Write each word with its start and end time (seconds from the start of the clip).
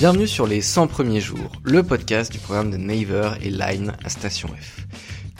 Bienvenue 0.00 0.26
sur 0.26 0.46
les 0.46 0.62
100 0.62 0.86
premiers 0.86 1.20
jours, 1.20 1.52
le 1.62 1.82
podcast 1.82 2.32
du 2.32 2.38
programme 2.38 2.70
de 2.70 2.78
Naver 2.78 3.32
et 3.42 3.50
Line 3.50 3.92
à 4.02 4.08
Station 4.08 4.48
F. 4.48 4.86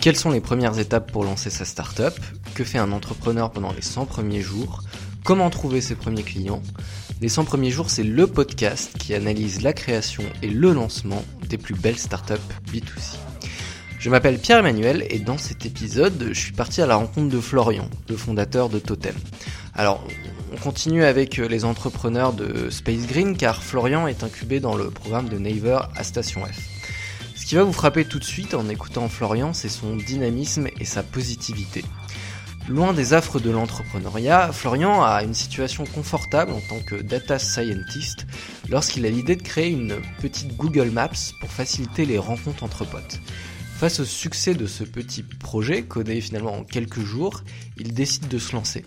Quelles 0.03 0.17
sont 0.17 0.31
les 0.31 0.43
premières 0.43 0.79
étapes 0.79 1.11
pour 1.11 1.25
lancer 1.25 1.49
sa 1.49 1.65
startup? 1.65 2.13
Que 2.55 2.63
fait 2.63 2.77
un 2.77 2.93
entrepreneur 2.93 3.51
pendant 3.51 3.73
les 3.73 3.81
100 3.81 4.05
premiers 4.05 4.43
jours? 4.43 4.83
Comment 5.25 5.49
trouver 5.49 5.81
ses 5.81 5.95
premiers 5.95 6.25
clients? 6.25 6.61
Les 7.23 7.31
100 7.31 7.47
premiers 7.47 7.71
jours, 7.71 7.89
c'est 7.89 8.03
le 8.03 8.27
podcast 8.27 8.99
qui 8.99 9.15
analyse 9.15 9.63
la 9.63 9.73
création 9.73 10.25
et 10.43 10.49
le 10.49 10.75
lancement 10.75 11.25
des 11.49 11.57
plus 11.57 11.75
belles 11.75 11.97
startups 11.97 12.35
B2C. 12.71 13.17
Je 13.99 14.11
m'appelle 14.11 14.39
Pierre-Emmanuel 14.39 15.07
et 15.09 15.21
dans 15.21 15.39
cet 15.39 15.65
épisode, 15.65 16.33
je 16.33 16.39
suis 16.39 16.53
parti 16.53 16.83
à 16.83 16.87
la 16.87 16.97
rencontre 16.97 17.35
de 17.35 17.41
Florian, 17.41 17.89
le 18.11 18.17
fondateur 18.19 18.69
de 18.69 18.79
Totem. 18.79 19.17
Alors, 19.73 20.07
on 20.53 20.57
continue 20.57 21.05
avec 21.05 21.37
les 21.37 21.65
entrepreneurs 21.65 22.33
de 22.33 22.71
Space 22.71 23.07
Green 23.07 23.37
car 23.37 23.63
Florian 23.63 24.07
est 24.07 24.25
incubé 24.25 24.61
dans 24.61 24.75
le 24.75 24.91
programme 24.91 25.29
de 25.29 25.39
Naver 25.39 25.79
à 25.95 26.03
Station 26.03 26.45
F. 26.45 26.59
Ce 27.37 27.47
qui 27.47 27.55
va 27.55 27.63
vous 27.63 27.73
frapper 27.73 28.05
tout 28.05 28.19
de 28.19 28.25
suite 28.25 28.55
en 28.55 28.69
écoutant 28.69 29.09
Florian, 29.09 29.53
c'est 29.53 29.69
son 29.69 29.97
dynamisme 29.97 30.69
et 30.79 30.85
sa 30.85 31.03
positivité. 31.03 31.85
Loin 32.69 32.93
des 32.93 33.15
affres 33.15 33.41
de 33.41 33.51
l'entrepreneuriat, 33.51 34.53
Florian 34.53 35.03
a 35.03 35.23
une 35.23 35.35
situation 35.35 35.85
confortable 35.85 36.53
en 36.53 36.61
tant 36.61 36.81
que 36.81 36.97
data 36.97 37.39
scientist 37.39 38.27
lorsqu'il 38.69 39.07
a 39.07 39.11
l'idée 39.11 39.37
de 39.37 39.43
créer 39.43 39.71
une 39.71 39.97
petite 40.21 40.57
Google 40.57 40.91
Maps 40.91 41.33
pour 41.41 41.51
faciliter 41.51 42.05
les 42.07 42.19
rencontres 42.19 42.65
entre 42.65 42.85
potes. 42.85 43.21
Face 43.79 44.01
au 44.01 44.05
succès 44.05 44.55
de 44.55 44.67
ce 44.67 44.85
petit 44.85 45.23
projet, 45.23 45.83
codé 45.83 46.21
finalement 46.21 46.55
en 46.55 46.65
quelques 46.65 47.01
jours, 47.01 47.43
il 47.79 47.95
décide 47.95 48.29
de 48.29 48.39
se 48.39 48.53
lancer. 48.53 48.85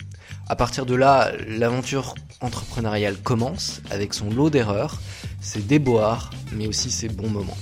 À 0.50 0.56
partir 0.56 0.86
de 0.86 0.96
là, 0.96 1.32
l'aventure 1.48 2.16
entrepreneuriale 2.42 3.18
commence 3.18 3.82
avec 3.90 4.14
son 4.14 4.30
lot 4.30 4.50
d'erreurs, 4.50 5.02
ses 5.42 5.62
déboires, 5.62 6.32
mais 6.52 6.68
aussi 6.68 6.92
ses 6.92 7.08
bons 7.08 7.30
moments. 7.30 7.58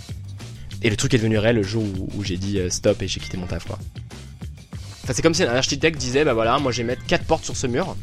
Et 0.82 0.90
le 0.90 0.96
truc 0.96 1.14
est 1.14 1.18
devenu 1.18 1.38
réel 1.38 1.58
le 1.58 1.64
jour 1.64 1.84
où, 1.84 2.24
j'ai 2.24 2.38
dit 2.38 2.60
euh, 2.60 2.70
stop 2.70 3.02
et 3.02 3.08
j'ai 3.08 3.20
quitté 3.20 3.38
mon 3.38 3.46
taf 3.46 3.66
quoi. 3.66 3.78
Enfin 5.04 5.14
c'est 5.14 5.22
comme 5.22 5.34
si 5.34 5.44
un 5.44 5.56
architecte 5.56 6.00
disait 6.00 6.26
bah 6.26 6.34
voilà 6.34 6.58
moi 6.58 6.72
je 6.72 6.78
vais 6.78 6.84
mettre 6.84 7.06
4 7.06 7.26
portes 7.26 7.44
sur 7.44 7.56
ce 7.56 7.68
mur, 7.68 7.96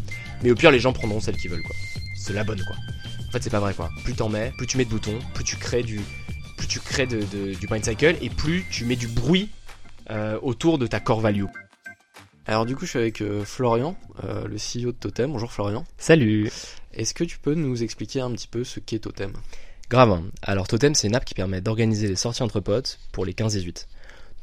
mais 0.43 0.51
au 0.51 0.55
pire 0.55 0.71
les 0.71 0.79
gens 0.79 0.93
prendront 0.93 1.21
celles 1.21 1.37
qu'ils 1.37 1.51
veulent 1.51 1.63
quoi. 1.63 1.75
C'est 2.17 2.33
la 2.33 2.45
bonne 2.45 2.63
quoi. 2.65 2.77
En 3.29 3.33
fait 3.33 3.43
c'est 3.43 3.51
pas 3.51 3.61
vrai 3.61 3.75
quoi. 3.75 3.91
Plus 4.05 4.15
t'en 4.15 4.29
mets, 4.29 4.53
plus 4.59 4.69
tu 4.69 4.77
mets 4.77 4.85
de 4.85 4.91
boutons, 4.91 5.19
plus 5.35 5.45
tu 5.45 5.57
crées 5.57 5.83
du, 5.83 6.01
plus 6.57 6.69
tu 6.69 6.79
crées 6.79 7.07
de, 7.07 7.23
du 7.55 7.67
point 7.67 7.83
cycle 7.83 8.17
et 8.21 8.31
plus 8.31 8.65
tu 8.71 8.85
mets 8.85 8.97
du 8.97 9.09
bruit 9.09 9.51
euh, 10.11 10.39
autour 10.43 10.79
de 10.79 10.87
ta 10.87 11.01
core 11.01 11.21
value. 11.21 11.45
Alors 12.49 12.65
du 12.65 12.75
coup, 12.75 12.87
je 12.87 12.91
suis 12.93 12.99
avec 12.99 13.21
euh, 13.21 13.45
Florian, 13.45 13.95
euh, 14.25 14.49
le 14.49 14.57
CEO 14.57 14.93
de 14.93 14.97
Totem. 14.97 15.31
Bonjour 15.31 15.53
Florian. 15.53 15.85
Salut. 15.99 16.51
Est-ce 16.95 17.13
que 17.13 17.23
tu 17.23 17.39
peux 17.39 17.53
nous 17.53 17.83
expliquer 17.83 18.23
un 18.23 18.31
petit 18.31 18.49
peu 18.49 18.65
ce 18.65 18.81
qu'est 18.81 19.01
Totem? 19.01 19.35
Grave. 19.91 20.23
Alors 20.41 20.67
Totem, 20.67 20.95
c'est 20.95 21.09
une 21.09 21.15
app 21.15 21.27
qui 21.27 21.35
permet 21.35 21.61
d'organiser 21.61 22.09
les 22.09 22.17
sorties 22.17 22.43
entre 22.43 22.61
potes 22.61 23.01
pour 23.13 23.27
les 23.27 23.35
15-18. 23.35 23.87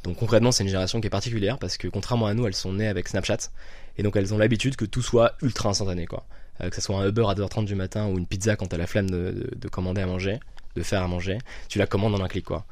Donc 0.03 0.17
concrètement, 0.17 0.51
c'est 0.51 0.61
une 0.61 0.69
génération 0.69 1.01
qui 1.01 1.07
est 1.07 1.09
particulière 1.09 1.57
parce 1.57 1.77
que 1.77 1.87
contrairement 1.87 2.27
à 2.27 2.35
nous, 2.35 2.45
elles 2.45 2.53
sont 2.53 2.73
nées 2.73 2.87
avec 2.87 3.07
Snapchat 3.07 3.49
et 3.97 4.03
donc 4.03 4.15
elles 4.17 4.35
ont 4.35 4.37
l'habitude 4.37 4.75
que 4.75 4.85
tout 4.85 5.01
soit 5.01 5.33
ultra 5.41 5.69
instantané 5.69 6.05
quoi. 6.05 6.27
que 6.59 6.75
ce 6.75 6.81
soit 6.81 6.97
un 6.97 7.07
Uber 7.07 7.25
à 7.27 7.33
2h30 7.33 7.65
du 7.65 7.73
matin 7.73 8.07
ou 8.07 8.19
une 8.19 8.27
pizza 8.27 8.55
quand 8.55 8.67
t'as 8.67 8.77
la 8.77 8.85
flemme 8.85 9.09
de 9.09 9.67
commander 9.67 10.01
à 10.01 10.05
manger 10.05 10.37
de 10.75 10.83
faire 10.83 11.01
à 11.01 11.07
manger, 11.07 11.37
tu 11.69 11.79
la 11.79 11.87
commandes 11.87 12.15
en 12.15 12.23
un 12.23 12.27
clic 12.27 12.45
quoi. 12.45 12.65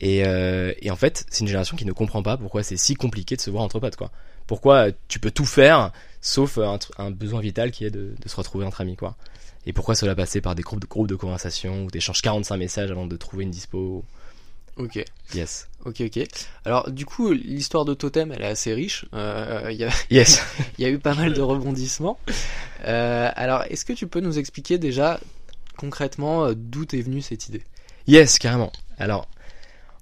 Et, 0.00 0.24
euh, 0.26 0.72
et 0.80 0.90
en 0.90 0.96
fait, 0.96 1.24
c'est 1.30 1.40
une 1.40 1.46
génération 1.46 1.76
qui 1.76 1.86
ne 1.86 1.92
comprend 1.92 2.22
pas 2.22 2.36
pourquoi 2.36 2.62
c'est 2.62 2.76
si 2.76 2.94
compliqué 2.94 3.36
de 3.36 3.40
se 3.40 3.50
voir 3.50 3.62
entre 3.62 3.80
potes 3.80 3.96
quoi. 3.96 4.10
Pourquoi 4.46 4.88
tu 5.08 5.18
peux 5.18 5.30
tout 5.30 5.46
faire 5.46 5.92
sauf 6.20 6.58
un, 6.58 6.78
un 6.98 7.10
besoin 7.10 7.40
vital 7.40 7.70
qui 7.70 7.84
est 7.84 7.90
de, 7.90 8.14
de, 8.20 8.28
se 8.28 8.36
retrouver 8.36 8.64
entre 8.64 8.80
amis 8.80 8.96
quoi. 8.96 9.16
Et 9.64 9.72
pourquoi 9.72 9.94
cela 9.94 10.14
passer 10.14 10.40
par 10.40 10.54
des 10.54 10.62
groupes 10.62 10.80
de, 10.80 10.86
groupes 10.86 11.08
de 11.08 11.14
conversation 11.14 11.84
où 11.84 11.90
tu 11.90 11.98
échenges 11.98 12.22
45 12.22 12.56
messages 12.56 12.90
avant 12.90 13.06
de 13.06 13.16
trouver 13.16 13.44
une 13.44 13.50
dispo? 13.50 14.04
Ok. 14.76 15.02
Yes. 15.34 15.68
Ok, 15.84 16.02
ok. 16.02 16.26
Alors, 16.64 16.90
du 16.90 17.06
coup, 17.06 17.32
l'histoire 17.32 17.84
de 17.84 17.94
Totem, 17.94 18.30
elle 18.32 18.42
est 18.42 18.46
assez 18.46 18.74
riche. 18.74 19.06
Euh, 19.14 19.72
y 19.72 19.84
a, 19.84 19.90
yes. 20.10 20.42
Il 20.78 20.84
y 20.84 20.86
a 20.86 20.90
eu 20.90 20.98
pas 20.98 21.14
mal 21.14 21.32
de 21.32 21.40
rebondissements. 21.40 22.18
Euh, 22.84 23.30
alors, 23.34 23.62
est-ce 23.70 23.84
que 23.84 23.92
tu 23.92 24.06
peux 24.06 24.20
nous 24.20 24.38
expliquer 24.38 24.78
déjà 24.78 25.18
concrètement, 25.76 26.46
euh, 26.46 26.54
d'où 26.54 26.84
est 26.92 27.02
venue 27.02 27.22
cette 27.22 27.48
idée? 27.48 27.62
Yes, 28.06 28.38
carrément. 28.38 28.72
Alors, 28.98 29.28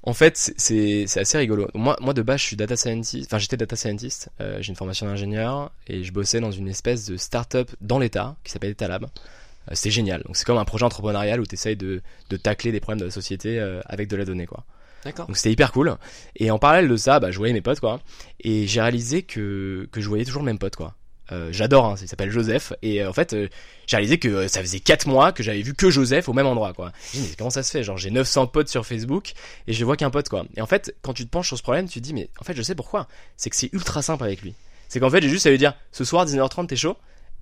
en 0.06 0.12
fait, 0.12 0.52
c'est 0.56 1.06
assez 1.16 1.38
rigolo. 1.38 1.68
Moi, 1.72 1.96
moi, 2.00 2.12
de 2.12 2.20
base, 2.20 2.40
je 2.40 2.44
suis 2.44 2.56
data 2.56 2.76
scientist. 2.76 3.26
Enfin, 3.26 3.38
j'étais 3.38 3.56
data 3.56 3.74
scientist. 3.74 4.28
Euh, 4.40 4.58
j'ai 4.60 4.68
une 4.68 4.76
formation 4.76 5.06
d'ingénieur 5.06 5.72
et 5.86 6.04
je 6.04 6.12
bossais 6.12 6.40
dans 6.40 6.50
une 6.50 6.68
espèce 6.68 7.06
de 7.06 7.16
start-up 7.16 7.70
dans 7.80 7.98
l'État 7.98 8.36
qui 8.44 8.52
s'appelle 8.52 8.72
Etalab. 8.72 9.04
Euh, 9.04 9.72
c'est 9.72 9.90
génial. 9.90 10.22
Donc, 10.24 10.36
c'est 10.36 10.44
comme 10.44 10.58
un 10.58 10.66
projet 10.66 10.84
entrepreneurial 10.84 11.40
où 11.40 11.46
tu 11.46 11.54
essayes 11.54 11.76
de, 11.76 12.02
de 12.28 12.36
tacler 12.36 12.70
des 12.70 12.80
problèmes 12.80 13.00
de 13.00 13.06
la 13.06 13.10
société 13.10 13.58
avec 13.86 14.08
de 14.08 14.16
la 14.16 14.26
donnée, 14.26 14.46
quoi. 14.46 14.64
D'accord. 15.04 15.26
Donc, 15.26 15.38
c'était 15.38 15.52
hyper 15.52 15.72
cool. 15.72 15.96
Et 16.36 16.50
en 16.50 16.58
parallèle 16.58 16.88
de 16.88 16.96
ça, 16.96 17.18
bah, 17.18 17.30
je 17.30 17.38
voyais 17.38 17.54
mes 17.54 17.62
potes, 17.62 17.80
quoi. 17.80 18.00
Et 18.40 18.66
j'ai 18.66 18.82
réalisé 18.82 19.22
que, 19.22 19.88
que 19.90 20.02
je 20.02 20.08
voyais 20.08 20.26
toujours 20.26 20.42
le 20.42 20.46
même 20.46 20.58
pote, 20.58 20.76
quoi. 20.76 20.94
Euh, 21.32 21.48
j'adore, 21.52 21.86
hein, 21.86 21.94
il 22.00 22.08
s'appelle 22.08 22.30
Joseph. 22.30 22.72
Et 22.82 23.02
euh, 23.02 23.08
en 23.08 23.12
fait, 23.12 23.32
euh, 23.32 23.48
j'ai 23.86 23.96
réalisé 23.96 24.18
que 24.18 24.48
ça 24.48 24.60
faisait 24.60 24.80
4 24.80 25.06
mois 25.08 25.32
que 25.32 25.42
j'avais 25.42 25.62
vu 25.62 25.74
que 25.74 25.90
Joseph 25.90 26.28
au 26.28 26.32
même 26.32 26.46
endroit, 26.46 26.72
quoi. 26.72 26.92
Je 27.12 27.20
mais 27.20 27.28
comment 27.36 27.50
ça 27.50 27.62
se 27.62 27.70
fait? 27.70 27.82
Genre, 27.82 27.96
j'ai 27.96 28.10
900 28.10 28.46
potes 28.48 28.68
sur 28.68 28.84
Facebook 28.84 29.32
et 29.66 29.72
je 29.72 29.84
vois 29.84 29.96
qu'un 29.96 30.10
pote, 30.10 30.28
quoi. 30.28 30.44
Et 30.56 30.60
en 30.60 30.66
fait, 30.66 30.94
quand 31.02 31.14
tu 31.14 31.24
te 31.24 31.30
penches 31.30 31.48
sur 31.48 31.56
ce 31.56 31.62
problème, 31.62 31.88
tu 31.88 32.00
te 32.00 32.04
dis, 32.04 32.14
mais 32.14 32.28
en 32.40 32.44
fait, 32.44 32.54
je 32.54 32.62
sais 32.62 32.74
pourquoi. 32.74 33.08
C'est 33.36 33.50
que 33.50 33.56
c'est 33.56 33.72
ultra 33.72 34.02
simple 34.02 34.24
avec 34.24 34.42
lui. 34.42 34.54
C'est 34.88 35.00
qu'en 35.00 35.10
fait, 35.10 35.22
j'ai 35.22 35.28
juste 35.28 35.46
à 35.46 35.50
lui 35.50 35.58
dire, 35.58 35.74
ce 35.92 36.04
soir, 36.04 36.26
19h30, 36.26 36.66
t'es 36.66 36.76
chaud? 36.76 36.96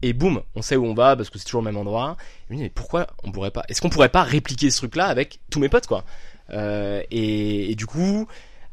Et 0.05 0.13
boum, 0.13 0.43
on 0.57 0.63
sait 0.63 0.75
où 0.75 0.85
on 0.85 0.95
va 0.95 1.15
parce 1.15 1.31
que 1.31 1.39
c'est 1.39 1.45
toujours 1.45 1.61
le 1.61 1.67
même 1.67 1.77
endroit. 1.77 2.17
Et 2.51 2.57
mais 2.57 2.71
pourquoi 2.71 3.07
on 3.23 3.31
pourrait 3.31 3.53
pas? 3.53 3.63
Est-ce 3.69 3.81
qu'on 3.81 3.89
pourrait 3.89 4.09
pas 4.09 4.25
répliquer 4.25 4.71
ce 4.71 4.79
truc-là 4.79 5.07
avec 5.07 5.39
tous 5.51 5.61
mes 5.61 5.69
potes, 5.69 5.87
quoi? 5.87 6.05
Et, 6.53 7.71
et, 7.71 7.75
du 7.77 7.87
coup, 7.87 8.27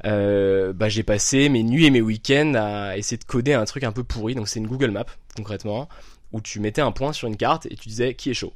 euh, 0.06 0.74
bah, 0.74 0.90
j'ai 0.90 1.04
passé 1.04 1.50
mes 1.50 1.64
nuits 1.64 1.86
et 1.86 1.90
mes 1.92 2.02
week-ends 2.02 2.54
à 2.56 2.98
essayer 2.98 3.18
de 3.18 3.24
coder 3.24 3.54
un 3.54 3.66
truc 3.66 3.84
un 3.84 3.92
peu 3.92 4.04
pourri. 4.04 4.36
Donc 4.36 4.48
c'est 4.48 4.60
une 4.60 4.68
Google 4.68 4.92
Map 4.92 5.06
concrètement 5.36 5.90
où 6.32 6.42
tu 6.42 6.60
mettais 6.60 6.82
un 6.82 6.92
point 6.92 7.14
sur 7.14 7.28
une 7.28 7.38
carte 7.38 7.66
et 7.66 7.76
tu 7.76 7.90
disais 7.90 8.14
qui 8.14 8.30
est 8.30 8.34
chaud. 8.34 8.54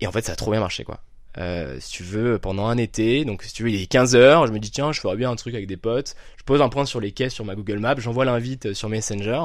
Et 0.00 0.06
en 0.06 0.12
fait 0.12 0.24
ça 0.24 0.32
a 0.32 0.36
trop 0.36 0.50
bien 0.50 0.60
marché 0.60 0.84
quoi. 0.84 1.00
Euh, 1.38 1.78
si 1.80 1.92
tu 1.92 2.02
veux 2.02 2.38
pendant 2.38 2.66
un 2.66 2.76
été, 2.76 3.24
donc 3.24 3.44
si 3.44 3.52
tu 3.52 3.62
veux 3.62 3.70
il 3.70 3.80
est 3.80 3.86
15 3.86 4.16
heures, 4.16 4.46
je 4.46 4.52
me 4.52 4.58
dis 4.58 4.70
tiens 4.70 4.92
je 4.92 5.00
ferais 5.00 5.16
bien 5.16 5.30
un 5.30 5.36
truc 5.36 5.54
avec 5.54 5.66
des 5.66 5.76
potes. 5.76 6.16
Je 6.36 6.42
pose 6.44 6.60
un 6.60 6.68
point 6.68 6.84
sur 6.84 7.00
les 7.00 7.12
quais 7.12 7.30
sur 7.30 7.44
ma 7.44 7.54
Google 7.54 7.78
Map, 7.78 7.96
j'envoie 7.98 8.24
l'invite 8.24 8.72
sur 8.74 8.88
Messenger 8.88 9.40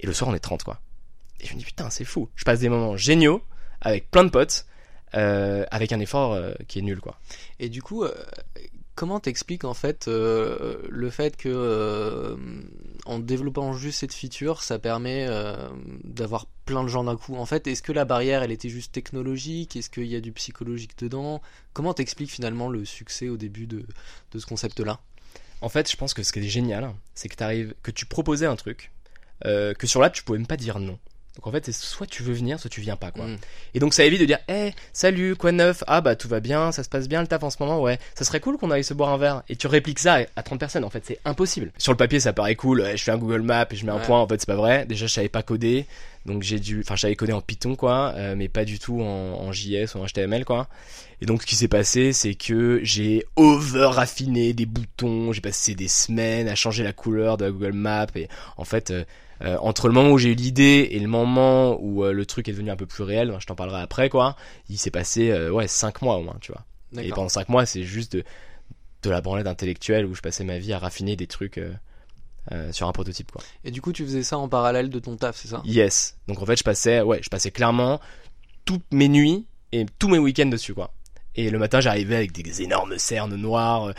et 0.00 0.06
le 0.06 0.12
soir 0.12 0.30
on 0.30 0.34
est 0.34 0.40
30 0.40 0.62
quoi. 0.62 0.80
Et 1.40 1.46
je 1.46 1.54
me 1.54 1.58
dis 1.58 1.64
putain 1.64 1.90
c'est 1.90 2.04
fou. 2.04 2.28
Je 2.36 2.44
passe 2.44 2.60
des 2.60 2.68
moments 2.68 2.96
géniaux 2.96 3.42
avec 3.80 4.10
plein 4.10 4.24
de 4.24 4.30
potes. 4.30 4.66
Euh, 5.14 5.66
avec 5.70 5.92
un 5.92 6.00
effort 6.00 6.32
euh, 6.32 6.54
qui 6.68 6.78
est 6.78 6.82
nul 6.82 6.98
quoi. 7.00 7.18
Et 7.60 7.68
du 7.68 7.82
coup, 7.82 8.02
euh, 8.02 8.14
comment 8.94 9.20
t'expliques 9.20 9.64
en 9.64 9.74
fait 9.74 10.08
euh, 10.08 10.76
le 10.88 11.10
fait 11.10 11.36
que 11.36 11.48
euh, 11.48 12.36
en 13.06 13.18
développant 13.18 13.72
juste 13.72 14.00
cette 14.00 14.14
feature, 14.14 14.62
ça 14.62 14.78
permet 14.78 15.26
euh, 15.28 15.68
d'avoir 16.04 16.46
plein 16.66 16.82
de 16.82 16.88
gens 16.88 17.04
d'un 17.04 17.16
coup? 17.16 17.36
En 17.36 17.46
fait, 17.46 17.66
est-ce 17.66 17.82
que 17.82 17.92
la 17.92 18.04
barrière, 18.04 18.42
elle 18.42 18.52
était 18.52 18.68
juste 18.68 18.92
technologique? 18.92 19.76
Est-ce 19.76 19.90
qu'il 19.90 20.06
y 20.06 20.16
a 20.16 20.20
du 20.20 20.32
psychologique 20.32 20.98
dedans? 20.98 21.40
Comment 21.72 21.94
t'expliques 21.94 22.30
finalement 22.30 22.68
le 22.68 22.84
succès 22.84 23.28
au 23.28 23.36
début 23.36 23.66
de, 23.66 23.84
ce 24.36 24.46
concept-là? 24.46 25.00
En 25.60 25.68
fait, 25.68 25.90
je 25.90 25.96
pense 25.96 26.12
que 26.14 26.22
ce 26.22 26.32
qui 26.32 26.40
est 26.40 26.48
génial, 26.48 26.92
c'est 27.14 27.28
que, 27.28 27.72
que 27.82 27.90
tu 27.90 28.06
proposais 28.06 28.46
un 28.46 28.56
truc, 28.56 28.90
que 29.42 29.86
sur 29.86 30.00
l'app, 30.00 30.12
tu 30.12 30.22
pouvais 30.22 30.38
même 30.38 30.46
pas 30.46 30.56
dire 30.56 30.78
non. 30.80 30.98
Donc 31.36 31.46
en 31.46 31.50
fait, 31.50 31.64
c'est 31.64 31.72
soit 31.72 32.06
tu 32.06 32.22
veux 32.22 32.34
venir, 32.34 32.60
soit 32.60 32.68
tu 32.70 32.80
viens 32.80 32.96
pas 32.96 33.10
quoi. 33.10 33.26
Mm. 33.26 33.38
Et 33.74 33.80
donc 33.80 33.94
ça 33.94 34.04
évite 34.04 34.20
de 34.20 34.26
dire 34.26 34.38
"Eh, 34.48 34.72
salut, 34.92 35.34
quoi 35.36 35.52
de 35.52 35.56
neuf? 35.56 35.82
Ah 35.86 36.00
bah 36.00 36.14
tout 36.14 36.28
va 36.28 36.40
bien, 36.40 36.72
ça 36.72 36.84
se 36.84 36.88
passe 36.88 37.08
bien 37.08 37.20
le 37.22 37.26
taf 37.26 37.42
en 37.42 37.50
ce 37.50 37.56
moment, 37.60 37.80
ouais. 37.80 37.98
Ça 38.14 38.24
serait 38.24 38.40
cool 38.40 38.58
qu'on 38.58 38.70
aille 38.70 38.84
se 38.84 38.94
boire 38.94 39.10
un 39.10 39.18
verre." 39.18 39.42
Et 39.48 39.56
tu 39.56 39.66
répliques 39.66 39.98
ça 39.98 40.18
à 40.36 40.42
30 40.42 40.60
personnes 40.60 40.84
en 40.84 40.90
fait, 40.90 41.04
c'est 41.06 41.18
impossible. 41.24 41.72
Sur 41.78 41.92
le 41.92 41.96
papier, 41.96 42.20
ça 42.20 42.32
paraît 42.32 42.56
cool, 42.56 42.84
je 42.94 43.02
fais 43.02 43.12
un 43.12 43.18
Google 43.18 43.42
Map 43.42 43.66
et 43.70 43.76
je 43.76 43.86
mets 43.86 43.92
un 43.92 43.98
point, 43.98 44.20
en 44.20 44.28
fait, 44.28 44.40
c'est 44.40 44.46
pas 44.46 44.56
vrai. 44.56 44.84
Déjà, 44.86 45.06
je 45.06 45.12
savais 45.12 45.28
pas 45.28 45.42
coder. 45.42 45.86
Donc 46.24 46.42
j'ai 46.42 46.60
dû 46.60 46.80
enfin 46.80 46.94
j'avais 46.94 47.16
codé 47.16 47.32
en 47.32 47.40
Python 47.40 47.74
quoi, 47.74 48.12
euh, 48.16 48.34
mais 48.36 48.48
pas 48.48 48.64
du 48.64 48.78
tout 48.78 49.00
en, 49.00 49.40
en 49.40 49.52
JS 49.52 49.94
ou 49.94 49.98
en 49.98 50.06
HTML 50.06 50.44
quoi. 50.44 50.68
Et 51.20 51.26
donc 51.26 51.42
ce 51.42 51.46
qui 51.46 51.56
s'est 51.56 51.68
passé, 51.68 52.12
c'est 52.12 52.34
que 52.34 52.80
j'ai 52.84 53.24
over 53.36 53.86
raffiné 53.92 54.52
des 54.52 54.66
boutons, 54.66 55.32
j'ai 55.32 55.40
passé 55.40 55.74
des 55.74 55.88
semaines 55.88 56.48
à 56.48 56.54
changer 56.54 56.84
la 56.84 56.92
couleur 56.92 57.38
de 57.38 57.46
la 57.46 57.50
Google 57.50 57.72
Map 57.72 58.06
et 58.14 58.28
en 58.56 58.64
fait 58.64 58.90
euh, 58.90 59.04
euh, 59.42 59.56
entre 59.60 59.88
le 59.88 59.94
moment 59.94 60.10
où 60.10 60.18
j'ai 60.18 60.30
eu 60.30 60.34
l'idée 60.34 60.88
et 60.90 60.98
le 60.98 61.08
moment 61.08 61.76
où 61.80 62.04
euh, 62.04 62.12
le 62.12 62.26
truc 62.26 62.48
est 62.48 62.52
devenu 62.52 62.70
un 62.70 62.76
peu 62.76 62.86
plus 62.86 63.02
réel, 63.02 63.34
je 63.38 63.46
t'en 63.46 63.54
parlerai 63.54 63.80
après 63.80 64.08
quoi, 64.08 64.36
il 64.68 64.78
s'est 64.78 64.90
passé 64.90 65.30
euh, 65.30 65.50
ouais 65.50 65.68
5 65.68 66.02
mois 66.02 66.16
au 66.16 66.22
moins, 66.22 66.36
tu 66.40 66.52
vois. 66.52 66.64
Et 67.02 67.08
pendant 67.10 67.28
5 67.28 67.48
mois, 67.48 67.64
c'est 67.64 67.84
juste 67.84 68.16
de, 68.16 68.24
de 69.02 69.10
la 69.10 69.20
branlette 69.20 69.46
intellectuelle 69.46 70.04
où 70.04 70.14
je 70.14 70.20
passais 70.20 70.44
ma 70.44 70.58
vie 70.58 70.72
à 70.72 70.78
raffiner 70.78 71.16
des 71.16 71.26
trucs 71.26 71.60
sur 72.70 72.86
un 72.86 72.92
prototype 72.92 73.30
quoi. 73.32 73.42
Et 73.64 73.70
du 73.70 73.80
coup, 73.80 73.92
tu 73.92 74.04
faisais 74.04 74.22
ça 74.22 74.36
en 74.36 74.48
parallèle 74.48 74.90
de 74.90 74.98
ton 74.98 75.16
taf, 75.16 75.36
c'est 75.36 75.48
ça? 75.48 75.62
Yes. 75.64 76.18
Donc 76.28 76.42
en 76.42 76.46
fait, 76.46 76.56
je 76.56 76.64
passais 76.64 77.00
ouais, 77.00 77.20
je 77.22 77.30
passais 77.30 77.50
clairement 77.50 78.00
toutes 78.64 78.92
mes 78.92 79.08
nuits 79.08 79.46
et 79.72 79.86
tous 79.98 80.08
mes 80.08 80.18
week-ends 80.18 80.46
dessus 80.46 80.74
quoi. 80.74 80.92
Et 81.34 81.50
le 81.50 81.58
matin, 81.58 81.80
j'arrivais 81.80 82.16
avec 82.16 82.32
des 82.32 82.62
énormes 82.62 82.98
cernes 82.98 83.36
noires. 83.36 83.94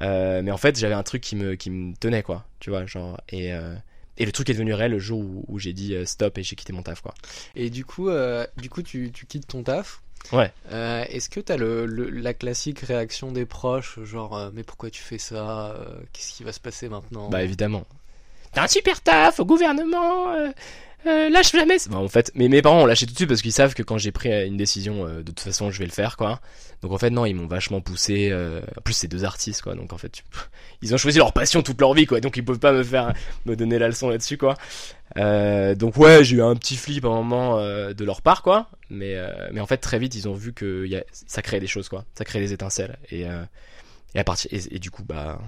Euh, 0.00 0.42
mais 0.42 0.50
en 0.50 0.56
fait, 0.56 0.78
j'avais 0.78 0.94
un 0.94 1.02
truc 1.02 1.22
qui 1.22 1.36
me, 1.36 1.54
qui 1.54 1.70
me 1.70 1.94
tenait, 1.94 2.22
quoi. 2.22 2.46
Tu 2.60 2.70
vois, 2.70 2.86
genre. 2.86 3.20
Et, 3.28 3.52
euh, 3.52 3.74
et 4.18 4.26
le 4.26 4.32
truc 4.32 4.50
est 4.50 4.52
devenu 4.52 4.74
réel 4.74 4.90
le 4.92 4.98
jour 4.98 5.24
où, 5.48 5.58
j'ai 5.58 5.72
dit 5.72 5.94
euh, 5.94 6.04
stop 6.04 6.36
et 6.38 6.42
j'ai 6.42 6.56
quitté 6.56 6.72
mon 6.72 6.82
taf 6.82 7.00
quoi. 7.00 7.14
Et 7.56 7.70
du 7.70 7.84
coup, 7.84 8.08
euh, 8.10 8.46
du 8.56 8.68
coup 8.68 8.82
tu, 8.82 9.10
tu 9.12 9.24
quittes 9.26 9.46
ton 9.46 9.62
taf. 9.62 10.02
Ouais. 10.32 10.52
Euh, 10.72 11.04
Est-ce 11.08 11.30
que 11.30 11.40
t'as 11.40 11.56
le, 11.56 11.86
le, 11.86 12.10
la 12.10 12.34
classique 12.34 12.80
réaction 12.80 13.32
des 13.32 13.46
proches, 13.46 13.98
genre 14.02 14.36
euh, 14.36 14.50
mais 14.52 14.64
pourquoi 14.64 14.90
tu 14.90 15.00
fais 15.00 15.18
ça 15.18 15.76
Qu'est-ce 16.12 16.32
qui 16.32 16.42
va 16.42 16.52
se 16.52 16.60
passer 16.60 16.88
maintenant? 16.88 17.30
Bah 17.30 17.42
évidemment. 17.42 17.84
T'as 18.52 18.64
un 18.64 18.68
super 18.68 19.00
taf 19.00 19.40
au 19.40 19.44
gouvernement. 19.44 20.34
Euh, 21.06 21.30
lâche 21.30 21.52
jamais. 21.52 21.76
Bah, 21.90 21.96
en 21.98 22.08
fait, 22.08 22.32
mais 22.34 22.48
mes 22.48 22.60
parents 22.60 22.82
ont 22.82 22.86
lâché 22.86 23.06
tout 23.06 23.12
de 23.12 23.16
suite 23.16 23.28
parce 23.28 23.40
qu'ils 23.40 23.52
savent 23.52 23.72
que 23.74 23.82
quand 23.82 23.98
j'ai 23.98 24.10
pris 24.12 24.30
une 24.46 24.56
décision, 24.56 25.06
euh, 25.06 25.18
de 25.18 25.22
toute 25.30 25.40
façon, 25.40 25.70
je 25.70 25.78
vais 25.78 25.86
le 25.86 25.92
faire, 25.92 26.16
quoi. 26.16 26.40
Donc 26.82 26.92
en 26.92 26.98
fait, 26.98 27.10
non, 27.10 27.24
ils 27.24 27.34
m'ont 27.34 27.46
vachement 27.46 27.80
poussé. 27.80 28.28
euh, 28.32 28.60
En 28.76 28.80
plus, 28.82 28.94
c'est 28.94 29.08
deux 29.08 29.24
artistes, 29.24 29.62
quoi. 29.62 29.74
Donc 29.74 29.92
en 29.92 29.98
fait, 29.98 30.08
tu- 30.10 30.22
ils 30.82 30.92
ont 30.94 30.98
choisi 30.98 31.18
leur 31.18 31.32
passion 31.32 31.62
toute 31.62 31.80
leur 31.80 31.94
vie, 31.94 32.06
quoi. 32.06 32.20
Donc 32.20 32.36
ils 32.36 32.44
peuvent 32.44 32.58
pas 32.58 32.72
me 32.72 32.82
faire 32.82 33.12
me 33.46 33.54
donner 33.56 33.78
la 33.78 33.86
leçon 33.88 34.08
là-dessus, 34.10 34.38
quoi. 34.38 34.54
Donc 35.16 35.96
ouais, 35.96 36.22
j'ai 36.24 36.36
eu 36.36 36.42
un 36.42 36.54
petit 36.56 36.76
flip 36.76 37.04
à 37.04 37.08
un 37.08 37.22
moment 37.22 37.58
de 37.58 38.04
leur 38.04 38.20
part, 38.22 38.42
quoi. 38.42 38.68
Mais 38.90 39.16
mais 39.52 39.60
en 39.60 39.66
fait, 39.66 39.78
très 39.78 39.98
vite, 39.98 40.14
ils 40.14 40.28
ont 40.28 40.34
vu 40.34 40.52
que 40.52 40.86
ça 41.12 41.42
crée 41.42 41.60
des 41.60 41.66
choses, 41.66 41.88
quoi. 41.88 42.04
Ça 42.16 42.24
crée 42.24 42.40
des 42.40 42.52
étincelles. 42.52 42.98
Et 43.10 43.24
et 44.14 44.18
à 44.18 44.24
partir 44.24 44.50
et, 44.52 44.78
du 44.78 44.90
coup, 44.90 45.04
bah, 45.04 45.40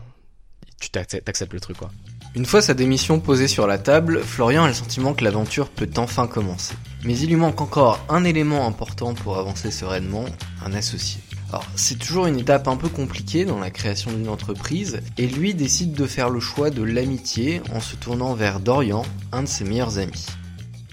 tu 0.81 0.91
t'acceptes 0.91 1.53
le 1.53 1.61
truc, 1.61 1.77
quoi. 1.77 1.91
Une 2.37 2.47
fois 2.47 2.63
sa 2.63 2.75
démission 2.75 3.19
posée 3.19 3.49
sur 3.49 3.67
la 3.67 3.77
table, 3.77 4.21
Florian 4.21 4.63
a 4.63 4.69
le 4.69 4.75
sentiment 4.75 5.15
que 5.15 5.25
l'aventure 5.25 5.69
peut 5.69 5.91
enfin 5.97 6.29
commencer. 6.29 6.75
Mais 7.05 7.19
il 7.19 7.29
lui 7.29 7.35
manque 7.37 7.61
encore 7.61 7.99
un 8.09 8.23
élément 8.23 8.69
important 8.69 9.15
pour 9.15 9.37
avancer 9.37 9.73
sereinement, 9.73 10.27
un 10.65 10.73
associé. 10.73 11.21
Alors, 11.49 11.65
c'est 11.75 11.99
toujours 11.99 12.27
une 12.27 12.39
étape 12.39 12.69
un 12.69 12.77
peu 12.77 12.89
compliquée 12.89 13.45
dans 13.45 13.59
la 13.59 13.73
création 13.73 14.13
d'une 14.13 14.29
entreprise, 14.29 15.01
et 15.19 15.27
lui 15.27 15.55
décide 15.55 15.93
de 15.93 16.07
faire 16.07 16.31
le 16.31 16.39
choix 16.39 16.71
de 16.71 16.85
l'amitié 16.85 17.63
en 17.75 17.81
se 17.81 17.97
tournant 17.97 18.35
vers 18.35 18.61
Dorian, 18.61 19.03
un 19.33 19.43
de 19.43 19.49
ses 19.49 19.65
meilleurs 19.65 19.99
amis. 19.99 20.27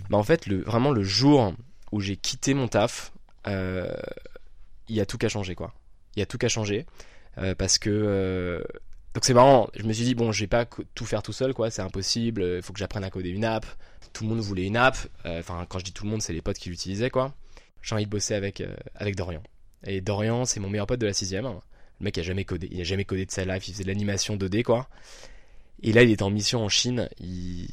Bah 0.10 0.18
en 0.18 0.24
fait, 0.24 0.48
le, 0.48 0.64
vraiment 0.64 0.90
le 0.90 1.04
jour 1.04 1.54
où 1.92 2.02
j'ai 2.02 2.18
quitté 2.18 2.56
mon 2.56 2.68
taf, 2.68 3.12
euh, 3.46 3.94
il 4.90 4.96
y 4.96 5.02
a 5.02 5.06
tout 5.06 5.20
qu'à 5.20 5.30
changer 5.30 5.54
quoi. 5.54 5.74
Il 6.16 6.20
y 6.20 6.24
a 6.24 6.26
tout 6.26 6.40
qu'à 6.40 6.50
changer 6.50 6.88
euh, 7.38 7.54
parce 7.54 7.78
que 7.78 7.92
euh, 7.92 8.64
donc 9.18 9.26
c'est 9.26 9.34
marrant. 9.34 9.68
Je 9.76 9.82
me 9.82 9.94
suis 9.94 10.04
dit 10.04 10.14
bon, 10.14 10.32
je 10.32 10.42
vais 10.42 10.48
pas 10.48 10.68
tout 10.94 11.06
faire 11.06 11.24
tout 11.24 11.34
seul 11.34 11.56
quoi, 11.56 11.72
c'est 11.72 11.82
impossible. 11.82 12.44
Il 12.58 12.62
faut 12.62 12.72
que 12.72 12.78
j'apprenne 12.78 13.04
à 13.04 13.10
coder 13.10 13.30
une 13.30 13.46
app. 13.46 13.66
Tout 14.14 14.26
le 14.26 14.30
monde 14.30 14.42
voulait 14.42 14.68
une 14.68 14.78
app. 14.78 14.96
Euh, 15.26 15.40
Enfin, 15.40 15.66
quand 15.68 15.80
je 15.80 15.86
dis 15.86 15.92
tout 15.92 16.04
le 16.04 16.12
monde, 16.12 16.22
c'est 16.22 16.34
les 16.34 16.44
potes 16.44 16.60
qui 16.60 16.70
l'utilisaient 16.70 17.10
quoi. 17.10 17.34
J'ai 17.82 17.96
envie 17.96 18.06
de 18.06 18.12
bosser 18.12 18.36
avec 18.36 18.62
euh, 18.62 18.76
avec 18.94 19.16
Dorian. 19.16 19.42
Et 19.88 20.02
Dorian, 20.02 20.46
c'est 20.46 20.60
mon 20.60 20.70
meilleur 20.70 20.86
pote 20.86 21.00
de 21.00 21.08
la 21.08 21.14
sixième. 21.14 21.46
Le 21.46 22.04
mec 22.04 22.16
il 22.16 22.20
a 22.20 22.24
jamais 22.24 22.46
codé, 22.46 22.70
il 22.72 22.80
a 22.80 22.84
jamais 22.84 23.06
codé 23.06 23.26
de 23.26 23.32
sa 23.32 23.44
life. 23.44 23.68
Il 23.68 23.72
faisait 23.72 23.86
de 23.86 23.88
l'animation 23.88 24.38
2D 24.38 24.62
quoi. 24.62 24.88
Et 25.82 25.94
là, 25.94 26.04
il 26.04 26.12
était 26.12 26.22
en 26.22 26.30
mission 26.30 26.64
en 26.64 26.70
Chine. 26.70 27.10
Il, 27.20 27.66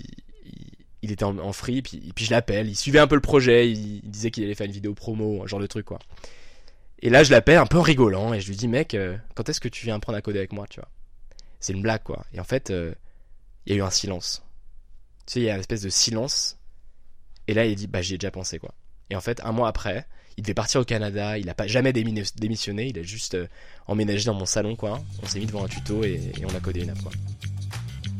était 1.02 1.24
en, 1.24 1.52
free, 1.52 1.82
puis, 1.82 2.00
je 2.16 2.30
l'appelle. 2.30 2.68
Il 2.68 2.74
suivait 2.74 3.00
un 3.00 3.06
peu 3.06 3.16
le 3.16 3.20
projet. 3.20 3.70
Il, 3.70 3.96
il 3.96 4.10
disait 4.10 4.30
qu'il 4.30 4.44
allait 4.44 4.54
faire 4.54 4.66
une 4.66 4.72
vidéo 4.72 4.94
promo, 4.94 5.46
genre 5.46 5.60
de 5.60 5.66
truc, 5.66 5.84
quoi. 5.84 5.98
Et 7.00 7.10
là, 7.10 7.22
je 7.22 7.30
l'appelle 7.30 7.58
un 7.58 7.66
peu 7.66 7.76
en 7.76 7.82
rigolant 7.82 8.32
et 8.32 8.40
je 8.40 8.48
lui 8.48 8.56
dis, 8.56 8.66
mec, 8.66 8.94
euh, 8.94 9.16
quand 9.34 9.50
est-ce 9.50 9.60
que 9.60 9.68
tu 9.68 9.84
viens 9.84 9.96
apprendre 9.96 10.16
à 10.16 10.22
coder 10.22 10.38
avec 10.38 10.54
moi, 10.54 10.66
tu 10.70 10.80
vois? 10.80 10.88
C'est 11.64 11.72
une 11.72 11.80
blague, 11.80 12.02
quoi. 12.02 12.26
Et 12.34 12.40
en 12.40 12.44
fait, 12.44 12.68
euh, 12.70 12.92
il 13.64 13.72
y 13.72 13.74
a 13.74 13.78
eu 13.78 13.82
un 13.82 13.88
silence. 13.90 14.42
Tu 15.24 15.32
sais, 15.32 15.40
il 15.40 15.44
y 15.44 15.48
a 15.50 15.54
une 15.54 15.60
espèce 15.60 15.80
de 15.80 15.88
silence. 15.88 16.58
Et 17.48 17.54
là, 17.54 17.64
il 17.64 17.74
dit, 17.74 17.86
bah, 17.86 18.02
j'y 18.02 18.14
ai 18.14 18.18
déjà 18.18 18.30
pensé, 18.30 18.58
quoi. 18.58 18.74
Et 19.08 19.16
en 19.16 19.22
fait, 19.22 19.40
un 19.44 19.52
mois 19.52 19.68
après, 19.68 20.06
il 20.36 20.42
devait 20.42 20.52
partir 20.52 20.82
au 20.82 20.84
Canada. 20.84 21.38
Il 21.38 21.48
a 21.48 21.54
pas 21.54 21.66
jamais 21.66 21.92
démi- 21.92 22.34
démissionné. 22.36 22.88
Il 22.88 22.98
a 22.98 23.02
juste 23.02 23.32
euh, 23.34 23.46
emménagé 23.86 24.26
dans 24.26 24.34
mon 24.34 24.44
salon, 24.44 24.76
quoi. 24.76 25.02
On 25.22 25.26
s'est 25.26 25.38
mis 25.38 25.46
devant 25.46 25.64
un 25.64 25.68
tuto 25.68 26.04
et, 26.04 26.32
et 26.38 26.44
on 26.44 26.54
a 26.54 26.60
codé 26.60 26.82
une 26.82 26.90
app, 26.90 27.00
quoi. 27.02 27.12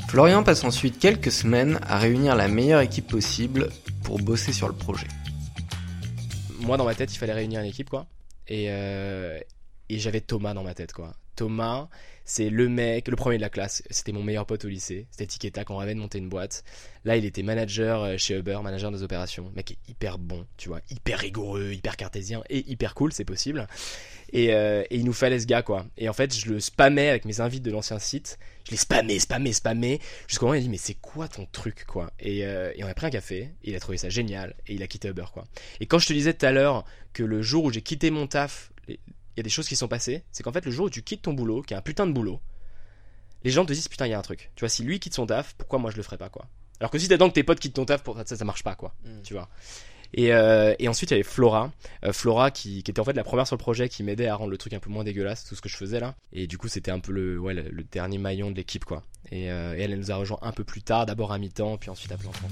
Florian 0.08 0.43
passe 0.43 0.64
ensuite 0.64 0.99
quelques 0.99 1.31
semaines 1.31 1.79
à 1.82 1.99
réunir 1.99 2.37
la 2.37 2.49
meilleure 2.49 2.81
équipe 2.81 3.08
possible 3.08 3.69
pour 4.05 4.19
bosser 4.20 4.55
sur 4.55 4.69
le 4.69 4.75
projet. 4.75 5.08
moi 6.61 6.79
dans 6.79 6.85
ma 6.87 6.94
tête 6.94 7.12
il 7.12 7.19
fallait 7.19 7.32
réunir 7.32 7.61
une 7.61 7.67
équipe 7.67 7.91
quoi 7.91 8.06
et 8.46 8.67
euh, 8.69 9.38
et 9.88 9.99
j'avais 9.99 10.20
Thomas 10.20 10.55
dans 10.55 10.62
ma 10.62 10.73
tête 10.75 10.93
quoi 10.93 11.14
Thomas 11.35 11.89
c'est 12.25 12.49
le 12.49 12.69
mec 12.69 13.09
le 13.09 13.17
premier 13.17 13.37
de 13.37 13.43
la 13.43 13.51
classe. 13.51 13.83
C'était 13.91 14.13
mon 14.13 14.23
meilleur 14.23 14.47
pote 14.47 14.65
au 14.65 14.69
lycée. 14.69 15.07
C'était 15.11 15.27
tic 15.27 15.45
et 15.45 15.51
tac 15.51 15.69
on 15.71 15.77
rêvait 15.77 15.95
de 15.95 16.01
monter 16.01 16.19
une 16.19 16.29
boîte. 16.29 16.65
Là 17.05 17.17
il 17.17 17.25
était 17.25 17.43
manager 17.43 18.03
euh, 18.03 18.17
chez 18.17 18.39
Uber 18.39 18.59
manager 18.63 18.91
des 18.91 19.03
opérations. 19.03 19.53
Mec 19.55 19.77
hyper 19.89 20.19
bon 20.19 20.47
tu 20.57 20.69
vois. 20.69 20.81
Hyper 20.91 21.19
rigoureux 21.19 21.73
hyper 21.73 21.97
cartésien 21.97 22.43
et 22.49 22.65
hyper 22.71 22.95
cool 22.95 23.13
c'est 23.13 23.27
possible. 23.27 23.67
Et, 24.33 24.55
euh, 24.55 24.83
et 24.91 24.97
il 24.97 25.05
nous 25.05 25.13
fallait 25.13 25.39
ce 25.39 25.47
gars 25.47 25.63
quoi. 25.63 25.87
Et 25.99 26.09
en 26.09 26.15
fait 26.15 26.35
je 26.35 26.51
le 26.51 26.61
spammais 26.61 27.11
avec 27.11 27.27
mes 27.27 27.41
invites 27.41 27.63
de 27.63 27.71
l'ancien 27.71 27.99
site. 27.99 28.39
Je 28.65 28.71
les 28.71 28.79
spammais 28.79 29.19
spammais 29.19 29.53
spammais 29.53 30.01
jusqu'au 30.27 30.47
moment 30.47 30.53
où 30.53 30.57
il 30.57 30.61
a 30.61 30.63
dit 30.63 30.71
mais 30.71 30.79
c'est 30.79 30.95
quoi 30.95 31.29
ton 31.29 31.47
truc 31.53 31.85
quoi? 31.85 32.11
Et, 32.21 32.47
euh, 32.47 32.73
on 32.79 32.87
a 32.87 32.95
pris 32.95 33.07
un 33.07 33.11
café 33.11 33.51
il 33.65 33.75
a 33.77 33.81
trouvé 33.81 33.99
ça 33.99 34.09
génial 34.09 34.55
et 34.67 34.75
il 34.75 34.83
a 34.83 34.87
quitté 34.87 35.09
Uber 35.09 35.27
quoi. 35.33 35.45
Et 35.81 35.87
quand 35.87 35.99
je 35.99 36.07
te 36.07 36.15
disais 36.15 36.33
tout 36.33 36.47
à 36.47 36.53
l'heure 36.53 36.87
que 37.13 37.23
le 37.23 37.43
jour 37.43 37.65
où 37.65 37.71
j'ai 37.71 37.83
quitté 37.83 38.11
mon 38.11 38.27
taf, 38.27 38.73
il 39.35 39.39
y 39.39 39.41
a 39.41 39.43
des 39.43 39.51
choses 39.51 39.69
qui 39.69 39.77
sont 39.77 39.89
passées, 39.89 40.25
c'est 40.31 40.43
qu'en 40.43 40.53
fait 40.53 40.65
le 40.65 40.71
jour 40.71 40.87
où 40.87 40.91
tu 40.91 41.03
quittes 41.03 41.23
ton 41.23 41.33
boulot, 41.33 41.63
qui 41.63 41.75
est 41.75 41.77
un 41.77 41.83
putain 41.83 42.07
de 42.07 42.13
boulot, 42.13 42.41
les 43.43 43.51
gens 43.51 43.65
te 43.65 43.73
disent 43.73 43.89
putain 43.89 44.07
il 44.07 44.11
y 44.11 44.15
a 44.15 44.19
un 44.19 44.23
truc. 44.23 44.51
Tu 44.55 44.61
vois, 44.61 44.69
si 44.69 44.83
lui 44.83 45.01
quitte 45.01 45.15
son 45.15 45.27
taf, 45.27 45.55
pourquoi 45.55 45.79
moi 45.79 45.91
je 45.91 45.97
le 45.97 46.03
ferais 46.03 46.19
pas 46.19 46.29
quoi? 46.29 46.47
Alors 46.81 46.91
que 46.91 46.99
si 46.99 47.09
t'attends 47.09 47.29
que 47.29 47.35
tes 47.35 47.45
potes 47.45 47.61
quittent 47.61 47.75
ton 47.75 47.85
taf, 47.85 48.03
pour 48.03 48.17
ça 48.17 48.37
ça 48.37 48.45
marche 48.45 48.63
pas 48.63 48.75
quoi. 48.75 48.95
Tu 49.23 49.35
vois? 49.35 49.49
Et, 50.17 50.33
euh, 50.33 50.75
et 50.79 50.89
ensuite 50.89 51.11
il 51.11 51.15
y 51.15 51.17
avait 51.17 51.23
Flora, 51.25 51.73
Euh, 52.05 52.13
Flora 52.13 52.51
qui, 52.51 52.79
était 52.79 53.01
en 53.01 53.05
fait 53.05 53.15
la 53.15 53.25
première 53.25 53.47
sur 53.47 53.57
le 53.57 53.61
projet 53.61 53.89
qui 53.89 54.03
m'aidait 54.05 54.29
à 54.29 54.37
rendre 54.37 54.51
le 54.51 54.59
truc 54.59 54.73
un 54.73 54.79
peu 54.79 54.91
moins 54.91 55.05
dégueulasse, 55.05 55.45
tout 55.45 55.57
ce 55.57 55.61
que 55.61 55.69
je 55.69 55.77
faisais 55.77 55.99
là. 55.99 56.15
Et 56.33 56.47
du 56.47 56.57
coup 56.57 56.69
c'était 56.69 56.93
un 56.93 57.01
peu 57.01 57.13
le, 57.13 57.37
le, 57.53 57.85
dernier 57.91 58.19
maillon 58.19 58.51
de 58.51 58.57
l'équipe 58.57 58.85
quoi. 58.85 59.03
Et, 59.33 59.51
euh, 59.51 59.75
elle, 59.77 59.99
nous 59.99 60.13
a 60.13 60.17
rejoint 60.17 60.39
un 60.43 60.53
peu 60.53 60.65
plus 60.65 60.83
tard, 60.83 61.07
d'abord 61.07 61.33
à 61.33 61.39
mi-temps, 61.39 61.77
puis 61.79 61.91
ensuite 61.91 62.13
à 62.13 62.17
plein 62.17 62.31
temps. 62.31 62.49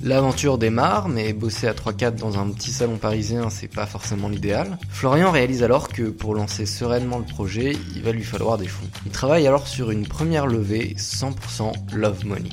L'aventure 0.00 0.58
démarre, 0.58 1.08
mais 1.08 1.32
bosser 1.32 1.66
à 1.66 1.74
3-4 1.74 2.14
dans 2.14 2.38
un 2.38 2.48
petit 2.50 2.70
salon 2.70 2.98
parisien, 2.98 3.50
c'est 3.50 3.68
pas 3.68 3.84
forcément 3.84 4.28
l'idéal. 4.28 4.78
Florian 4.90 5.32
réalise 5.32 5.64
alors 5.64 5.88
que 5.88 6.04
pour 6.04 6.34
lancer 6.36 6.66
sereinement 6.66 7.18
le 7.18 7.24
projet, 7.24 7.72
il 7.96 8.02
va 8.02 8.12
lui 8.12 8.22
falloir 8.22 8.58
des 8.58 8.68
fonds. 8.68 8.88
Il 9.06 9.12
travaille 9.12 9.46
alors 9.46 9.66
sur 9.66 9.90
une 9.90 10.06
première 10.06 10.46
levée 10.46 10.94
100% 10.96 11.72
Love 11.94 12.24
Money. 12.24 12.50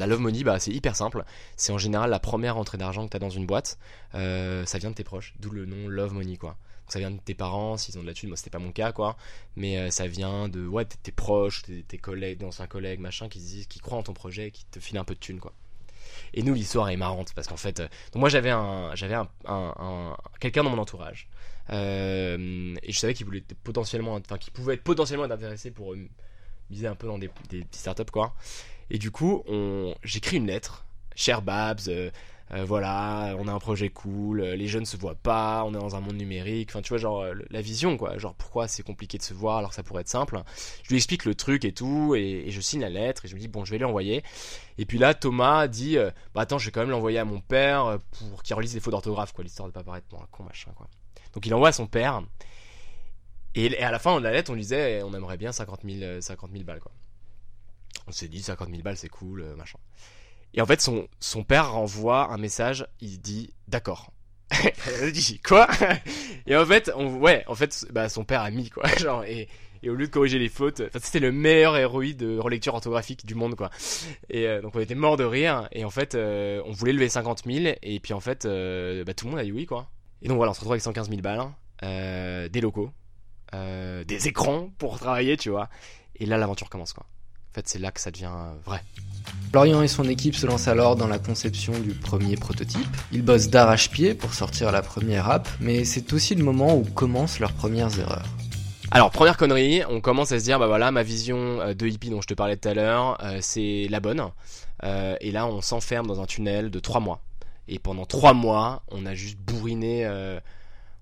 La 0.00 0.06
Love 0.06 0.20
Money, 0.20 0.42
bah, 0.44 0.58
c'est 0.58 0.72
hyper 0.72 0.96
simple. 0.96 1.24
C'est 1.56 1.72
en 1.72 1.78
général 1.78 2.08
la 2.10 2.18
première 2.18 2.56
entrée 2.56 2.78
d'argent 2.78 3.04
que 3.04 3.10
tu 3.10 3.16
as 3.16 3.20
dans 3.20 3.30
une 3.30 3.44
boîte. 3.46 3.78
Euh, 4.14 4.64
ça 4.64 4.78
vient 4.78 4.90
de 4.90 4.94
tes 4.94 5.04
proches, 5.04 5.34
d'où 5.38 5.50
le 5.50 5.66
nom 5.66 5.88
Love 5.88 6.14
Money, 6.14 6.36
quoi. 6.36 6.56
Ça 6.88 6.98
vient 6.98 7.10
de 7.10 7.18
tes 7.20 7.34
parents, 7.34 7.76
s'ils 7.76 7.98
ont 7.98 8.02
de 8.02 8.06
la 8.06 8.14
thune. 8.14 8.30
Moi, 8.30 8.36
c'était 8.36 8.50
pas 8.50 8.58
mon 8.58 8.72
cas, 8.72 8.92
quoi. 8.92 9.16
Mais 9.56 9.76
euh, 9.78 9.90
ça 9.90 10.06
vient 10.08 10.48
de 10.48 10.66
ouais, 10.66 10.84
tes, 10.86 11.12
proches, 11.12 11.62
tes, 11.62 11.82
tes 11.82 11.98
collègues, 11.98 12.38
d'anciens 12.38 12.66
collègues, 12.66 12.98
machin, 13.00 13.28
qui 13.28 13.66
croient 13.80 13.98
en 13.98 14.02
ton 14.02 14.14
projet 14.14 14.48
et 14.48 14.50
qui 14.50 14.64
te 14.64 14.80
filent 14.80 14.98
un 14.98 15.04
peu 15.04 15.14
de 15.14 15.20
thune, 15.20 15.38
quoi. 15.38 15.52
Et 16.34 16.42
nous, 16.42 16.54
l'histoire 16.54 16.88
est 16.88 16.96
marrante 16.96 17.32
parce 17.34 17.46
qu'en 17.46 17.56
fait, 17.58 17.80
euh, 17.80 17.88
moi, 18.14 18.28
j'avais 18.28 18.50
un, 18.50 18.94
j'avais 18.94 19.14
un, 19.14 19.28
un- 19.44 19.74
un- 19.78 20.16
quelqu'un 20.40 20.64
dans 20.64 20.70
mon 20.70 20.78
entourage. 20.78 21.28
Et 21.70 22.92
je 22.92 22.98
savais 22.98 23.14
qu'il 23.14 23.26
voulait 23.26 23.44
potentiellement, 23.62 24.14
enfin, 24.14 24.38
qu'il 24.38 24.52
pouvait 24.52 24.74
être 24.74 24.82
potentiellement 24.82 25.26
être 25.26 25.32
intéressé 25.32 25.70
pour 25.70 25.94
miser 26.70 26.86
un 26.86 26.94
peu 26.94 27.06
dans 27.06 27.18
des, 27.18 27.30
des 27.48 27.60
petites 27.60 27.76
startups, 27.76 28.10
quoi. 28.12 28.34
Et 28.90 28.98
du 28.98 29.10
coup, 29.10 29.42
on... 29.46 29.94
j'écris 30.02 30.36
une 30.36 30.46
lettre. 30.46 30.86
Cher 31.16 31.42
Babs, 31.42 31.80
euh, 31.88 32.10
euh, 32.52 32.64
voilà, 32.64 33.36
on 33.38 33.46
a 33.46 33.52
un 33.52 33.58
projet 33.58 33.90
cool, 33.90 34.40
euh, 34.40 34.56
les 34.56 34.68
jeunes 34.68 34.86
se 34.86 34.96
voient 34.96 35.14
pas, 35.14 35.64
on 35.66 35.70
est 35.74 35.78
dans 35.78 35.96
un 35.96 36.00
monde 36.00 36.16
numérique. 36.16 36.70
Enfin, 36.70 36.82
tu 36.82 36.88
vois, 36.90 36.98
genre, 36.98 37.24
la 37.50 37.60
vision, 37.60 37.96
quoi. 37.96 38.16
Genre, 38.18 38.34
pourquoi 38.34 38.68
c'est 38.68 38.82
compliqué 38.82 39.18
de 39.18 39.22
se 39.22 39.34
voir 39.34 39.58
alors 39.58 39.70
que 39.70 39.76
ça 39.76 39.82
pourrait 39.82 40.00
être 40.02 40.08
simple? 40.08 40.40
Je 40.82 40.88
lui 40.88 40.96
explique 40.96 41.24
le 41.24 41.34
truc 41.34 41.64
et 41.64 41.72
tout, 41.72 42.14
et, 42.16 42.46
je 42.48 42.60
signe 42.60 42.80
la 42.80 42.88
lettre, 42.88 43.26
et 43.26 43.28
je 43.28 43.34
me 43.34 43.40
dis, 43.40 43.48
bon, 43.48 43.64
je 43.64 43.70
vais 43.70 43.78
lui 43.78 43.84
envoyer. 43.84 44.22
Et 44.78 44.86
puis 44.86 44.98
là, 44.98 45.14
Thomas 45.14 45.68
dit, 45.68 45.96
bah 46.34 46.42
attends, 46.42 46.58
je 46.58 46.66
vais 46.66 46.72
quand 46.72 46.80
même 46.80 46.90
l'envoyer 46.90 47.18
à 47.18 47.24
mon 47.24 47.40
père 47.40 47.98
pour 48.18 48.42
qu'il 48.42 48.56
relise 48.56 48.74
les 48.74 48.80
fautes 48.80 48.92
d'orthographe, 48.92 49.32
quoi, 49.32 49.44
l'histoire 49.44 49.68
de 49.68 49.72
pas 49.74 49.84
paraître 49.84 50.06
pour 50.06 50.22
un 50.22 50.28
con, 50.30 50.44
machin, 50.44 50.72
quoi. 50.74 50.88
Donc 51.34 51.46
il 51.46 51.54
envoie 51.54 51.68
à 51.68 51.72
son 51.72 51.86
père. 51.86 52.22
Et, 53.54 53.76
à 53.82 53.90
la 53.90 53.98
fin 53.98 54.18
de 54.18 54.24
la 54.24 54.32
lettre, 54.32 54.52
on 54.52 54.56
disait, 54.56 54.98
eh, 54.98 55.02
on 55.02 55.12
aimerait 55.14 55.36
bien 55.36 55.52
50 55.52 55.80
000, 55.84 56.02
euh, 56.02 56.20
50 56.20 56.52
000 56.52 56.64
balles, 56.64 56.80
quoi. 56.80 56.92
On 58.10 58.12
s'est 58.12 58.26
dit 58.26 58.42
50 58.42 58.70
000 58.70 58.82
balles, 58.82 58.96
c'est 58.96 59.08
cool, 59.08 59.42
euh, 59.42 59.54
machin. 59.54 59.78
Et 60.52 60.60
en 60.60 60.66
fait, 60.66 60.80
son, 60.80 61.44
père 61.44 61.70
renvoie 61.70 62.32
un 62.32 62.38
message, 62.38 62.84
il 63.00 63.20
dit 63.20 63.54
d'accord. 63.68 64.12
Quoi? 65.44 65.68
Et 66.48 66.56
en 66.56 66.66
fait, 66.66 66.90
on, 66.96 67.18
ouais, 67.18 67.44
en 67.46 67.54
fait, 67.54 67.86
bah, 67.92 68.08
son 68.08 68.24
père 68.24 68.40
a 68.40 68.50
mis 68.50 68.68
quoi, 68.68 68.84
genre 68.98 69.22
et, 69.22 69.48
et 69.84 69.90
au 69.90 69.94
lieu 69.94 70.08
de 70.08 70.10
corriger 70.10 70.40
les 70.40 70.48
fautes, 70.48 70.82
c'était 71.00 71.20
le 71.20 71.30
meilleur 71.30 71.88
ROI 71.88 72.14
de 72.14 72.36
relecture 72.36 72.74
orthographique 72.74 73.24
du 73.24 73.36
monde 73.36 73.54
quoi. 73.54 73.70
Et 74.28 74.48
euh, 74.48 74.60
donc 74.60 74.74
on 74.74 74.80
était 74.80 74.96
mort 74.96 75.16
de 75.16 75.22
rire 75.22 75.68
et 75.70 75.84
en 75.84 75.90
fait, 75.90 76.16
euh, 76.16 76.60
on 76.66 76.72
voulait 76.72 76.92
lever 76.92 77.08
50 77.08 77.44
000 77.46 77.76
et 77.80 78.00
puis 78.00 78.12
en 78.12 78.18
fait, 78.18 78.44
bah, 78.44 79.14
tout 79.14 79.26
le 79.26 79.30
monde 79.30 79.38
a 79.38 79.44
dit 79.44 79.52
oui 79.52 79.66
quoi. 79.66 79.88
Et 80.20 80.26
donc 80.26 80.36
voilà, 80.36 80.50
on 80.50 80.54
se 80.54 80.58
retrouve 80.58 80.72
avec 80.72 80.82
115 80.82 81.10
000 81.10 81.20
balles, 81.20 81.46
des 82.50 82.60
locaux, 82.60 82.90
des 83.52 84.26
écrans 84.26 84.68
pour 84.78 84.98
travailler, 84.98 85.36
tu 85.36 85.50
vois. 85.50 85.68
Et 86.16 86.26
là, 86.26 86.38
l'aventure 86.38 86.68
commence 86.68 86.92
quoi. 86.92 87.06
En 87.50 87.54
fait, 87.54 87.66
c'est 87.66 87.80
là 87.80 87.90
que 87.90 88.00
ça 88.00 88.12
devient 88.12 88.30
euh, 88.32 88.54
vrai. 88.64 88.80
Florian 89.50 89.82
et 89.82 89.88
son 89.88 90.08
équipe 90.08 90.36
se 90.36 90.46
lancent 90.46 90.68
alors 90.68 90.94
dans 90.94 91.08
la 91.08 91.18
conception 91.18 91.76
du 91.80 91.94
premier 91.94 92.36
prototype. 92.36 92.86
Ils 93.10 93.22
bossent 93.22 93.48
d'arrache-pied 93.48 94.14
pour 94.14 94.34
sortir 94.34 94.70
la 94.70 94.82
première 94.82 95.28
app, 95.28 95.48
mais 95.58 95.84
c'est 95.84 96.12
aussi 96.12 96.36
le 96.36 96.44
moment 96.44 96.76
où 96.76 96.84
commencent 96.84 97.40
leurs 97.40 97.52
premières 97.52 97.98
erreurs. 97.98 98.26
Alors 98.92 99.10
première 99.10 99.36
connerie, 99.36 99.82
on 99.88 100.00
commence 100.00 100.30
à 100.30 100.38
se 100.38 100.44
dire 100.44 100.60
bah 100.60 100.68
voilà 100.68 100.92
ma 100.92 101.02
vision 101.02 101.60
euh, 101.60 101.74
de 101.74 101.88
hippie 101.88 102.10
dont 102.10 102.20
je 102.20 102.28
te 102.28 102.34
parlais 102.34 102.56
tout 102.56 102.68
à 102.68 102.74
l'heure, 102.74 103.18
euh, 103.24 103.38
c'est 103.40 103.88
la 103.90 103.98
bonne. 103.98 104.24
Et 105.20 105.32
là 105.32 105.46
on 105.46 105.60
s'enferme 105.60 106.06
dans 106.06 106.20
un 106.20 106.26
tunnel 106.26 106.70
de 106.70 106.78
trois 106.78 107.00
mois. 107.00 107.20
Et 107.66 107.80
pendant 107.80 108.06
trois 108.06 108.32
mois, 108.32 108.82
on 108.90 109.04
a 109.06 109.14
juste 109.14 109.38
bourriné 109.38 110.06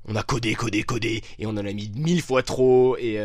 on 0.08 0.16
a 0.16 0.22
codé, 0.22 0.54
codé, 0.54 0.82
codé, 0.82 1.22
et 1.38 1.46
on 1.46 1.50
en 1.50 1.58
a 1.58 1.72
mis 1.72 1.90
mille 1.94 2.22
fois 2.22 2.42
trop, 2.42 2.96
et, 2.96 3.20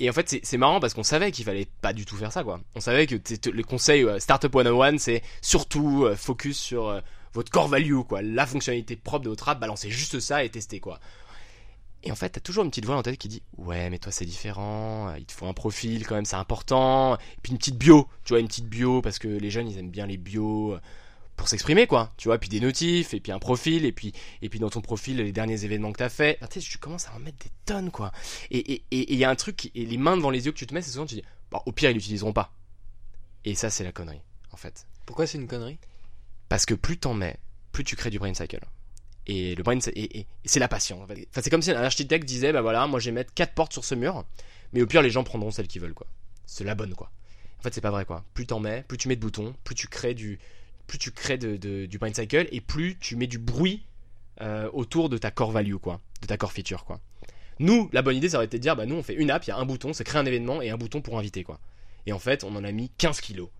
et 0.00 0.10
en 0.10 0.12
fait, 0.12 0.40
c'est 0.42 0.56
marrant 0.56 0.80
parce 0.80 0.94
qu'on 0.94 1.02
savait 1.02 1.30
qu'il 1.30 1.44
fallait 1.44 1.68
pas 1.80 1.92
du 1.92 2.04
tout 2.04 2.16
faire 2.16 2.32
ça, 2.32 2.42
quoi. 2.42 2.60
On 2.74 2.80
savait 2.80 3.06
que 3.06 3.16
le 3.50 3.62
conseil 3.62 4.04
euh, 4.04 4.18
Startup 4.18 4.52
101, 4.52 4.98
c'est 4.98 5.22
surtout 5.42 6.04
euh, 6.04 6.16
focus 6.16 6.58
sur 6.58 7.00
votre 7.32 7.50
core 7.50 7.68
value, 7.68 8.00
quoi. 8.00 8.22
La 8.22 8.46
fonctionnalité 8.46 8.96
propre 8.96 9.24
de 9.24 9.30
votre 9.30 9.48
app, 9.48 9.60
balancez 9.60 9.90
juste 9.90 10.18
ça 10.20 10.42
et 10.42 10.48
testez, 10.48 10.80
quoi. 10.80 11.00
Et 12.02 12.10
en 12.10 12.14
fait, 12.14 12.30
t'as 12.30 12.40
toujours 12.40 12.64
une 12.64 12.70
petite 12.70 12.86
voix 12.86 12.96
en 12.96 13.02
tête 13.02 13.18
qui 13.18 13.28
dit 13.28 13.42
Ouais, 13.58 13.90
mais 13.90 13.98
toi 13.98 14.10
c'est 14.10 14.24
différent, 14.24 15.14
il 15.16 15.26
te 15.26 15.32
faut 15.32 15.46
un 15.46 15.52
profil 15.52 16.06
quand 16.06 16.14
même, 16.14 16.24
c'est 16.24 16.36
important. 16.36 17.16
Et 17.16 17.40
puis 17.42 17.52
une 17.52 17.58
petite 17.58 17.76
bio, 17.76 18.08
tu 18.24 18.32
vois, 18.32 18.40
une 18.40 18.48
petite 18.48 18.68
bio, 18.68 19.02
parce 19.02 19.18
que 19.18 19.28
les 19.28 19.50
jeunes 19.50 19.68
ils 19.68 19.78
aiment 19.78 19.90
bien 19.90 20.06
les 20.06 20.16
bios 20.16 20.78
pour 21.40 21.48
s'exprimer 21.48 21.86
quoi. 21.86 22.12
Tu 22.18 22.28
vois 22.28 22.36
puis 22.36 22.50
des 22.50 22.60
notifs 22.60 23.14
et 23.14 23.20
puis 23.20 23.32
un 23.32 23.38
profil 23.38 23.86
et 23.86 23.92
puis 23.92 24.12
et 24.42 24.50
puis 24.50 24.58
dans 24.58 24.68
ton 24.68 24.82
profil 24.82 25.16
les 25.16 25.32
derniers 25.32 25.64
événements 25.64 25.90
que 25.90 25.96
t'as 25.96 26.10
fait. 26.10 26.38
Tu 26.50 26.60
sais 26.60 26.68
tu 26.68 26.76
commences 26.76 27.08
à 27.08 27.14
en 27.14 27.18
mettre 27.18 27.38
des 27.38 27.50
tonnes 27.64 27.90
quoi. 27.90 28.12
Et 28.50 28.82
il 28.90 29.16
y 29.16 29.24
a 29.24 29.30
un 29.30 29.34
truc 29.34 29.70
et 29.74 29.86
les 29.86 29.96
mains 29.96 30.18
devant 30.18 30.28
les 30.28 30.44
yeux 30.44 30.52
que 30.52 30.58
tu 30.58 30.66
te 30.66 30.74
mets 30.74 30.82
c'est 30.82 30.90
souvent 30.90 31.06
tu 31.06 31.14
dis 31.14 31.24
bah, 31.50 31.62
au 31.64 31.72
pire 31.72 31.88
ils 31.88 31.94
l'utiliseront 31.94 32.34
pas. 32.34 32.52
Et 33.46 33.54
ça 33.54 33.70
c'est 33.70 33.84
la 33.84 33.90
connerie 33.90 34.20
en 34.52 34.58
fait. 34.58 34.86
Pourquoi 35.06 35.26
c'est 35.26 35.38
une 35.38 35.48
connerie? 35.48 35.78
Parce 36.50 36.66
que 36.66 36.74
plus 36.74 36.98
t'en 36.98 37.14
mets 37.14 37.38
plus 37.72 37.84
tu 37.84 37.96
crées 37.96 38.10
du 38.10 38.18
brain 38.18 38.34
cycle. 38.34 38.60
Et 39.26 39.54
le 39.54 39.62
brain 39.62 39.78
et, 39.96 40.26
c'est 40.44 40.60
la 40.60 40.68
patience 40.68 41.02
enfin, 41.04 41.40
c'est 41.42 41.48
comme 41.48 41.62
si 41.62 41.70
un 41.70 41.82
architecte 41.82 42.26
disait 42.26 42.52
bah 42.52 42.60
voilà 42.60 42.86
moi 42.86 43.00
je 43.00 43.06
vais 43.06 43.12
mettre 43.12 43.32
quatre 43.32 43.54
portes 43.54 43.72
sur 43.72 43.86
ce 43.86 43.94
mur 43.94 44.26
mais 44.74 44.82
au 44.82 44.86
pire 44.86 45.00
les 45.00 45.10
gens 45.10 45.24
prendront 45.24 45.50
celle 45.50 45.68
qu'ils 45.68 45.80
veulent 45.80 45.94
quoi. 45.94 46.06
C'est 46.44 46.64
la 46.64 46.74
bonne 46.74 46.92
quoi. 46.92 47.10
En 47.60 47.62
fait 47.62 47.72
c'est 47.72 47.80
pas 47.80 47.90
vrai 47.90 48.04
quoi. 48.04 48.26
Plus 48.34 48.44
t'en 48.44 48.60
mets 48.60 48.84
plus 48.86 48.98
tu 48.98 49.08
mets 49.08 49.16
de 49.16 49.22
boutons 49.22 49.54
plus 49.64 49.74
tu 49.74 49.88
crées 49.88 50.12
du 50.12 50.38
plus 50.90 50.98
tu 50.98 51.12
crées 51.12 51.38
de, 51.38 51.86
du 51.86 51.98
brain 51.98 52.12
cycle 52.12 52.48
et 52.50 52.60
plus 52.60 52.98
tu 52.98 53.14
mets 53.14 53.28
du 53.28 53.38
bruit 53.38 53.84
euh, 54.40 54.68
autour 54.72 55.08
de 55.08 55.18
ta 55.18 55.30
core 55.30 55.52
value, 55.52 55.76
quoi, 55.76 56.00
de 56.20 56.26
ta 56.26 56.36
core 56.36 56.52
feature, 56.52 56.84
quoi. 56.84 56.98
Nous, 57.60 57.88
la 57.92 58.02
bonne 58.02 58.16
idée, 58.16 58.30
ça 58.30 58.38
aurait 58.38 58.46
été 58.46 58.58
de 58.58 58.62
dire, 58.62 58.74
bah 58.74 58.86
nous, 58.86 58.96
on 58.96 59.02
fait 59.04 59.14
une 59.14 59.30
app, 59.30 59.44
il 59.44 59.50
y 59.50 59.52
a 59.52 59.56
un 59.56 59.64
bouton, 59.64 59.92
c'est 59.92 60.02
créer 60.02 60.20
un 60.20 60.26
événement 60.26 60.62
et 60.62 60.70
un 60.70 60.76
bouton 60.76 61.00
pour 61.00 61.16
inviter, 61.16 61.44
quoi. 61.44 61.60
Et 62.06 62.12
en 62.12 62.18
fait, 62.18 62.42
on 62.42 62.56
en 62.56 62.64
a 62.64 62.72
mis 62.72 62.90
15 62.98 63.20
kilos. 63.20 63.50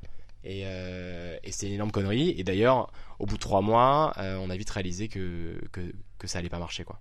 Et, 0.43 0.63
euh, 0.65 1.39
et 1.45 1.53
c'est 1.53 1.69
une 1.69 1.75
énorme 1.75 1.93
connerie. 1.93 2.35
Et 2.37 2.43
d'ailleurs, 2.43 2.93
au 3.21 3.27
bout 3.27 3.37
de 3.37 3.41
3 3.41 3.61
mois, 3.61 4.13
euh, 4.19 4.37
on 4.41 4.51
a 4.51 4.57
vite 4.57 4.71
réalisé 4.71 5.07
que, 5.07 5.61
que, 5.71 5.81
que, 6.19 6.27
ça 6.27 6.41
allait 6.41 6.49
pas 6.49 6.59
marcher, 6.59 6.83
quoi. 6.83 6.99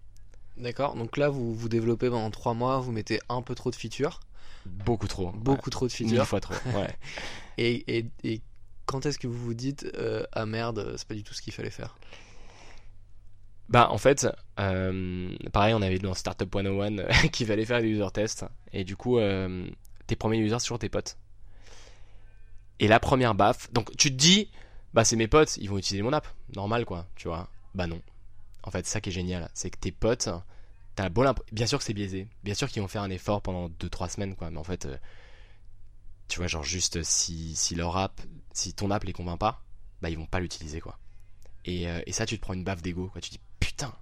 D'accord. 0.58 0.96
Donc 0.96 1.18
là, 1.18 1.30
vous 1.30 1.56
vous 1.56 1.70
développez 1.70 2.10
pendant 2.10 2.30
3 2.30 2.54
mois, 2.54 2.80
vous 2.80 2.92
mettez 2.92 3.20
un 3.30 3.42
peu 3.42 3.56
trop 3.56 3.72
de 3.72 3.76
features. 3.76 4.20
Beaucoup 4.66 5.08
trop. 5.08 5.32
Beaucoup 5.32 5.72
trop 5.72 5.88
de 5.88 5.92
features. 5.92 6.18
Mille 6.18 6.26
fois 6.26 6.42
trop. 6.42 6.54
Ouais. 6.76 6.94
et, 7.58 7.98
et, 7.98 8.06
et 8.24 8.42
quand 8.90 9.06
est-ce 9.06 9.20
que 9.20 9.28
vous 9.28 9.38
vous 9.38 9.54
dites 9.54 9.86
euh, 9.98 10.24
ah 10.32 10.48
merde, 10.48 10.96
c'est 10.98 11.08
pas 11.08 11.14
du 11.14 11.24
tout 11.24 11.36
ce 11.36 11.44
qu'il 11.44 11.54
fallait 11.54 11.70
faire? 11.70 11.96
Bah 13.70 13.88
en 13.92 14.00
fait, 14.00 14.28
euh, 14.60 15.32
pareil, 15.54 15.76
on 15.76 15.84
avait 15.84 16.00
dans 16.00 16.16
Startup 16.16 16.50
101 16.52 17.28
qu'il 17.32 17.46
fallait 17.46 17.66
faire 17.66 17.82
des 17.82 17.88
user 17.90 18.08
tests 18.12 18.46
et 18.74 18.84
du 18.84 18.96
coup, 18.96 19.20
euh, 19.20 19.70
tes 20.08 20.16
premiers 20.16 20.40
users 20.40 20.58
toujours 20.58 20.80
tes 20.80 20.90
potes. 20.90 21.18
Et 22.80 22.88
la 22.88 23.00
première 23.00 23.36
baffe, 23.36 23.72
donc 23.74 23.96
tu 23.96 24.10
te 24.10 24.16
dis, 24.16 24.50
bah 24.96 25.04
c'est 25.04 25.18
mes 25.18 25.28
potes, 25.28 25.58
ils 25.58 25.70
vont 25.70 25.78
utiliser 25.78 26.02
mon 26.02 26.12
app, 26.12 26.28
normal 26.56 26.86
quoi, 26.86 27.06
tu 27.16 27.28
vois. 27.28 27.48
Bah 27.76 27.86
non. 27.86 28.02
En 28.64 28.72
fait, 28.72 28.88
ça 28.88 29.02
qui 29.02 29.10
est 29.10 29.14
génial, 29.14 29.52
c'est 29.54 29.70
que 29.70 29.78
tes 29.78 29.92
potes, 29.92 30.30
t'as 30.96 31.10
beau 31.10 31.24
bien 31.52 31.68
sûr 31.68 31.78
que 31.78 31.84
c'est 31.84 31.94
biaisé, 31.94 32.28
bien 32.44 32.56
sûr 32.56 32.68
qu'ils 32.68 32.82
vont 32.82 32.88
faire 32.88 33.04
un 33.04 33.12
effort 33.12 33.44
pendant 33.44 33.70
2-3 33.70 34.10
semaines 34.10 34.36
quoi, 34.36 34.50
mais 34.50 34.58
en 34.58 34.64
fait, 34.64 34.88
tu 36.30 36.40
vois, 36.40 36.48
genre 36.48 36.64
juste 36.64 37.04
si, 37.04 37.56
si 37.56 37.76
leur 37.76 37.98
app, 37.98 38.22
si 38.54 38.74
ton 38.74 38.92
app 38.92 39.04
les 39.04 39.14
convainc 39.14 39.40
pas, 39.40 39.62
bah 40.02 40.10
ils 40.10 40.18
vont 40.18 40.26
pas 40.26 40.40
l'utiliser 40.40 40.80
quoi. 40.80 40.98
Et, 41.66 41.90
euh, 41.90 42.02
et, 42.06 42.14
ça, 42.14 42.26
tu 42.26 42.38
te 42.38 42.42
prends 42.42 42.54
une 42.54 42.64
baffe 42.64 42.82
d'ego 42.82 43.10
quoi. 43.12 43.20
Tu 43.20 43.32
dis 43.32 43.40
putain, 43.60 43.94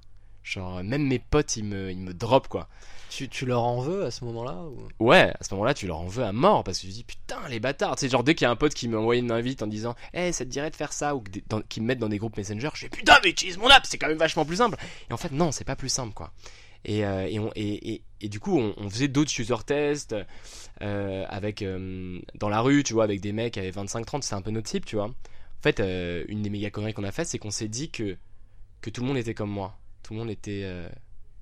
genre 0.44 0.84
même 0.84 1.08
mes 1.08 1.20
potes 1.20 1.58
ils 1.58 1.64
me, 1.64 1.90
ils 1.90 2.00
me 2.00 2.14
drop 2.14 2.48
quoi. 2.48 2.70
Tu, 3.10 3.30
tu 3.30 3.46
leur 3.46 3.64
en 3.64 3.80
veux 3.80 4.06
à 4.06 4.12
ce 4.12 4.26
moment-là 4.26 4.66
Ouais, 5.00 5.34
à 5.40 5.44
ce 5.44 5.54
moment-là, 5.54 5.74
tu 5.74 5.88
leur 5.88 6.00
en 6.00 6.08
veux 6.08 6.24
à 6.24 6.34
mort 6.34 6.64
parce 6.64 6.80
que 6.80 6.86
tu 6.86 6.92
dis 6.92 7.04
putain 7.04 7.48
les 7.50 7.60
bâtards. 7.60 7.98
Sais, 7.98 8.10
genre 8.10 8.24
dès 8.24 8.36
qu'il 8.36 8.46
y 8.46 8.48
a 8.48 8.52
un 8.52 8.58
pote 8.58 8.74
qui 8.74 8.88
m'envoie 8.90 9.16
une 9.16 9.32
invite 9.32 9.64
en 9.64 9.68
disant 9.68 9.96
Eh, 10.14 10.32
ça 10.34 10.46
te 10.46 10.50
dirait 10.50 10.70
de 10.70 10.76
faire 10.76 10.94
ça? 10.94 11.16
ou 11.16 11.24
qui 11.70 11.82
me 11.82 11.88
mettent 11.88 12.00
dans 12.00 12.10
des 12.10 12.18
groupes 12.18 12.38
Messenger, 12.38 12.70
je 12.74 12.86
dis 12.86 12.90
putain, 12.90 13.18
mais 13.24 13.30
utilise 13.30 13.58
mon 13.58 13.70
app, 13.70 13.86
c'est 13.86 13.98
quand 13.98 14.08
même 14.08 14.18
vachement 14.18 14.46
plus 14.46 14.58
simple. 14.58 14.78
Et 15.10 15.14
en 15.14 15.18
fait, 15.18 15.32
non, 15.32 15.52
c'est 15.52 15.64
pas 15.64 15.78
plus 15.78 15.90
simple 15.90 16.14
quoi. 16.14 16.34
Et, 16.86 17.06
euh, 17.06 17.28
et, 17.28 17.40
on, 17.40 17.52
et, 17.56 18.02
et, 18.22 18.30
du 18.30 18.40
coup, 18.40 18.58
on, 18.58 18.90
faisait 18.90 19.08
d'autres 19.08 19.32
user 19.40 19.56
tests 19.66 20.16
euh, 20.82 21.26
avec 21.28 21.62
euh, 21.62 22.20
dans 22.36 22.50
la 22.50 22.62
rue, 22.62 22.84
tu 22.84 22.94
vois, 22.94 23.04
avec 23.04 23.22
des 23.22 23.34
mecs 23.34 23.54
qui 23.54 23.60
avaient 23.60 23.72
25-30, 23.72 24.22
c'est 24.22 24.36
un 24.36 24.42
peu 24.42 24.52
notre 24.52 24.70
type, 24.70 24.86
tu 24.86 24.96
vois. 24.96 25.06
En 25.06 25.62
fait, 25.62 25.80
une 26.30 26.44
des 26.44 26.50
méga 26.50 26.70
conneries 26.70 26.94
qu'on 26.94 27.04
a 27.04 27.12
fait, 27.12 27.26
c'est 27.26 27.40
qu'on 27.40 27.52
s'est 27.52 27.68
dit 27.68 27.90
que, 27.90 28.18
que 28.82 28.90
tout 28.90 29.02
le 29.02 29.08
monde 29.08 29.18
était 29.18 29.34
comme 29.34 29.50
moi. 29.50 29.78
Tout 30.04 30.14
le 30.14 30.20
monde 30.20 30.30
était 30.30 30.72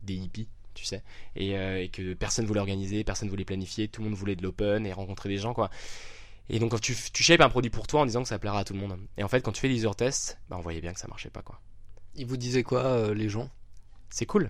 des 0.04 0.16
hippies, 0.16 0.48
tu 0.74 0.86
sais. 0.86 1.04
Et, 1.36 1.90
que 1.92 2.14
personne 2.14 2.46
voulait 2.46 2.62
organiser, 2.62 3.04
personne 3.04 3.30
voulait 3.30 3.46
planifier, 3.46 3.90
tout 3.90 4.02
le 4.02 4.10
monde 4.10 4.18
voulait 4.18 4.38
de 4.38 4.42
l'open 4.42 4.86
et 4.86 4.94
rencontrer 4.94 5.30
des 5.30 5.38
gens, 5.38 5.54
quoi. 5.54 5.70
Et 6.48 6.60
donc, 6.60 6.72
quand 6.72 6.80
tu, 6.80 6.96
tu 7.12 7.24
shapes 7.24 7.42
un 7.42 7.50
produit 7.50 7.72
pour 7.72 7.88
toi 7.88 8.02
en 8.02 8.06
disant 8.06 8.22
que 8.22 8.30
ça 8.30 8.40
plaira 8.40 8.60
à 8.60 8.64
tout 8.64 8.74
le 8.74 8.80
monde. 8.80 8.98
Et 9.18 9.24
en 9.24 9.28
fait, 9.28 9.42
quand 9.42 9.52
tu 9.52 9.60
fais 9.60 9.68
des 9.68 9.76
user 9.76 9.92
tests, 9.98 10.40
bah, 10.48 10.56
on 10.58 10.62
voyait 10.62 10.82
bien 10.82 10.94
que 10.94 11.00
ça 11.00 11.08
marchait 11.08 11.32
pas, 11.32 11.42
quoi. 11.42 11.60
Ils 12.16 12.26
vous 12.26 12.38
disaient 12.38 12.64
quoi, 12.64 13.14
les 13.14 13.28
gens? 13.28 13.50
C'est 14.10 14.26
cool, 14.26 14.50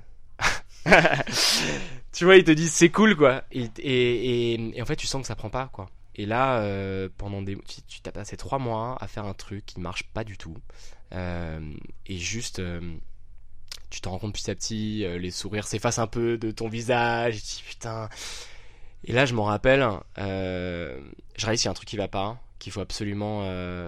tu 2.12 2.26
vois, 2.26 2.38
ils 2.38 2.44
te 2.44 2.52
disent 2.52 2.74
c'est 2.74 2.90
cool 2.90 3.16
quoi. 3.16 3.44
Et, 3.52 4.74
en 4.80 4.86
fait, 4.86 4.96
tu 4.96 5.08
sens 5.08 5.22
que 5.22 5.28
ça 5.28 5.36
prend 5.36 5.50
pas 5.50 5.70
quoi. 5.72 5.90
Et 6.16 6.26
là, 6.26 6.60
euh, 6.60 7.10
pendant 7.18 7.42
des, 7.42 7.58
tu, 7.68 7.82
tu 7.88 8.02
t'as 8.02 8.12
passé 8.12 8.38
trois 8.38 8.60
mois 8.60 8.98
à 9.02 9.08
faire 9.08 9.26
un 9.26 9.34
truc 9.34 9.66
qui 9.66 9.80
marche 9.80 10.04
pas 10.04 10.24
du 10.24 10.38
tout. 10.38 10.56
Euh, 11.14 11.74
et 12.06 12.18
juste, 12.18 12.60
euh, 12.60 12.80
tu 13.90 14.00
te 14.00 14.08
rends 14.08 14.20
compte 14.20 14.34
petit 14.34 14.50
à 14.50 14.56
petit, 14.56 15.06
les 15.20 15.32
sourires 15.32 15.68
s'effacent 15.68 16.00
un 16.00 16.08
peu 16.08 16.38
de 16.38 16.52
ton 16.52 16.70
visage. 16.70 17.38
Et 17.38 17.42
tu 17.42 17.56
dis 17.56 17.64
putain. 17.68 18.10
Et 19.04 19.12
là, 19.12 19.26
je 19.26 19.34
m'en 19.34 19.44
rappelle, 19.44 19.88
je 20.18 21.46
réalise 21.46 21.62
qu'il 21.62 21.66
y 21.66 21.70
a 21.70 21.72
un 21.72 21.76
truc 21.76 21.90
qui 21.90 21.98
va 21.98 22.08
pas, 22.08 22.40
qu'il 22.60 22.72
faut 22.72 22.82
absolument, 22.82 23.42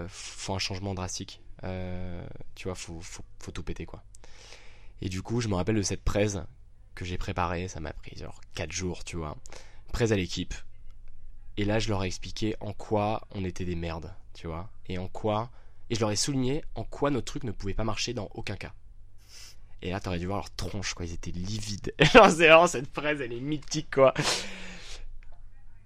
faut 0.08 0.54
un 0.54 0.58
changement 0.58 0.94
drastique. 0.94 1.40
tu 1.62 2.64
vois, 2.64 2.74
faut, 2.74 3.00
faut, 3.00 3.24
faut 3.38 3.52
tout 3.52 3.62
péter 3.62 3.86
quoi. 3.86 4.02
Et 5.00 5.08
du 5.08 5.22
coup, 5.22 5.40
je 5.40 5.48
me 5.48 5.54
rappelle 5.54 5.76
de 5.76 5.82
cette 5.82 6.02
presse 6.02 6.38
que 6.98 7.04
j'ai 7.04 7.16
préparé, 7.16 7.68
ça 7.68 7.78
m'a 7.78 7.92
pris 7.92 8.16
genre 8.16 8.40
4 8.56 8.72
jours, 8.72 9.04
tu 9.04 9.16
vois. 9.16 9.36
Prêt 9.92 10.10
à 10.10 10.16
l'équipe. 10.16 10.52
Et 11.56 11.64
là, 11.64 11.78
je 11.78 11.88
leur 11.88 12.02
ai 12.02 12.08
expliqué 12.08 12.56
en 12.60 12.72
quoi 12.72 13.26
on 13.34 13.44
était 13.44 13.64
des 13.64 13.76
merdes, 13.76 14.12
tu 14.34 14.48
vois. 14.48 14.68
Et 14.88 14.98
en 14.98 15.06
quoi. 15.06 15.50
Et 15.90 15.94
je 15.94 16.00
leur 16.00 16.10
ai 16.10 16.16
souligné 16.16 16.64
en 16.74 16.82
quoi 16.82 17.10
nos 17.10 17.22
trucs 17.22 17.44
ne 17.44 17.52
pouvaient 17.52 17.74
pas 17.74 17.84
marcher 17.84 18.14
dans 18.14 18.28
aucun 18.34 18.56
cas. 18.56 18.72
Et 19.80 19.90
là, 19.90 20.00
t'aurais 20.00 20.18
dû 20.18 20.26
voir 20.26 20.38
leur 20.38 20.50
tronche, 20.50 20.94
quoi. 20.94 21.06
Ils 21.06 21.14
étaient 21.14 21.30
livides. 21.30 21.94
c'est 22.00 22.16
vraiment 22.16 22.66
cette 22.66 22.90
presse, 22.90 23.20
elle 23.20 23.32
est 23.32 23.40
mythique, 23.40 23.94
quoi. 23.94 24.12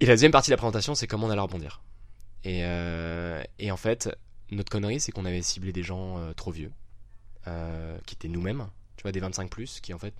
Et 0.00 0.06
la 0.06 0.14
deuxième 0.14 0.32
partie 0.32 0.48
de 0.48 0.54
la 0.54 0.58
présentation, 0.58 0.94
c'est 0.94 1.06
comment 1.06 1.26
on 1.26 1.30
allait 1.30 1.40
rebondir. 1.40 1.82
Et, 2.44 2.64
euh, 2.64 3.42
et 3.58 3.70
en 3.70 3.76
fait, 3.76 4.08
notre 4.50 4.70
connerie, 4.70 4.98
c'est 4.98 5.12
qu'on 5.12 5.26
avait 5.26 5.42
ciblé 5.42 5.72
des 5.72 5.82
gens 5.82 6.18
euh, 6.18 6.32
trop 6.32 6.50
vieux, 6.50 6.72
euh, 7.46 7.98
qui 8.06 8.14
étaient 8.14 8.28
nous-mêmes, 8.28 8.66
tu 8.96 9.02
vois, 9.02 9.12
des 9.12 9.20
25 9.20 9.50
plus, 9.50 9.80
qui 9.80 9.92
en 9.92 9.98
fait 9.98 10.14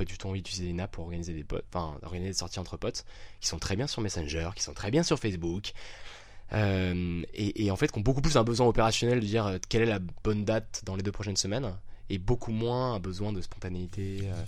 pas 0.00 0.06
du 0.06 0.16
tout 0.16 0.28
envie 0.28 0.40
d'utiliser 0.40 0.70
une 0.70 0.80
app 0.80 0.92
pour 0.92 1.04
organiser 1.04 1.34
des 1.34 1.44
potes, 1.44 1.66
enfin 1.74 1.98
organiser 2.02 2.30
des 2.30 2.38
sorties 2.38 2.58
entre 2.58 2.78
potes, 2.78 3.04
qui 3.38 3.48
sont 3.48 3.58
très 3.58 3.76
bien 3.76 3.86
sur 3.86 4.00
Messenger, 4.00 4.48
qui 4.56 4.62
sont 4.62 4.72
très 4.72 4.90
bien 4.90 5.02
sur 5.02 5.18
Facebook, 5.18 5.72
euh, 6.54 7.22
et, 7.34 7.70
en 7.70 7.76
fait 7.76 7.92
qui 7.92 7.98
ont 7.98 8.02
beaucoup 8.02 8.22
plus 8.22 8.38
un 8.38 8.42
besoin 8.42 8.66
opérationnel 8.66 9.20
de 9.20 9.26
dire 9.26 9.46
euh, 9.46 9.58
quelle 9.68 9.82
est 9.82 9.86
la 9.86 9.98
bonne 10.24 10.46
date 10.46 10.80
dans 10.86 10.96
les 10.96 11.02
deux 11.02 11.12
prochaines 11.12 11.36
semaines, 11.36 11.74
et 12.08 12.16
beaucoup 12.16 12.50
moins 12.50 12.94
un 12.94 12.98
besoin 12.98 13.30
de 13.34 13.42
spontanéité. 13.42 14.20
Euh. 14.24 14.42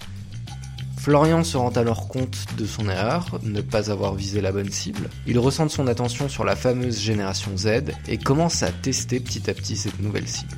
Florian 0.96 1.44
se 1.44 1.58
rend 1.58 1.68
alors 1.70 2.08
compte 2.08 2.46
de 2.56 2.64
son 2.64 2.88
erreur, 2.88 3.38
ne 3.42 3.60
pas 3.60 3.90
avoir 3.90 4.14
visé 4.14 4.40
la 4.40 4.52
bonne 4.52 4.70
cible. 4.70 5.10
Il 5.26 5.38
ressent 5.38 5.68
son 5.68 5.86
attention 5.86 6.30
sur 6.30 6.44
la 6.44 6.56
fameuse 6.56 6.98
génération 6.98 7.54
Z 7.58 7.92
et 8.08 8.16
commence 8.16 8.62
à 8.62 8.72
tester 8.72 9.20
petit 9.20 9.50
à 9.50 9.54
petit 9.54 9.76
cette 9.76 9.98
nouvelle 10.00 10.28
cible. 10.28 10.56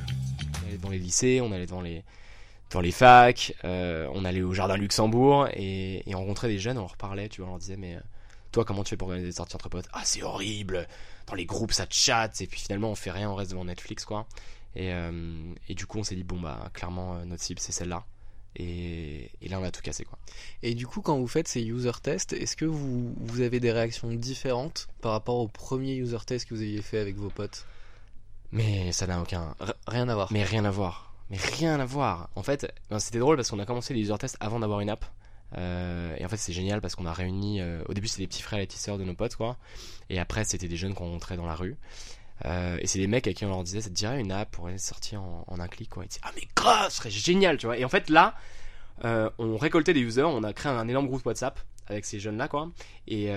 On 0.63 0.67
allait 0.69 0.77
dans 0.77 0.89
les 0.89 0.99
lycées, 0.99 1.41
on 1.41 1.51
allait 1.51 1.65
dans 1.65 1.81
les, 1.81 2.05
dans 2.71 2.81
les 2.81 2.91
facs, 2.91 3.53
euh, 3.63 4.09
on 4.13 4.25
allait 4.25 4.41
au 4.41 4.53
jardin 4.53 4.77
Luxembourg 4.77 5.47
et, 5.53 6.03
on 6.07 6.17
rencontrait 6.17 6.47
des 6.47 6.59
jeunes, 6.59 6.77
on 6.77 6.81
leur 6.81 6.97
parlait, 6.97 7.29
tu 7.29 7.41
vois, 7.41 7.49
on 7.49 7.51
leur 7.51 7.59
disait 7.59 7.77
mais 7.77 7.95
euh, 7.95 7.99
toi 8.51 8.65
comment 8.65 8.83
tu 8.83 8.91
fais 8.91 8.97
pour 8.97 9.07
organiser 9.07 9.29
des 9.29 9.35
sorties 9.35 9.55
entre 9.55 9.69
potes? 9.69 9.87
Ah 9.93 10.01
c'est 10.03 10.23
horrible, 10.23 10.87
dans 11.27 11.35
les 11.35 11.45
groupes 11.45 11.71
ça 11.71 11.85
chatte 11.89 12.41
et 12.41 12.47
puis 12.47 12.59
finalement 12.59 12.89
on 12.89 12.95
fait 12.95 13.11
rien, 13.11 13.29
on 13.29 13.35
reste 13.35 13.51
devant 13.51 13.65
Netflix 13.65 14.05
quoi. 14.05 14.27
Et, 14.75 14.91
euh, 14.91 15.53
et 15.69 15.75
du 15.75 15.85
coup 15.85 15.99
on 15.99 16.03
s'est 16.03 16.15
dit 16.15 16.23
bon 16.23 16.39
bah 16.39 16.69
clairement 16.73 17.23
notre 17.25 17.43
cible 17.43 17.59
c'est 17.59 17.71
celle-là. 17.71 18.03
Et, 18.57 19.31
là 19.47 19.59
on 19.59 19.63
a 19.63 19.71
tout 19.71 19.81
cassé 19.81 20.03
quoi. 20.03 20.17
Et 20.63 20.73
du 20.73 20.87
coup 20.87 21.01
quand 21.01 21.17
vous 21.17 21.27
faites 21.27 21.47
ces 21.47 21.61
user 21.61 21.91
tests, 22.01 22.33
est-ce 22.33 22.55
que 22.55 22.65
vous, 22.65 23.13
vous 23.17 23.41
avez 23.41 23.59
des 23.59 23.71
réactions 23.71 24.11
différentes 24.11 24.87
par 25.01 25.11
rapport 25.11 25.37
au 25.37 25.47
premier 25.47 25.95
user 25.95 26.17
test 26.25 26.49
que 26.49 26.55
vous 26.55 26.61
aviez 26.61 26.81
fait 26.81 26.99
avec 26.99 27.15
vos 27.15 27.29
potes? 27.29 27.65
Mais 28.51 28.91
ça 28.91 29.05
n'a 29.05 29.21
aucun... 29.21 29.55
rien 29.87 30.07
à 30.07 30.15
voir. 30.15 30.29
Mais 30.31 30.43
rien 30.43 30.65
à 30.65 30.71
voir 30.71 31.14
mais 31.29 31.37
rien 31.37 31.79
à 31.79 31.85
voir. 31.85 32.29
En 32.35 32.43
fait, 32.43 32.71
ben, 32.89 32.99
c'était 32.99 33.19
drôle 33.19 33.35
parce 33.35 33.49
qu'on 33.49 33.59
a 33.59 33.65
commencé 33.65 33.93
les 33.93 34.01
user 34.01 34.17
tests 34.17 34.37
avant 34.39 34.59
d'avoir 34.59 34.79
une 34.79 34.89
app. 34.89 35.05
Euh, 35.57 36.15
et 36.17 36.25
en 36.25 36.29
fait, 36.29 36.37
c'est 36.37 36.53
génial 36.53 36.81
parce 36.81 36.95
qu'on 36.95 37.05
a 37.05 37.13
réuni. 37.13 37.61
Euh, 37.61 37.81
au 37.87 37.93
début, 37.93 38.07
c'était 38.07 38.23
des 38.23 38.27
petits 38.27 38.41
frères 38.41 38.59
et 38.59 38.67
petites 38.67 38.81
sœurs 38.81 38.97
de 38.97 39.03
nos 39.03 39.13
potes, 39.13 39.35
quoi. 39.35 39.57
Et 40.09 40.19
après, 40.19 40.43
c'était 40.43 40.67
des 40.67 40.77
jeunes 40.77 40.93
qu'on 40.93 41.05
rencontrait 41.05 41.37
dans 41.37 41.45
la 41.45 41.55
rue. 41.55 41.77
Euh, 42.45 42.77
et 42.81 42.87
c'est 42.87 42.99
des 42.99 43.07
mecs 43.07 43.27
à 43.27 43.33
qui 43.33 43.45
on 43.45 43.49
leur 43.49 43.63
disait, 43.63 43.81
ça 43.81 43.89
te 43.89 43.95
dirait 43.95 44.19
une 44.19 44.31
app 44.31 44.51
pour 44.51 44.69
sortir 44.77 45.21
en, 45.21 45.59
un 45.59 45.67
clic, 45.67 45.89
quoi. 45.89 46.03
Ils 46.03 46.09
disaient, 46.09 46.21
ah, 46.23 46.31
mais 46.35 46.43
grave, 46.55 46.91
ce 46.91 46.97
serait 46.97 47.09
génial, 47.09 47.57
tu 47.57 47.65
vois. 47.65 47.77
Et 47.77 47.85
en 47.85 47.89
fait, 47.89 48.09
là, 48.09 48.35
on 49.03 49.57
récoltait 49.57 49.93
des 49.93 50.01
users, 50.01 50.23
on 50.23 50.43
a 50.43 50.53
créé 50.53 50.71
un 50.71 50.87
énorme 50.87 51.07
groupe 51.07 51.25
WhatsApp 51.25 51.59
avec 51.87 52.05
ces 52.05 52.19
jeunes 52.19 52.37
là 52.37 52.47
quoi, 52.47 52.71
et 53.07 53.29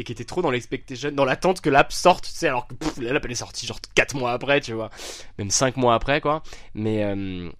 et 0.00 0.04
qui 0.04 0.12
était 0.12 0.24
trop 0.24 0.40
dans 0.40 0.50
l'expectation, 0.50 1.12
dans 1.12 1.26
l'attente 1.26 1.60
que 1.60 1.68
l'app 1.68 1.92
sorte, 1.92 2.24
tu 2.24 2.30
sais, 2.30 2.48
alors 2.48 2.66
que 2.66 2.74
l'app 3.02 3.22
elle 3.22 3.32
est 3.32 3.34
sortie 3.34 3.66
genre 3.66 3.78
4 3.94 4.16
mois 4.16 4.32
après, 4.32 4.62
tu 4.62 4.72
vois, 4.72 4.88
même 5.36 5.50
5 5.50 5.76
mois 5.76 5.94
après 5.94 6.22
quoi, 6.22 6.42
mais 6.72 7.04
euh, 7.04 7.50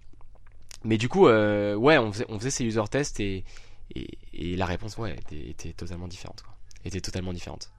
mais 0.83 0.97
du 0.97 1.11
coup 1.11 1.29
euh, 1.29 1.75
ouais 1.75 1.99
on 1.99 2.11
faisait, 2.13 2.51
ces 2.51 2.65
user 2.65 2.83
tests 2.91 3.21
et, 3.21 3.45
et, 3.95 4.57
la 4.57 4.65
réponse 4.65 4.97
ouais 4.97 5.17
était, 5.31 5.75
totalement 5.75 6.09
différente 6.09 6.41
quoi, 6.41 6.57
était 6.87 7.03
totalement 7.03 7.35
différente, 7.35 7.71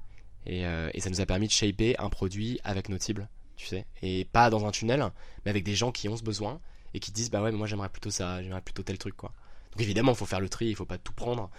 et, 0.45 0.67
euh, 0.67 0.91
et 0.93 0.99
ça 0.99 1.09
nous 1.09 1.21
a 1.21 1.25
permis 1.25 1.47
de 1.47 1.51
shaper 1.51 1.95
un 1.97 2.09
produit 2.09 2.59
avec 2.63 2.87
nos 2.87 2.99
cibles, 2.99 3.29
tu 3.57 3.65
sais, 3.65 3.87
et 4.03 4.25
pas 4.25 4.51
dans 4.51 4.67
un 4.67 4.71
tunnel, 4.71 5.03
mais 5.43 5.49
avec 5.49 5.63
des 5.63 5.73
gens 5.73 5.91
qui 5.91 6.07
ont 6.07 6.17
ce 6.17 6.23
besoin 6.23 6.61
et 6.93 6.99
qui 6.99 7.11
disent 7.11 7.31
bah 7.31 7.41
ouais 7.41 7.51
mais 7.51 7.57
moi 7.57 7.65
j'aimerais 7.65 7.89
plutôt 7.89 8.11
ça, 8.11 8.43
j'aimerais 8.43 8.61
plutôt 8.61 8.83
tel 8.83 8.99
truc 8.99 9.17
quoi. 9.17 9.33
Donc 9.71 9.81
évidemment 9.81 10.11
il 10.11 10.17
faut 10.17 10.27
faire 10.27 10.39
le 10.39 10.49
tri, 10.49 10.67
il 10.67 10.75
faut 10.75 10.85
pas 10.85 10.99
tout 10.99 11.13
prendre, 11.13 11.49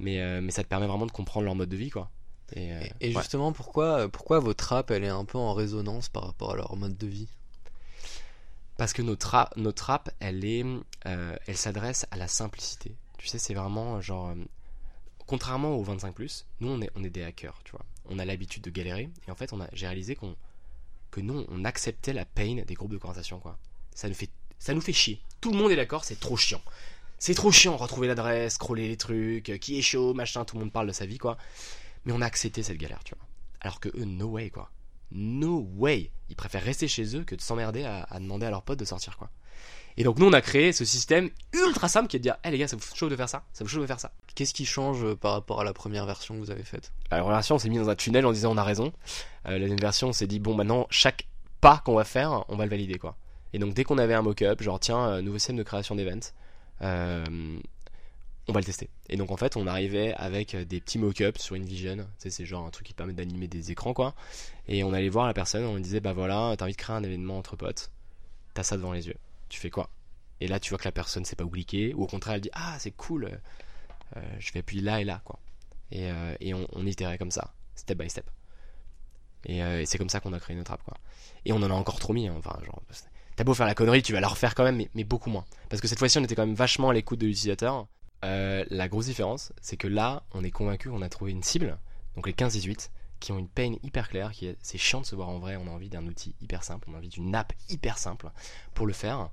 mais 0.00 0.40
mais 0.40 0.50
ça 0.50 0.64
te 0.64 0.68
permet 0.68 0.88
vraiment 0.88 1.06
de 1.06 1.12
comprendre 1.12 1.44
leur 1.44 1.54
mode 1.54 1.68
de 1.68 1.76
vie 1.76 1.90
quoi. 1.90 2.10
Et, 2.54 2.72
euh, 2.72 2.80
Et, 3.00 3.10
et 3.10 3.14
ouais. 3.14 3.20
justement, 3.20 3.52
pourquoi, 3.52 4.08
pourquoi 4.08 4.40
votre 4.40 4.72
app, 4.72 4.90
elle 4.90 5.04
est 5.04 5.08
un 5.08 5.24
peu 5.24 5.38
en 5.38 5.54
résonance 5.54 6.08
par 6.08 6.24
rapport 6.24 6.52
à 6.52 6.56
leur 6.56 6.76
mode 6.76 6.96
de 6.96 7.06
vie? 7.06 7.28
Parce 8.76 8.94
que 8.94 9.02
notre 9.02 9.90
app 9.90 10.10
elle 10.20 10.44
est, 10.44 10.64
euh, 11.04 11.36
elle 11.46 11.56
s'adresse 11.56 12.06
à 12.10 12.16
la 12.16 12.28
simplicité. 12.28 12.94
Tu 13.18 13.28
sais, 13.28 13.38
c'est 13.38 13.52
vraiment 13.52 13.96
euh, 13.96 14.00
genre, 14.00 14.32
contrairement 15.26 15.76
aux 15.76 15.82
25 15.82 16.18
nous 16.60 16.68
on 16.68 16.80
est, 16.80 16.90
on 16.96 17.04
est 17.04 17.10
des 17.10 17.22
hackers, 17.22 17.60
tu 17.64 17.72
vois. 17.72 17.84
On 18.08 18.18
a 18.18 18.24
l'habitude 18.24 18.62
de 18.62 18.70
galérer 18.70 19.10
et 19.28 19.30
en 19.30 19.34
fait, 19.34 19.52
on 19.52 19.60
a, 19.60 19.68
j'ai 19.74 19.86
réalisé 19.86 20.16
qu'on, 20.16 20.34
que 21.10 21.20
nous, 21.20 21.44
on 21.48 21.64
acceptait 21.64 22.14
la 22.14 22.24
pain 22.24 22.62
des 22.66 22.74
groupes 22.74 22.92
de 22.92 22.96
conversation, 22.96 23.38
quoi. 23.38 23.58
Ça 23.94 24.08
nous 24.08 24.14
fait, 24.14 24.30
ça 24.58 24.72
nous 24.72 24.80
fait 24.80 24.94
chier. 24.94 25.20
Tout 25.42 25.52
le 25.52 25.58
monde 25.58 25.70
est 25.70 25.76
d'accord, 25.76 26.04
c'est 26.04 26.18
trop 26.18 26.36
chiant. 26.38 26.62
C'est 27.18 27.34
trop 27.34 27.52
chiant, 27.52 27.76
retrouver 27.76 28.08
l'adresse, 28.08 28.54
scroller 28.54 28.88
les 28.88 28.96
trucs, 28.96 29.58
qui 29.60 29.78
est 29.78 29.82
chaud, 29.82 30.14
machin, 30.14 30.46
tout 30.46 30.56
le 30.56 30.60
monde 30.60 30.72
parle 30.72 30.86
de 30.86 30.92
sa 30.92 31.04
vie, 31.04 31.18
quoi. 31.18 31.36
Mais 32.04 32.12
on 32.12 32.20
a 32.20 32.26
accepté 32.26 32.62
cette 32.62 32.78
galère, 32.78 33.04
tu 33.04 33.14
vois. 33.14 33.26
Alors 33.60 33.80
que 33.80 33.88
eux, 33.88 34.04
no 34.04 34.26
way, 34.26 34.50
quoi. 34.50 34.70
No 35.12 35.68
way. 35.76 36.10
Ils 36.28 36.36
préfèrent 36.36 36.62
rester 36.62 36.88
chez 36.88 37.16
eux 37.16 37.24
que 37.24 37.34
de 37.34 37.40
s'emmerder 37.40 37.84
à, 37.84 38.04
à 38.04 38.20
demander 38.20 38.46
à 38.46 38.50
leurs 38.50 38.62
potes 38.62 38.78
de 38.78 38.84
sortir, 38.84 39.16
quoi. 39.16 39.30
Et 39.96 40.04
donc 40.04 40.18
nous, 40.18 40.26
on 40.26 40.32
a 40.32 40.40
créé 40.40 40.72
ce 40.72 40.84
système 40.84 41.30
ultra 41.52 41.88
simple 41.88 42.08
qui 42.08 42.16
est 42.16 42.20
de 42.20 42.22
dire, 42.22 42.36
hé 42.44 42.50
les 42.50 42.58
gars, 42.58 42.68
ça 42.68 42.76
vous 42.76 42.82
chaud 42.94 43.08
de 43.08 43.16
faire 43.16 43.28
ça? 43.28 43.44
Ça 43.52 43.64
vous 43.64 43.68
chaud 43.68 43.80
de 43.80 43.86
faire 43.86 44.00
ça? 44.00 44.12
Qu'est-ce 44.34 44.54
qui 44.54 44.64
change 44.64 45.04
euh, 45.04 45.16
par 45.16 45.32
rapport 45.32 45.60
à 45.60 45.64
la 45.64 45.72
première 45.72 46.06
version 46.06 46.34
que 46.34 46.40
vous 46.40 46.50
avez 46.50 46.62
faite? 46.62 46.92
Alors 47.10 47.28
la 47.28 47.36
version, 47.36 47.56
on 47.56 47.58
s'est 47.58 47.68
mis 47.68 47.76
dans 47.76 47.90
un 47.90 47.96
tunnel 47.96 48.24
en 48.24 48.32
disant 48.32 48.52
on 48.52 48.56
a 48.56 48.64
raison. 48.64 48.92
Euh, 49.46 49.52
la 49.52 49.58
deuxième 49.58 49.80
version, 49.80 50.08
on 50.08 50.12
s'est 50.12 50.28
dit 50.28 50.38
bon 50.38 50.54
maintenant 50.54 50.86
chaque 50.90 51.26
pas 51.60 51.82
qu'on 51.84 51.94
va 51.94 52.04
faire, 52.04 52.44
on 52.48 52.56
va 52.56 52.64
le 52.64 52.70
valider 52.70 52.98
quoi. 52.98 53.16
Et 53.52 53.58
donc 53.58 53.74
dès 53.74 53.84
qu'on 53.84 53.98
avait 53.98 54.14
un 54.14 54.22
mock-up, 54.22 54.62
genre 54.62 54.80
tiens, 54.80 55.06
euh, 55.08 55.22
nouveau 55.22 55.38
système 55.38 55.56
de 55.56 55.62
création 55.62 55.96
d'events, 55.96 56.32
euh, 56.82 57.24
on 58.50 58.52
va 58.52 58.60
le 58.60 58.66
tester. 58.66 58.90
Et 59.08 59.16
donc 59.16 59.30
en 59.30 59.36
fait, 59.36 59.56
on 59.56 59.66
arrivait 59.66 60.12
avec 60.14 60.54
euh, 60.54 60.64
des 60.64 60.80
petits 60.80 60.98
mock-ups 60.98 61.40
sur 61.40 61.56
InVision, 61.56 62.06
tu 62.20 62.30
c'est 62.30 62.44
genre 62.44 62.66
un 62.66 62.70
truc 62.70 62.86
qui 62.86 62.94
permet 62.94 63.12
d'animer 63.12 63.48
des 63.48 63.70
écrans 63.70 63.94
quoi. 63.94 64.14
Et 64.68 64.84
on 64.84 64.92
allait 64.92 65.08
voir 65.08 65.26
la 65.26 65.34
personne, 65.34 65.64
on 65.64 65.76
lui 65.76 65.82
disait 65.82 66.00
bah 66.00 66.12
voilà, 66.12 66.54
t'as 66.56 66.64
envie 66.64 66.72
de 66.72 66.78
créer 66.78 66.96
un 66.96 67.02
événement 67.02 67.38
entre 67.38 67.56
potes, 67.56 67.90
t'as 68.54 68.62
ça 68.62 68.76
devant 68.76 68.92
les 68.92 69.06
yeux, 69.06 69.16
tu 69.48 69.60
fais 69.60 69.70
quoi? 69.70 69.90
Et 70.40 70.48
là, 70.48 70.58
tu 70.58 70.70
vois 70.70 70.78
que 70.78 70.84
la 70.84 70.92
personne 70.92 71.24
sait 71.24 71.36
pas 71.36 71.44
où 71.44 71.50
cliquer, 71.50 71.94
ou 71.94 72.02
au 72.04 72.06
contraire, 72.06 72.34
elle 72.34 72.40
dit 72.40 72.50
ah 72.52 72.76
c'est 72.78 72.92
cool, 72.92 73.30
euh, 74.16 74.20
je 74.38 74.52
vais 74.52 74.60
appuyer 74.60 74.82
là 74.82 75.00
et 75.00 75.04
là 75.04 75.22
quoi. 75.24 75.38
Et, 75.92 76.10
euh, 76.10 76.66
on, 76.72 76.86
itérait 76.86 77.18
comme 77.18 77.30
ça, 77.30 77.52
step 77.74 77.98
by 77.98 78.08
step. 78.08 78.30
Et, 79.46 79.62
euh, 79.62 79.82
c'est 79.86 79.98
comme 79.98 80.08
ça 80.08 80.20
qu'on 80.20 80.32
a 80.32 80.40
créé 80.40 80.56
notre 80.56 80.72
app, 80.72 80.82
quoi. 80.82 80.94
Et 81.44 81.52
on 81.52 81.56
en 81.56 81.70
a 81.70 81.74
encore 81.74 81.98
trop 81.98 82.12
mis, 82.12 82.28
hein, 82.28 82.34
enfin, 82.38 82.58
genre, 82.64 82.82
t'as 83.36 83.44
beau 83.44 83.54
faire 83.54 83.66
la 83.66 83.74
connerie, 83.74 84.02
tu 84.02 84.12
vas 84.12 84.20
la 84.20 84.28
refaire 84.28 84.54
quand 84.54 84.64
même, 84.64 84.84
mais 84.94 85.04
beaucoup 85.04 85.30
moins. 85.30 85.44
Parce 85.68 85.80
que 85.80 85.88
cette 85.88 85.98
fois-ci, 85.98 86.18
on 86.18 86.24
était 86.24 86.34
quand 86.34 86.46
même 86.46 86.54
vachement 86.54 86.90
à 86.90 86.94
l'écoute 86.94 87.18
de 87.18 87.26
l'utilisateur. 87.26 87.86
Euh, 88.24 88.64
la 88.68 88.88
grosse 88.88 89.06
différence, 89.06 89.52
c'est 89.60 89.76
que 89.76 89.88
là, 89.88 90.22
on 90.32 90.44
est 90.44 90.50
convaincu 90.50 90.90
qu'on 90.90 91.02
a 91.02 91.08
trouvé 91.08 91.32
une 91.32 91.42
cible, 91.42 91.78
donc 92.16 92.26
les 92.26 92.32
15-18, 92.32 92.90
qui 93.18 93.32
ont 93.32 93.38
une 93.38 93.48
pain 93.48 93.74
hyper 93.82 94.08
claire, 94.08 94.32
qui 94.32 94.46
est, 94.46 94.56
c'est 94.62 94.78
chiant 94.78 95.00
de 95.00 95.06
se 95.06 95.14
voir 95.14 95.28
en 95.28 95.38
vrai, 95.38 95.56
on 95.56 95.66
a 95.66 95.70
envie 95.70 95.88
d'un 95.88 96.06
outil 96.06 96.34
hyper 96.40 96.64
simple, 96.64 96.88
on 96.90 96.94
a 96.94 96.98
envie 96.98 97.08
d'une 97.08 97.34
app 97.34 97.52
hyper 97.68 97.98
simple 97.98 98.30
pour 98.74 98.86
le 98.86 98.92
faire, 98.92 99.30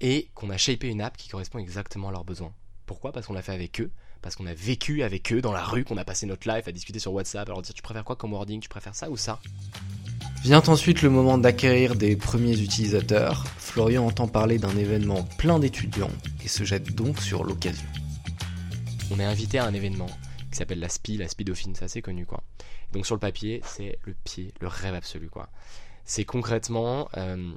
et 0.00 0.28
qu'on 0.34 0.50
a 0.50 0.56
shapé 0.56 0.88
une 0.88 1.00
app 1.00 1.16
qui 1.16 1.28
correspond 1.28 1.58
exactement 1.58 2.08
à 2.08 2.12
leurs 2.12 2.24
besoins. 2.24 2.52
Pourquoi? 2.86 3.12
Parce 3.12 3.26
qu'on 3.26 3.32
l'a 3.32 3.42
fait 3.42 3.52
avec 3.52 3.80
eux, 3.80 3.90
parce 4.20 4.36
qu'on 4.36 4.46
a 4.46 4.54
vécu 4.54 5.02
avec 5.02 5.32
eux 5.32 5.40
dans 5.40 5.52
la 5.52 5.64
rue, 5.64 5.84
qu'on 5.84 5.96
a 5.96 6.04
passé 6.04 6.26
notre 6.26 6.48
life 6.48 6.68
à 6.68 6.72
discuter 6.72 6.98
sur 6.98 7.12
WhatsApp, 7.12 7.48
à 7.48 7.52
leur 7.52 7.62
dire 7.62 7.74
tu 7.74 7.82
préfères 7.82 8.04
quoi 8.04 8.16
comme 8.16 8.32
wording, 8.32 8.60
tu 8.60 8.68
préfères 8.68 8.94
ça 8.94 9.10
ou 9.10 9.16
ça? 9.16 9.40
Vient 10.42 10.62
ensuite 10.66 11.02
le 11.02 11.10
moment 11.10 11.38
d'acquérir 11.38 11.94
des 11.94 12.16
premiers 12.16 12.58
utilisateurs. 12.58 13.46
Florian 13.58 14.06
entend 14.06 14.26
parler 14.26 14.58
d'un 14.58 14.76
événement 14.76 15.22
plein 15.38 15.60
d'étudiants 15.60 16.10
et 16.44 16.48
se 16.48 16.64
jette 16.64 16.94
donc 16.96 17.20
sur 17.20 17.44
l'occasion. 17.44 17.86
On 19.12 19.18
est 19.18 19.24
invité 19.24 19.58
à 19.58 19.66
un 19.66 19.74
événement 19.74 20.08
qui 20.50 20.56
s'appelle 20.56 20.80
la 20.80 20.88
SPI, 20.88 21.18
la 21.18 21.28
SPI 21.28 21.44
Dauphine, 21.44 21.74
c'est 21.74 21.84
assez 21.84 22.00
connu 22.00 22.24
quoi. 22.24 22.42
Donc 22.92 23.04
sur 23.04 23.14
le 23.14 23.20
papier, 23.20 23.60
c'est 23.62 23.98
le 24.04 24.14
pied, 24.24 24.54
le 24.60 24.68
rêve 24.68 24.94
absolu 24.94 25.28
quoi. 25.28 25.50
C'est 26.06 26.24
concrètement, 26.24 27.10
euh, 27.18 27.52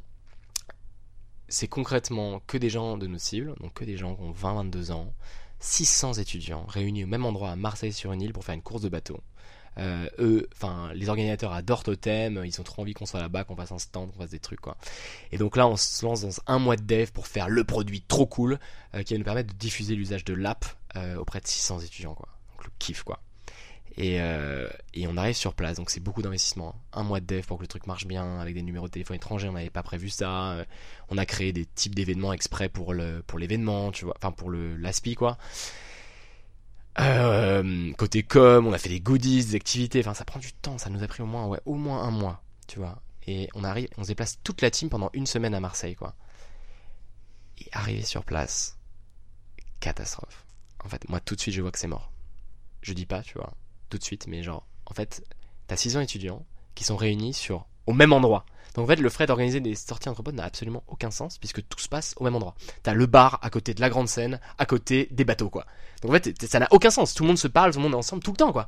c'est 1.48 1.70
concrètement 1.70 2.42
que 2.46 2.58
des 2.58 2.70
gens 2.70 2.98
de 2.98 3.08
nos 3.08 3.18
cibles, 3.18 3.56
donc 3.62 3.74
que 3.74 3.86
des 3.86 3.96
gens 3.96 4.16
qui 4.16 4.22
ont 4.22 4.34
20-22 4.34 4.92
ans, 4.92 5.14
600 5.62 6.16
étudiants 6.16 6.66
réunis 6.68 7.06
au 7.06 7.08
même 7.08 7.26
endroit 7.26 7.52
à 7.52 7.56
Marseille 7.56 7.94
sur 7.94 8.12
une 8.12 8.22
île 8.22 8.34
pour 8.34 8.44
faire 8.44 8.56
une 8.56 8.62
course 8.62 8.82
de 8.82 8.90
bateau. 8.90 9.22
Euh, 9.78 10.10
eux, 10.20 10.50
enfin, 10.54 10.92
les 10.94 11.08
organisateurs 11.08 11.54
adorent 11.54 11.84
Totem, 11.84 12.44
ils 12.46 12.60
ont 12.60 12.64
trop 12.64 12.82
envie 12.82 12.94
qu'on 12.94 13.06
soit 13.06 13.22
là-bas, 13.22 13.46
qu'on 13.46 13.56
fasse 13.56 13.72
un 13.72 13.80
stand, 13.80 14.12
qu'on 14.12 14.20
fasse 14.20 14.30
des 14.30 14.40
trucs, 14.40 14.62
quoi. 14.62 14.76
Et 15.32 15.38
donc 15.38 15.56
là, 15.56 15.68
on 15.68 15.78
se 15.78 16.06
lance 16.06 16.22
dans 16.22 16.36
un 16.48 16.60
mois 16.60 16.76
de 16.76 16.84
dev 16.84 17.12
pour 17.12 17.28
faire 17.28 17.48
le 17.48 17.64
produit 17.64 18.02
trop 18.02 18.26
cool 18.26 18.60
euh, 18.94 19.04
qui 19.04 19.14
va 19.14 19.20
nous 19.20 19.26
permettre 19.26 19.54
de 19.54 19.58
diffuser 19.58 19.96
l'usage 19.96 20.26
de 20.26 20.34
l'app 20.34 20.66
auprès 21.20 21.42
de 21.42 21.48
600 21.48 21.82
étudiants, 21.82 22.16
quoi. 22.16 22.30
Donc 22.52 22.66
le 22.66 22.72
kiff, 22.80 23.04
quoi. 23.04 23.20
Et, 23.98 24.20
euh, 24.20 24.68
et 24.94 25.08
on 25.08 25.16
arrive 25.16 25.36
sur 25.36 25.54
place, 25.54 25.78
donc 25.78 25.90
c'est 25.90 26.02
beaucoup 26.02 26.22
d'investissement. 26.22 26.76
Un 26.92 27.04
mois 27.04 27.22
de 27.22 27.26
dev 27.26 27.46
pour 27.46 27.58
que 27.58 27.64
le 27.64 27.68
truc 27.68 27.88
marche 27.88 28.06
bien, 28.06 28.40
avec 28.40 28.54
des 28.54 28.62
numéros 28.62 28.88
de 28.88 28.92
téléphone 28.92 29.16
étrangers, 29.16 29.48
on 29.48 29.54
n'avait 29.54 29.70
pas 29.70 29.84
prévu 29.84 30.10
ça. 30.10 30.52
Euh, 30.52 30.66
On 31.10 31.18
a 31.18 31.26
créé 31.26 31.54
des 31.54 31.66
types 31.66 31.96
d'événements 31.96 32.34
exprès 32.34 32.68
pour 32.68 32.94
le 32.94 33.24
pour 33.26 33.40
l'événement, 33.40 33.92
tu 33.92 34.06
vois, 34.06 34.16
enfin 34.18 34.32
pour 34.32 34.52
l'aspi 34.52 35.16
quoi. 35.16 35.38
Euh, 37.00 37.94
côté 37.94 38.24
com, 38.24 38.68
on 38.68 38.74
a 38.74 38.78
fait 38.78 38.90
des 38.90 39.02
goodies, 39.02 39.46
des 39.46 39.56
activités, 39.56 40.00
enfin 40.00 40.14
ça 40.14 40.26
prend 40.26 40.40
du 40.40 40.54
temps, 40.54 40.78
ça 40.78 40.90
nous 40.90 41.04
a 41.04 41.08
pris 41.08 41.22
au 41.24 41.26
moins 41.26 41.58
au 41.66 41.76
moins 41.76 42.04
un 42.04 42.12
mois, 42.12 42.42
tu 42.68 42.80
vois. 42.80 43.02
Et 43.28 43.50
on 43.56 43.64
arrive, 43.64 43.88
on 43.98 44.04
se 44.04 44.10
déplace 44.10 44.40
toute 44.44 44.62
la 44.62 44.72
team 44.72 44.90
pendant 44.90 45.10
une 45.14 45.26
semaine 45.26 45.54
à 45.56 45.60
Marseille 45.60 45.96
quoi. 45.96 46.16
Et 47.60 47.68
arrivé 47.74 48.02
sur 48.04 48.24
place, 48.24 48.78
catastrophe. 49.80 50.45
En 50.86 50.90
fait, 50.90 51.08
moi 51.10 51.20
tout 51.20 51.36
de 51.36 51.42
suite 51.42 51.56
je 51.56 51.62
vois 51.62 51.72
que 51.72 51.80
c'est 51.80 51.88
mort. 51.88 52.12
Je 52.82 52.94
dis 52.94 53.06
pas, 53.06 53.22
tu 53.22 53.38
vois, 53.38 53.54
tout 53.90 53.98
de 53.98 54.04
suite, 54.04 54.28
mais 54.28 54.44
genre, 54.44 54.68
en 54.86 54.94
fait, 54.94 55.24
t'as 55.68 55.76
600 55.76 56.02
étudiants 56.02 56.46
qui 56.76 56.84
sont 56.84 56.96
réunis 56.96 57.34
sur 57.34 57.66
au 57.88 57.94
même 57.94 58.14
endroit. 58.14 58.46
Donc 58.76 58.86
en 58.86 58.88
fait, 58.88 58.98
le 58.98 59.10
fait 59.10 59.26
d'organiser 59.26 59.62
des 59.62 59.74
sorties 59.74 60.10
entre 60.10 60.22
potes 60.22 60.36
n'a 60.36 60.44
absolument 60.44 60.84
aucun 60.88 61.10
sens 61.10 61.38
puisque 61.38 61.66
tout 61.68 61.80
se 61.80 61.88
passe 61.88 62.14
au 62.18 62.24
même 62.24 62.36
endroit. 62.36 62.56
T'as 62.84 62.94
le 62.94 63.06
bar 63.06 63.40
à 63.42 63.50
côté 63.50 63.74
de 63.74 63.82
la 63.82 63.90
grande 63.90 64.10
scène, 64.10 64.40
à 64.58 64.66
côté 64.66 65.08
des 65.12 65.24
bateaux, 65.24 65.50
quoi. 65.50 65.66
Donc 66.02 66.12
en 66.12 66.14
fait, 66.14 66.46
ça 66.46 66.60
n'a 66.60 66.68
aucun 66.72 66.90
sens. 66.90 67.14
Tout 67.14 67.24
le 67.24 67.28
monde 67.28 67.38
se 67.38 67.48
parle, 67.48 67.72
tout 67.72 67.80
le 67.80 67.84
monde 67.84 67.94
est 67.94 67.98
ensemble 67.98 68.22
tout 68.22 68.32
le 68.32 68.38
temps, 68.38 68.52
quoi. 68.52 68.68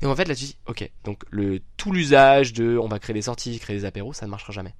Et 0.00 0.06
en 0.06 0.14
fait, 0.16 0.24
là, 0.26 0.34
tu 0.34 0.44
dis, 0.44 0.56
ok, 0.66 0.90
donc 1.04 1.24
le 1.30 1.60
tout 1.76 1.92
l'usage 1.92 2.52
de, 2.52 2.78
on 2.78 2.88
va 2.88 2.98
créer 2.98 3.14
des 3.14 3.22
sorties, 3.22 3.58
créer 3.58 3.76
des 3.76 3.84
apéros, 3.84 4.12
ça 4.12 4.26
ne 4.26 4.30
marchera 4.30 4.52
jamais. 4.52 4.74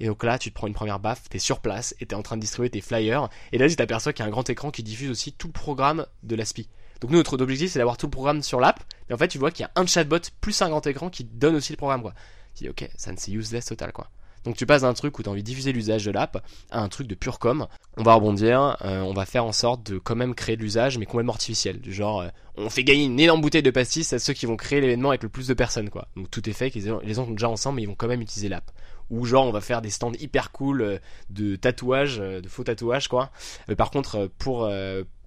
Et 0.00 0.06
donc 0.06 0.22
là, 0.24 0.38
tu 0.38 0.50
te 0.50 0.54
prends 0.54 0.66
une 0.66 0.74
première 0.74 1.00
baffe, 1.00 1.28
t'es 1.28 1.38
sur 1.38 1.60
place 1.60 1.94
et 2.00 2.06
t'es 2.06 2.14
en 2.14 2.22
train 2.22 2.36
de 2.36 2.40
distribuer 2.40 2.70
tes 2.70 2.80
flyers. 2.80 3.28
Et 3.52 3.58
là, 3.58 3.68
tu 3.68 3.76
t'aperçois 3.76 4.12
qu'il 4.12 4.22
y 4.22 4.26
a 4.26 4.28
un 4.28 4.30
grand 4.30 4.48
écran 4.48 4.70
qui 4.70 4.82
diffuse 4.82 5.10
aussi 5.10 5.32
tout 5.32 5.48
le 5.48 5.52
programme 5.52 6.06
de 6.22 6.36
l'ASPI. 6.36 6.68
Donc 7.00 7.10
nous, 7.10 7.18
notre 7.18 7.40
objectif, 7.40 7.70
c'est 7.72 7.78
d'avoir 7.78 7.96
tout 7.96 8.06
le 8.06 8.10
programme 8.10 8.42
sur 8.42 8.60
l'app. 8.60 8.80
Mais 9.08 9.14
en 9.14 9.18
fait, 9.18 9.28
tu 9.28 9.38
vois 9.38 9.50
qu'il 9.50 9.64
y 9.64 9.66
a 9.66 9.70
un 9.76 9.86
chatbot 9.86 10.18
plus 10.40 10.60
un 10.62 10.68
grand 10.68 10.86
écran 10.86 11.10
qui 11.10 11.24
donne 11.24 11.56
aussi 11.56 11.72
le 11.72 11.76
programme, 11.76 12.02
quoi. 12.02 12.14
Tu 12.54 12.64
dis, 12.64 12.70
ok, 12.70 12.88
ça 12.96 13.12
ne 13.12 13.16
c'est 13.16 13.30
useless 13.30 13.66
total, 13.66 13.92
quoi. 13.92 14.08
Donc 14.44 14.56
tu 14.56 14.66
passes 14.66 14.82
d'un 14.82 14.94
truc 14.94 15.18
où 15.18 15.22
tu 15.22 15.28
as 15.28 15.32
envie 15.32 15.42
de 15.42 15.46
diffuser 15.46 15.72
l'usage 15.72 16.04
de 16.04 16.10
l'app 16.10 16.42
à 16.70 16.80
un 16.80 16.88
truc 16.88 17.06
de 17.06 17.14
pure 17.14 17.38
com. 17.38 17.66
On 17.96 18.02
va 18.02 18.14
rebondir, 18.14 18.76
euh, 18.82 19.00
on 19.00 19.12
va 19.12 19.26
faire 19.26 19.44
en 19.44 19.52
sorte 19.52 19.90
de 19.90 19.98
quand 19.98 20.14
même 20.14 20.34
créer 20.34 20.56
de 20.56 20.62
l'usage, 20.62 20.96
mais 20.96 21.06
complètement 21.06 21.32
artificiel. 21.32 21.80
Du 21.80 21.92
genre, 21.92 22.20
euh, 22.20 22.28
on 22.56 22.70
fait 22.70 22.84
gagner 22.84 23.04
une 23.04 23.18
énorme 23.18 23.40
bouteille 23.40 23.62
de 23.62 23.70
pastis 23.70 24.12
à 24.12 24.18
ceux 24.18 24.32
qui 24.32 24.46
vont 24.46 24.56
créer 24.56 24.80
l'événement 24.80 25.10
avec 25.10 25.22
le 25.22 25.28
plus 25.28 25.48
de 25.48 25.54
personnes, 25.54 25.90
quoi. 25.90 26.08
Donc 26.16 26.30
tout 26.30 26.48
est 26.48 26.52
fait, 26.52 26.72
les 26.74 27.14
gens 27.14 27.26
sont 27.26 27.32
déjà 27.32 27.48
ensemble, 27.48 27.76
mais 27.76 27.82
ils 27.82 27.88
vont 27.88 27.94
quand 27.94 28.08
même 28.08 28.22
utiliser 28.22 28.48
l'app. 28.48 28.70
Ou 29.10 29.24
genre, 29.24 29.46
on 29.46 29.52
va 29.52 29.60
faire 29.60 29.82
des 29.82 29.90
stands 29.90 30.12
hyper 30.12 30.52
cool 30.52 30.82
euh, 30.82 30.98
de 31.30 31.56
tatouages, 31.56 32.18
euh, 32.20 32.40
de 32.40 32.48
faux 32.48 32.64
tatouages, 32.64 33.08
quoi. 33.08 33.30
Mais 33.68 33.76
par 33.76 33.90
contre, 33.90 34.16
euh, 34.16 34.28
pour, 34.38 34.70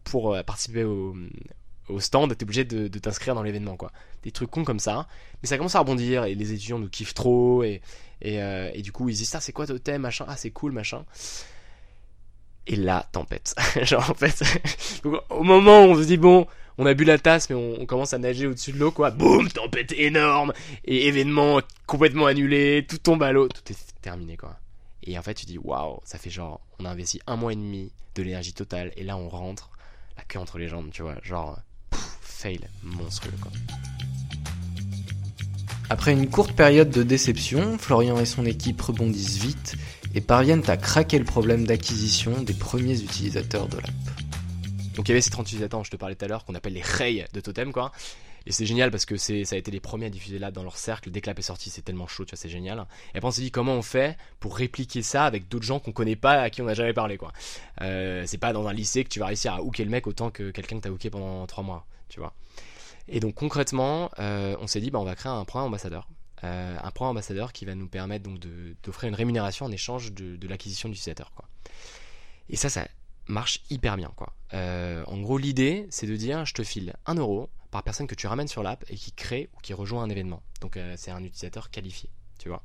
pour 0.03 0.37
participer 0.45 0.83
au, 0.83 1.15
au 1.89 1.99
stand, 1.99 2.35
t'es 2.35 2.43
obligé 2.43 2.63
de, 2.63 2.87
t'inscrire 2.87 3.35
dans 3.35 3.43
l'événement, 3.43 3.77
quoi. 3.77 3.91
Des 4.23 4.31
trucs 4.31 4.51
cons 4.51 4.63
comme 4.63 4.79
ça. 4.79 5.07
Mais 5.41 5.47
ça 5.47 5.57
commence 5.57 5.75
à 5.75 5.79
rebondir 5.79 6.25
et 6.25 6.35
les 6.35 6.53
étudiants 6.53 6.79
nous 6.79 6.89
kiffent 6.89 7.13
trop 7.13 7.63
et, 7.63 7.81
et, 8.21 8.37
et 8.37 8.81
du 8.81 8.91
coup, 8.91 9.09
ils 9.09 9.15
disent, 9.15 9.33
ah, 9.35 9.41
c'est 9.41 9.51
quoi 9.51 9.65
Totem, 9.65 10.01
machin, 10.01 10.25
ah, 10.27 10.37
c'est 10.37 10.51
cool, 10.51 10.71
machin. 10.71 11.05
Et 12.67 12.75
là, 12.75 13.07
tempête. 13.11 13.55
Genre, 13.81 14.07
en 14.09 14.13
fait, 14.13 14.43
au 15.29 15.43
moment 15.43 15.85
où 15.85 15.89
on 15.89 15.95
se 15.95 16.05
dit, 16.05 16.17
bon, 16.17 16.45
on 16.77 16.85
a 16.85 16.93
bu 16.93 17.03
la 17.03 17.17
tasse, 17.17 17.49
mais 17.49 17.55
on, 17.55 17.85
commence 17.85 18.13
à 18.13 18.17
nager 18.17 18.47
au-dessus 18.47 18.71
de 18.71 18.77
l'eau, 18.77 18.91
quoi. 18.91 19.11
Boum, 19.11 19.49
tempête 19.49 19.91
énorme. 19.93 20.53
Et 20.85 21.07
événement 21.07 21.61
complètement 21.85 22.25
annulé, 22.25 22.85
tout 22.87 22.97
tombe 22.97 23.23
à 23.23 23.31
l'eau. 23.31 23.47
Tout 23.47 23.71
est 23.71 24.01
terminé, 24.01 24.37
quoi. 24.37 24.57
Et 25.03 25.17
en 25.17 25.21
fait, 25.21 25.33
tu 25.33 25.45
dis, 25.45 25.57
waouh, 25.57 25.99
ça 26.03 26.17
fait 26.17 26.29
genre, 26.29 26.61
on 26.79 26.85
a 26.85 26.89
investi 26.89 27.19
un 27.27 27.35
mois 27.35 27.53
et 27.53 27.55
demi 27.55 27.91
de 28.15 28.23
l'énergie 28.23 28.53
totale, 28.53 28.91
et 28.95 29.03
là, 29.03 29.17
on 29.17 29.29
rentre 29.29 29.71
la 30.17 30.23
queue 30.23 30.39
entre 30.39 30.57
les 30.57 30.67
jambes, 30.67 30.89
tu 30.91 31.01
vois. 31.01 31.15
Genre, 31.23 31.59
fail 32.21 32.59
monstrueux, 32.83 33.33
quoi. 33.41 33.51
Après 35.91 36.13
une 36.13 36.29
courte 36.29 36.53
période 36.53 36.89
de 36.89 37.03
déception, 37.03 37.77
Florian 37.77 38.17
et 38.17 38.25
son 38.25 38.45
équipe 38.45 38.81
rebondissent 38.81 39.39
vite 39.39 39.75
et 40.15 40.21
parviennent 40.21 40.63
à 40.69 40.77
craquer 40.77 41.19
le 41.19 41.25
problème 41.25 41.65
d'acquisition 41.65 42.43
des 42.43 42.53
premiers 42.53 43.01
utilisateurs 43.01 43.67
de 43.67 43.75
l'app. 43.75 44.10
Donc 44.95 45.07
il 45.07 45.09
y 45.09 45.13
avait 45.13 45.21
ces 45.21 45.29
30 45.29 45.45
utilisateurs 45.47 45.79
dont 45.79 45.83
je 45.83 45.91
te 45.91 45.97
parlais 45.97 46.15
tout 46.15 46.25
à 46.25 46.27
l'heure 46.27 46.45
qu'on 46.45 46.55
appelle 46.55 46.73
les 46.73 46.81
Rey 46.81 47.25
de 47.33 47.39
Totem 47.39 47.71
quoi. 47.71 47.91
Et 48.45 48.51
c'est 48.51 48.65
génial 48.65 48.89
parce 48.89 49.05
que 49.05 49.17
c'est 49.17 49.45
ça 49.45 49.55
a 49.55 49.59
été 49.59 49.69
les 49.69 49.79
premiers 49.79 50.07
à 50.07 50.09
diffuser 50.09 50.39
l'app 50.39 50.53
dans 50.53 50.63
leur 50.63 50.77
cercle. 50.77 51.11
Dès 51.11 51.21
que 51.21 51.27
l'app 51.27 51.37
est 51.37 51.43
sortie, 51.43 51.69
c'est 51.69 51.83
tellement 51.83 52.07
chaud, 52.07 52.25
tu 52.25 52.31
vois, 52.31 52.37
c'est 52.37 52.49
génial. 52.49 52.85
Et 53.13 53.17
après 53.17 53.27
on 53.27 53.31
s'est 53.31 53.41
dit 53.41 53.51
comment 53.51 53.73
on 53.73 53.81
fait 53.81 54.17
pour 54.39 54.57
répliquer 54.57 55.03
ça 55.03 55.25
avec 55.25 55.47
d'autres 55.47 55.65
gens 55.65 55.79
qu'on 55.79 55.91
connaît 55.91 56.15
pas, 56.15 56.41
à 56.41 56.49
qui 56.49 56.61
on 56.61 56.65
n'a 56.65 56.73
jamais 56.73 56.93
parlé 56.93 57.17
quoi. 57.17 57.31
Euh, 57.81 58.23
c'est 58.25 58.39
pas 58.39 58.53
dans 58.53 58.67
un 58.67 58.73
lycée 58.73 59.03
que 59.03 59.09
tu 59.09 59.19
vas 59.19 59.27
réussir 59.27 59.53
à 59.53 59.61
hooker 59.61 59.85
le 59.85 59.91
mec 59.91 60.07
autant 60.07 60.31
que 60.31 60.51
quelqu'un 60.51 60.77
que 60.77 60.81
t'as 60.81 60.89
hooké 60.89 61.09
pendant 61.09 61.45
3 61.45 61.63
mois, 61.63 61.85
tu 62.09 62.19
vois. 62.19 62.33
Et 63.07 63.19
donc 63.19 63.35
concrètement, 63.35 64.09
euh, 64.19 64.55
on 64.59 64.67
s'est 64.67 64.81
dit 64.81 64.89
bah 64.89 64.99
on 64.99 65.05
va 65.05 65.15
créer 65.15 65.31
un 65.31 65.45
programme 65.45 65.67
ambassadeur. 65.67 66.07
Euh, 66.43 66.75
un 66.81 66.91
programme 66.91 67.11
ambassadeur 67.11 67.53
qui 67.53 67.65
va 67.65 67.75
nous 67.75 67.87
permettre 67.87 68.23
donc 68.23 68.39
d'offrir 68.83 69.09
une 69.09 69.15
rémunération 69.15 69.67
en 69.67 69.71
échange 69.71 70.11
de, 70.13 70.47
l'acquisition 70.47 70.89
d'utilisateurs 70.89 71.31
quoi. 71.35 71.45
Et 72.49 72.55
ça, 72.55 72.69
ça 72.69 72.87
marche 73.31 73.61
hyper 73.69 73.97
bien 73.97 74.11
quoi. 74.15 74.33
Euh, 74.53 75.03
en 75.07 75.19
gros, 75.19 75.37
l'idée, 75.37 75.87
c'est 75.89 76.07
de 76.07 76.15
dire 76.15 76.45
je 76.45 76.53
te 76.53 76.63
file 76.63 76.93
1 77.05 77.15
euro 77.15 77.49
par 77.71 77.83
personne 77.83 78.07
que 78.07 78.15
tu 78.15 78.27
ramènes 78.27 78.47
sur 78.47 78.63
l'app 78.63 78.83
et 78.89 78.95
qui 78.95 79.11
crée 79.13 79.49
ou 79.55 79.61
qui 79.61 79.73
rejoint 79.73 80.03
un 80.03 80.09
événement. 80.09 80.43
Donc 80.59 80.77
euh, 80.77 80.93
c'est 80.97 81.11
un 81.11 81.23
utilisateur 81.23 81.71
qualifié, 81.71 82.09
tu 82.37 82.49
vois. 82.49 82.61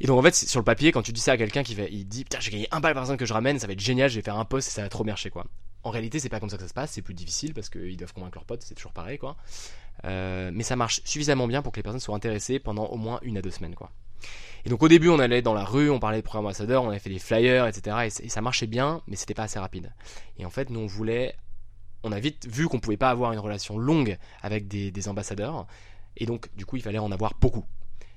Et 0.00 0.06
donc 0.06 0.18
en 0.18 0.22
fait, 0.22 0.34
sur 0.34 0.60
le 0.60 0.64
papier, 0.64 0.92
quand 0.92 1.02
tu 1.02 1.12
dis 1.12 1.20
ça 1.20 1.32
à 1.32 1.36
quelqu'un 1.36 1.62
qui 1.62 1.74
va, 1.74 1.84
il 1.84 2.06
dit 2.06 2.24
putain, 2.24 2.40
j'ai 2.40 2.50
gagné 2.50 2.68
un 2.70 2.80
balle 2.80 2.94
par 2.94 3.02
personne 3.02 3.16
que 3.16 3.26
je 3.26 3.32
ramène, 3.32 3.58
ça 3.58 3.66
va 3.66 3.72
être 3.72 3.80
génial, 3.80 4.10
je 4.10 4.16
vais 4.16 4.22
faire 4.22 4.38
un 4.38 4.44
post 4.44 4.68
et 4.68 4.70
ça 4.70 4.82
va 4.82 4.88
trop 4.88 5.04
marcher 5.04 5.30
quoi. 5.30 5.46
En 5.82 5.90
réalité, 5.90 6.18
c'est 6.18 6.28
pas 6.28 6.40
comme 6.40 6.50
ça 6.50 6.56
que 6.56 6.62
ça 6.62 6.68
se 6.68 6.74
passe, 6.74 6.92
c'est 6.92 7.02
plus 7.02 7.14
difficile 7.14 7.54
parce 7.54 7.68
qu'ils 7.68 7.96
doivent 7.96 8.12
convaincre 8.12 8.36
leurs 8.36 8.46
potes, 8.46 8.62
c'est 8.62 8.74
toujours 8.74 8.92
pareil 8.92 9.18
quoi. 9.18 9.36
Euh, 10.04 10.50
mais 10.52 10.64
ça 10.64 10.76
marche 10.76 11.00
suffisamment 11.04 11.46
bien 11.46 11.62
pour 11.62 11.72
que 11.72 11.78
les 11.78 11.82
personnes 11.82 12.00
soient 12.00 12.16
intéressées 12.16 12.58
pendant 12.58 12.86
au 12.86 12.96
moins 12.96 13.20
une 13.22 13.38
à 13.38 13.42
deux 13.42 13.50
semaines 13.50 13.74
quoi. 13.74 13.90
Et 14.64 14.70
donc 14.70 14.82
au 14.82 14.88
début, 14.88 15.08
on 15.08 15.18
allait 15.18 15.42
dans 15.42 15.52
la 15.52 15.64
rue, 15.64 15.90
on 15.90 15.98
parlait 15.98 16.18
de 16.18 16.22
programme 16.22 16.46
ambassadeur, 16.46 16.82
on 16.82 16.88
avait 16.88 16.98
fait 16.98 17.10
des 17.10 17.18
flyers, 17.18 17.66
etc. 17.66 18.08
Et, 18.22 18.28
ça 18.28 18.40
marchait 18.40 18.66
bien, 18.66 19.02
mais 19.06 19.16
c'était 19.16 19.34
pas 19.34 19.42
assez 19.44 19.58
rapide. 19.58 19.92
Et 20.38 20.46
en 20.46 20.50
fait, 20.50 20.70
nous 20.70 20.80
on 20.80 20.86
voulait, 20.86 21.36
on 22.02 22.12
a 22.12 22.20
vite 22.20 22.46
vu 22.48 22.68
qu'on 22.68 22.80
pouvait 22.80 22.96
pas 22.96 23.10
avoir 23.10 23.32
une 23.32 23.38
relation 23.38 23.78
longue 23.78 24.16
avec 24.42 24.66
des, 24.66 25.08
ambassadeurs. 25.08 25.66
Et 26.16 26.26
donc 26.26 26.48
du 26.56 26.64
coup, 26.64 26.76
il 26.76 26.82
fallait 26.82 26.98
en 26.98 27.12
avoir 27.12 27.34
beaucoup. 27.40 27.64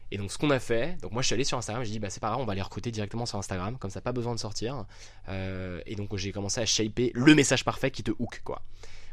Et 0.10 0.18
donc 0.18 0.32
ce 0.32 0.38
qu'on 0.38 0.52
a 0.52 0.60
fait, 0.60 0.98
donc 1.02 1.12
moi 1.12 1.22
je 1.22 1.28
suis 1.28 1.34
allé 1.34 1.44
sur 1.44 1.58
Instagram, 1.58 1.84
j'ai 1.84 1.92
dit 1.92 2.00
bah 2.00 2.10
c'est 2.10 2.22
pas 2.22 2.30
grave, 2.30 2.40
on 2.40 2.46
va 2.46 2.56
les 2.56 2.62
recruter 2.62 2.92
directement 2.92 3.26
sur 3.26 3.38
Instagram, 3.38 3.78
comme 3.78 3.92
ça 3.92 4.00
pas 4.00 4.14
besoin 4.14 4.34
de 4.34 4.40
sortir. 4.40 4.86
Euh, 5.28 5.82
et 5.86 5.96
donc 5.96 6.16
j'ai 6.16 6.32
commencé 6.32 6.62
à 6.62 6.66
shaper 6.66 7.12
le 7.14 7.36
message 7.36 7.66
parfait 7.66 7.92
qui 7.92 8.04
te 8.04 8.12
hook 8.18 8.40
quoi. 8.46 8.62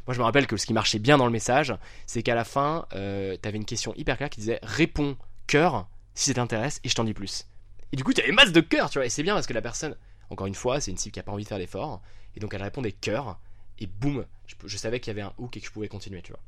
Moi 0.07 0.13
je 0.13 0.19
me 0.19 0.23
rappelle 0.23 0.47
que 0.47 0.55
ce 0.55 0.65
qui 0.65 0.71
marchait 0.71 0.99
bien 0.99 1.17
dans 1.17 1.25
le 1.25 1.33
message, 1.33 1.75
c'est 2.05 2.23
qu'à 2.23 2.33
la 2.33 2.45
fin, 2.45 2.85
euh, 2.93 3.35
t'avais 3.35 3.57
une 3.57 3.65
question 3.65 3.93
hyper 3.97 4.15
claire 4.15 4.29
qui 4.29 4.39
disait 4.39 4.59
réponds 4.63 5.17
cœur 5.47 5.89
si 6.15 6.25
ça 6.25 6.33
t'intéresse 6.33 6.79
et 6.83 6.89
je 6.89 6.95
t'en 6.95 7.03
dis 7.03 7.13
plus. 7.13 7.47
Et 7.91 7.95
du 7.95 8.03
coup, 8.03 8.13
tu 8.13 8.21
avais 8.21 8.31
masse 8.31 8.51
de 8.51 8.61
cœur, 8.61 8.89
tu 8.89 8.97
vois, 8.97 9.05
et 9.05 9.09
c'est 9.09 9.23
bien 9.23 9.35
parce 9.35 9.47
que 9.47 9.53
la 9.53 9.61
personne, 9.61 9.95
encore 10.29 10.47
une 10.47 10.55
fois, 10.55 10.81
c'est 10.81 10.91
une 10.91 10.97
cible 10.97 11.13
qui 11.13 11.19
a 11.19 11.23
pas 11.23 11.31
envie 11.31 11.43
de 11.43 11.47
faire 11.47 11.59
d'effort, 11.59 12.01
et 12.35 12.39
donc 12.39 12.53
elle 12.53 12.63
répondait 12.63 12.91
cœur, 12.91 13.39
et 13.79 13.87
boum, 13.87 14.25
je, 14.65 14.77
savais 14.77 14.99
qu'il 14.99 15.11
y 15.11 15.15
avait 15.17 15.21
un 15.21 15.33
hook 15.37 15.55
et 15.55 15.59
que 15.59 15.67
je 15.67 15.71
pouvais 15.71 15.87
continuer, 15.87 16.21
tu 16.21 16.31
vois. 16.31 16.41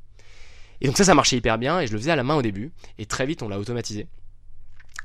Et 0.80 0.86
donc 0.86 0.96
ça, 0.96 1.04
ça 1.04 1.14
marchait 1.14 1.36
hyper 1.36 1.58
bien, 1.58 1.80
et 1.80 1.86
je 1.86 1.92
le 1.92 1.98
faisais 1.98 2.10
à 2.10 2.16
la 2.16 2.24
main 2.24 2.34
au 2.34 2.42
début, 2.42 2.72
et 2.98 3.06
très 3.06 3.26
vite, 3.26 3.42
on 3.42 3.48
l'a 3.48 3.58
automatisé 3.58 4.08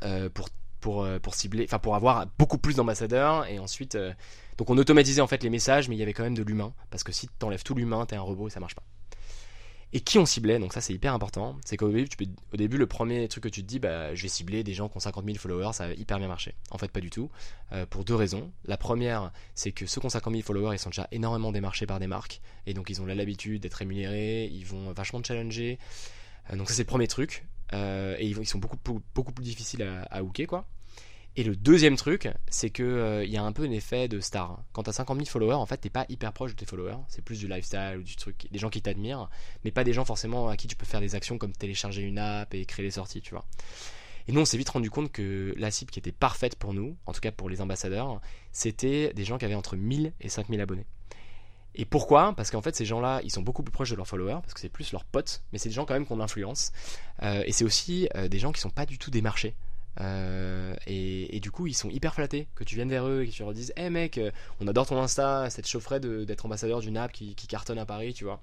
euh, 0.03 0.29
pour 0.29 0.49
euh, 0.87 1.19
pour 1.19 1.33
cibler, 1.33 1.63
enfin 1.65 1.79
pour 1.79 1.95
avoir 1.95 2.27
beaucoup 2.37 2.57
plus 2.57 2.75
d'ambassadeurs 2.75 3.45
et 3.47 3.59
ensuite 3.59 3.95
euh, 3.95 4.11
donc 4.57 4.69
on 4.69 4.77
automatisait 4.77 5.21
en 5.21 5.27
fait 5.27 5.41
les 5.43 5.49
messages 5.49 5.87
mais 5.87 5.95
il 5.95 5.99
y 5.99 6.03
avait 6.03 6.13
quand 6.13 6.23
même 6.23 6.35
de 6.35 6.43
l'humain 6.43 6.73
parce 6.89 7.03
que 7.03 7.11
si 7.11 7.27
tu 7.27 7.45
enlèves 7.45 7.63
tout 7.63 7.73
l'humain 7.73 8.05
t'es 8.05 8.15
un 8.15 8.21
robot 8.21 8.47
et 8.47 8.51
ça 8.51 8.59
marche 8.59 8.75
pas. 8.75 8.83
Et 9.95 9.99
qui 9.99 10.17
on 10.17 10.25
ciblait, 10.25 10.57
donc 10.57 10.73
ça 10.73 10.81
c'est 10.81 10.93
hyper 10.93 11.13
important, 11.13 11.55
c'est 11.63 11.77
qu'au 11.77 11.91
début, 11.91 12.09
au 12.51 12.57
début, 12.57 12.77
le 12.77 12.87
premier 12.87 13.27
truc 13.27 13.43
que 13.43 13.49
tu 13.49 13.61
te 13.61 13.67
dis, 13.67 13.77
bah, 13.77 14.15
je 14.15 14.23
vais 14.23 14.27
cibler 14.27 14.63
des 14.63 14.73
gens 14.73 14.89
qui 14.89 14.97
ont 14.97 14.99
50 14.99 15.23
000 15.23 15.37
followers, 15.37 15.73
ça 15.73 15.87
va 15.87 15.93
hyper 15.93 16.17
bien 16.17 16.27
marcher. 16.27 16.55
En 16.71 16.79
fait, 16.79 16.91
pas 16.91 16.99
du 16.99 17.11
tout, 17.11 17.29
euh, 17.73 17.85
pour 17.85 18.03
deux 18.03 18.15
raisons. 18.15 18.51
La 18.65 18.75
première, 18.75 19.31
c'est 19.53 19.71
que 19.71 19.85
ceux 19.85 20.01
qui 20.01 20.07
ont 20.07 20.09
50 20.09 20.33
000 20.33 20.43
followers, 20.43 20.75
ils 20.75 20.79
sont 20.79 20.89
déjà 20.89 21.07
énormément 21.11 21.51
démarchés 21.51 21.85
par 21.85 21.99
des 21.99 22.07
marques, 22.07 22.41
et 22.65 22.73
donc 22.73 22.89
ils 22.89 23.03
ont 23.03 23.05
l'habitude 23.05 23.61
d'être 23.61 23.75
rémunérés, 23.75 24.45
ils 24.45 24.65
vont 24.65 24.91
vachement 24.93 25.21
challenger. 25.23 25.77
Euh, 26.51 26.55
donc 26.55 26.69
ça 26.69 26.73
c'est 26.73 26.81
le 26.81 26.87
premier 26.87 27.07
truc, 27.07 27.45
euh, 27.73 28.15
et 28.17 28.25
ils, 28.25 28.47
sont 28.47 28.57
beaucoup, 28.57 28.77
plus 29.31 29.43
difficiles 29.43 29.87
à 30.09 30.23
hooker, 30.23 30.47
quoi. 30.47 30.65
Et 31.35 31.43
le 31.43 31.55
deuxième 31.55 31.95
truc, 31.95 32.29
c'est 32.47 32.69
que 32.69 32.83
il 32.83 32.87
euh, 32.87 33.25
y 33.25 33.37
a 33.37 33.43
un 33.43 33.51
peu 33.51 33.63
un 33.63 33.71
effet 33.71 34.07
de 34.07 34.19
star. 34.19 34.63
Quand 34.71 34.83
t'as 34.83 34.91
50 34.91 35.17
000 35.17 35.27
followers, 35.27 35.55
en 35.55 35.65
fait, 35.65 35.77
t'es 35.77 35.89
pas 35.89 36.05
hyper 36.07 36.31
proche 36.31 36.51
de 36.51 36.57
tes 36.57 36.65
followers. 36.67 36.97
C'est 37.07 37.23
plus 37.23 37.39
du 37.39 37.47
lifestyle 37.47 37.97
ou 37.97 38.03
du 38.03 38.15
truc, 38.15 38.47
des 38.51 38.59
gens 38.59 38.69
qui 38.69 38.83
t'admirent, 38.83 39.29
mais 39.65 39.71
pas 39.71 39.83
des 39.83 39.93
gens 39.93 40.05
forcément 40.05 40.49
à 40.49 40.57
qui 40.57 40.67
tu 40.67 40.75
peux 40.75 40.85
faire 40.85 41.01
des 41.01 41.15
actions 41.15 41.39
comme 41.39 41.51
télécharger 41.51 42.03
une 42.03 42.19
app 42.19 42.53
et 42.53 42.65
créer 42.65 42.85
des 42.85 42.91
sorties, 42.91 43.21
tu 43.21 43.31
vois. 43.31 43.45
Et 44.27 44.31
nous, 44.31 44.41
on 44.41 44.45
s'est 44.45 44.57
vite 44.57 44.69
rendu 44.69 44.91
compte 44.91 45.11
que 45.11 45.55
la 45.57 45.71
cible 45.71 45.89
qui 45.91 45.99
était 45.99 46.11
parfaite 46.11 46.55
pour 46.55 46.73
nous, 46.73 46.95
en 47.07 47.13
tout 47.13 47.19
cas 47.19 47.31
pour 47.31 47.49
les 47.49 47.61
ambassadeurs, 47.61 48.21
c'était 48.51 49.11
des 49.13 49.25
gens 49.25 49.39
qui 49.39 49.45
avaient 49.45 49.55
entre 49.55 49.75
1000 49.75 50.13
et 50.21 50.29
5000 50.29 50.61
abonnés. 50.61 50.85
Et 51.75 51.85
pourquoi? 51.85 52.33
Parce 52.35 52.51
qu'en 52.51 52.61
fait, 52.61 52.75
ces 52.75 52.85
gens-là, 52.85 53.21
ils 53.23 53.31
sont 53.31 53.41
beaucoup 53.41 53.63
plus 53.63 53.71
proches 53.71 53.89
de 53.89 53.95
leurs 53.95 54.07
followers, 54.07 54.39
parce 54.41 54.53
que 54.53 54.59
c'est 54.59 54.69
plus 54.69 54.91
leurs 54.91 55.05
potes, 55.05 55.41
mais 55.51 55.57
c'est 55.57 55.69
des 55.69 55.75
gens 55.75 55.85
quand 55.85 55.95
même 55.95 56.05
de 56.05 56.15
l'influence. 56.15 56.71
Euh, 57.23 57.43
et 57.45 57.51
c'est 57.51 57.65
aussi 57.65 58.07
euh, 58.15 58.27
des 58.27 58.37
gens 58.37 58.51
qui 58.51 58.61
sont 58.61 58.69
pas 58.69 58.85
du 58.85 58.99
tout 58.99 59.09
démarchés. 59.09 59.55
Euh, 60.01 60.75
et, 60.87 61.39
du 61.39 61.51
coup, 61.51 61.67
ils 61.67 61.73
sont 61.73 61.89
hyper 61.89 62.13
flattés 62.13 62.47
que 62.55 62.63
tu 62.63 62.75
viennes 62.75 62.89
vers 62.89 63.07
eux 63.07 63.23
et 63.23 63.27
que 63.27 63.31
tu 63.31 63.43
leur 63.43 63.53
dises 63.53 63.73
hey 63.75 63.89
mec, 63.89 64.17
euh, 64.17 64.31
on 64.59 64.67
adore 64.67 64.87
ton 64.87 64.99
Insta, 64.99 65.49
ça 65.49 65.61
te 65.61 65.67
chaufferait 65.67 65.99
d'être 65.99 66.45
ambassadeur 66.45 66.79
d'une 66.79 66.97
app 66.97 67.11
qui, 67.11 67.35
cartonne 67.35 67.79
à 67.79 67.85
Paris, 67.85 68.13
tu 68.13 68.23
vois. 68.23 68.41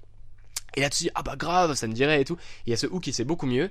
Et 0.75 0.81
là, 0.81 0.89
tu 0.89 1.03
dis 1.03 1.09
Ah 1.15 1.23
bah 1.23 1.35
grave, 1.35 1.73
ça 1.75 1.87
me 1.87 1.93
dirait 1.93 2.21
et 2.21 2.25
tout. 2.25 2.37
Il 2.65 2.69
y 2.69 2.73
a 2.73 2.77
ce 2.77 2.87
hook 2.87 3.03
qui 3.03 3.13
c'est 3.13 3.25
beaucoup 3.25 3.47
mieux. 3.47 3.69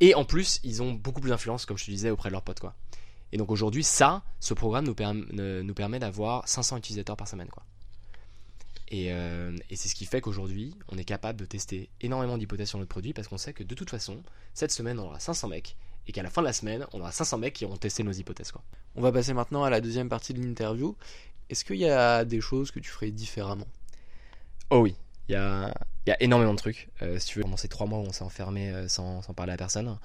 Et 0.00 0.14
en 0.14 0.24
plus, 0.24 0.60
ils 0.64 0.82
ont 0.82 0.92
beaucoup 0.92 1.20
plus 1.20 1.30
d'influence, 1.30 1.66
comme 1.66 1.76
je 1.76 1.84
te 1.84 1.90
disais, 1.90 2.10
auprès 2.10 2.30
de 2.30 2.32
leurs 2.32 2.42
potes, 2.42 2.60
quoi. 2.60 2.74
Et 3.32 3.36
donc 3.36 3.50
aujourd'hui, 3.50 3.84
ça, 3.84 4.22
ce 4.40 4.54
programme 4.54 4.86
nous, 4.86 4.94
permet, 4.94 5.98
d'avoir 5.98 6.48
500 6.48 6.78
utilisateurs 6.78 7.16
par 7.16 7.28
semaine, 7.28 7.48
quoi. 7.48 7.64
Euh, 8.92 9.56
et 9.68 9.76
c'est 9.76 9.88
ce 9.88 9.94
qui 9.94 10.04
fait 10.04 10.20
qu'aujourd'hui, 10.20 10.74
on 10.88 10.98
est 10.98 11.04
capable 11.04 11.38
de 11.38 11.44
tester 11.44 11.90
énormément 12.00 12.36
d'hypothèses 12.36 12.70
sur 12.70 12.78
notre 12.78 12.88
produit 12.88 13.12
parce 13.12 13.28
qu'on 13.28 13.38
sait 13.38 13.52
que 13.52 13.62
de 13.62 13.74
toute 13.76 13.88
façon, 13.88 14.20
cette 14.52 14.72
semaine, 14.72 14.98
on 14.98 15.04
aura 15.04 15.20
500 15.20 15.46
mecs 15.46 15.76
et 16.06 16.12
qu'à 16.12 16.22
la 16.22 16.30
fin 16.30 16.42
de 16.42 16.46
la 16.46 16.52
semaine, 16.52 16.86
on 16.92 17.00
aura 17.00 17.12
500 17.12 17.38
mecs 17.38 17.54
qui 17.54 17.64
auront 17.64 17.76
testé 17.76 18.02
nos 18.02 18.12
hypothèses. 18.12 18.52
Quoi. 18.52 18.62
On 18.96 19.02
va 19.02 19.12
passer 19.12 19.32
maintenant 19.32 19.64
à 19.64 19.70
la 19.70 19.80
deuxième 19.80 20.08
partie 20.08 20.34
de 20.34 20.42
l'interview. 20.42 20.96
Est-ce 21.48 21.64
qu'il 21.64 21.76
y 21.76 21.88
a 21.88 22.24
des 22.24 22.40
choses 22.40 22.70
que 22.70 22.80
tu 22.80 22.90
ferais 22.90 23.10
différemment? 23.10 23.66
Oh 24.70 24.80
oui, 24.80 24.94
il 25.28 25.32
y 25.32 25.36
a, 25.36 25.74
il 26.06 26.10
y 26.10 26.12
a 26.12 26.22
énormément 26.22 26.52
de 26.52 26.58
trucs. 26.58 26.88
Euh, 27.02 27.18
si 27.18 27.28
tu 27.28 27.38
veux, 27.38 27.42
pendant 27.42 27.56
ces 27.56 27.68
trois 27.68 27.86
mois 27.86 27.98
où 27.98 28.02
on 28.02 28.12
s'est 28.12 28.24
enfermé 28.24 28.70
euh, 28.70 28.88
sans, 28.88 29.22
sans 29.22 29.34
parler 29.34 29.52
à 29.52 29.56
personne, 29.56 29.98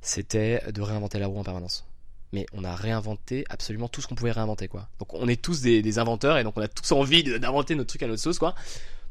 c'était 0.00 0.62
de 0.72 0.82
réinventer 0.82 1.18
la 1.18 1.26
roue 1.26 1.38
en 1.38 1.44
permanence 1.44 1.84
mais 2.32 2.46
on 2.52 2.64
a 2.64 2.74
réinventé 2.74 3.44
absolument 3.48 3.88
tout 3.88 4.00
ce 4.00 4.06
qu'on 4.06 4.14
pouvait 4.14 4.32
réinventer 4.32 4.68
quoi. 4.68 4.88
Donc 4.98 5.14
on 5.14 5.28
est 5.28 5.40
tous 5.40 5.62
des, 5.62 5.82
des 5.82 5.98
inventeurs 5.98 6.38
et 6.38 6.44
donc 6.44 6.56
on 6.56 6.60
a 6.60 6.68
tous 6.68 6.92
envie 6.92 7.22
d'inventer 7.22 7.74
notre 7.74 7.88
truc 7.88 8.02
à 8.02 8.06
notre 8.06 8.22
sauce 8.22 8.38
quoi. 8.38 8.54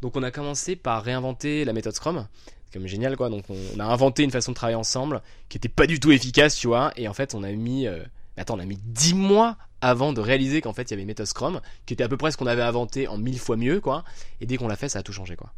Donc 0.01 0.15
on 0.15 0.23
a 0.23 0.31
commencé 0.31 0.75
par 0.75 1.03
réinventer 1.03 1.65
la 1.65 1.73
méthode 1.73 1.95
Scrum, 1.95 2.27
c'est 2.65 2.73
comme 2.73 2.87
génial 2.87 3.17
quoi. 3.17 3.29
Donc 3.29 3.45
on, 3.49 3.79
a 3.79 3.85
inventé 3.85 4.23
une 4.23 4.31
façon 4.31 4.51
de 4.51 4.55
travailler 4.55 4.75
ensemble 4.75 5.21
qui 5.49 5.57
était 5.57 5.69
pas 5.69 5.87
du 5.87 5.99
tout 5.99 6.11
efficace 6.11 6.55
tu 6.55 6.67
vois 6.67 6.91
et 6.95 7.07
en 7.07 7.13
fait 7.13 7.33
on 7.33 7.43
a 7.43 7.51
mis 7.51 7.87
euh... 7.87 8.03
attends 8.37 8.55
on 8.55 8.59
a 8.59 8.65
mis 8.65 8.77
10 8.83 9.15
mois 9.15 9.57
avant 9.81 10.13
de 10.13 10.21
réaliser 10.21 10.61
qu'en 10.61 10.73
fait 10.73 10.83
il 10.83 10.91
y 10.91 10.93
avait 10.93 11.03
une 11.03 11.07
méthode 11.07 11.25
Scrum 11.25 11.61
qui 11.85 11.93
était 11.93 12.03
à 12.03 12.09
peu 12.09 12.17
près 12.17 12.31
ce 12.31 12.37
qu'on 12.37 12.47
avait 12.47 12.61
inventé 12.61 13.07
en 13.07 13.17
mille 13.17 13.39
fois 13.39 13.57
mieux 13.57 13.79
quoi 13.79 14.03
et 14.41 14.45
dès 14.45 14.57
qu'on 14.57 14.67
l'a 14.67 14.75
fait 14.75 14.89
ça 14.89 14.99
a 14.99 15.03
tout 15.03 15.13
changé 15.13 15.35
quoi. 15.35 15.53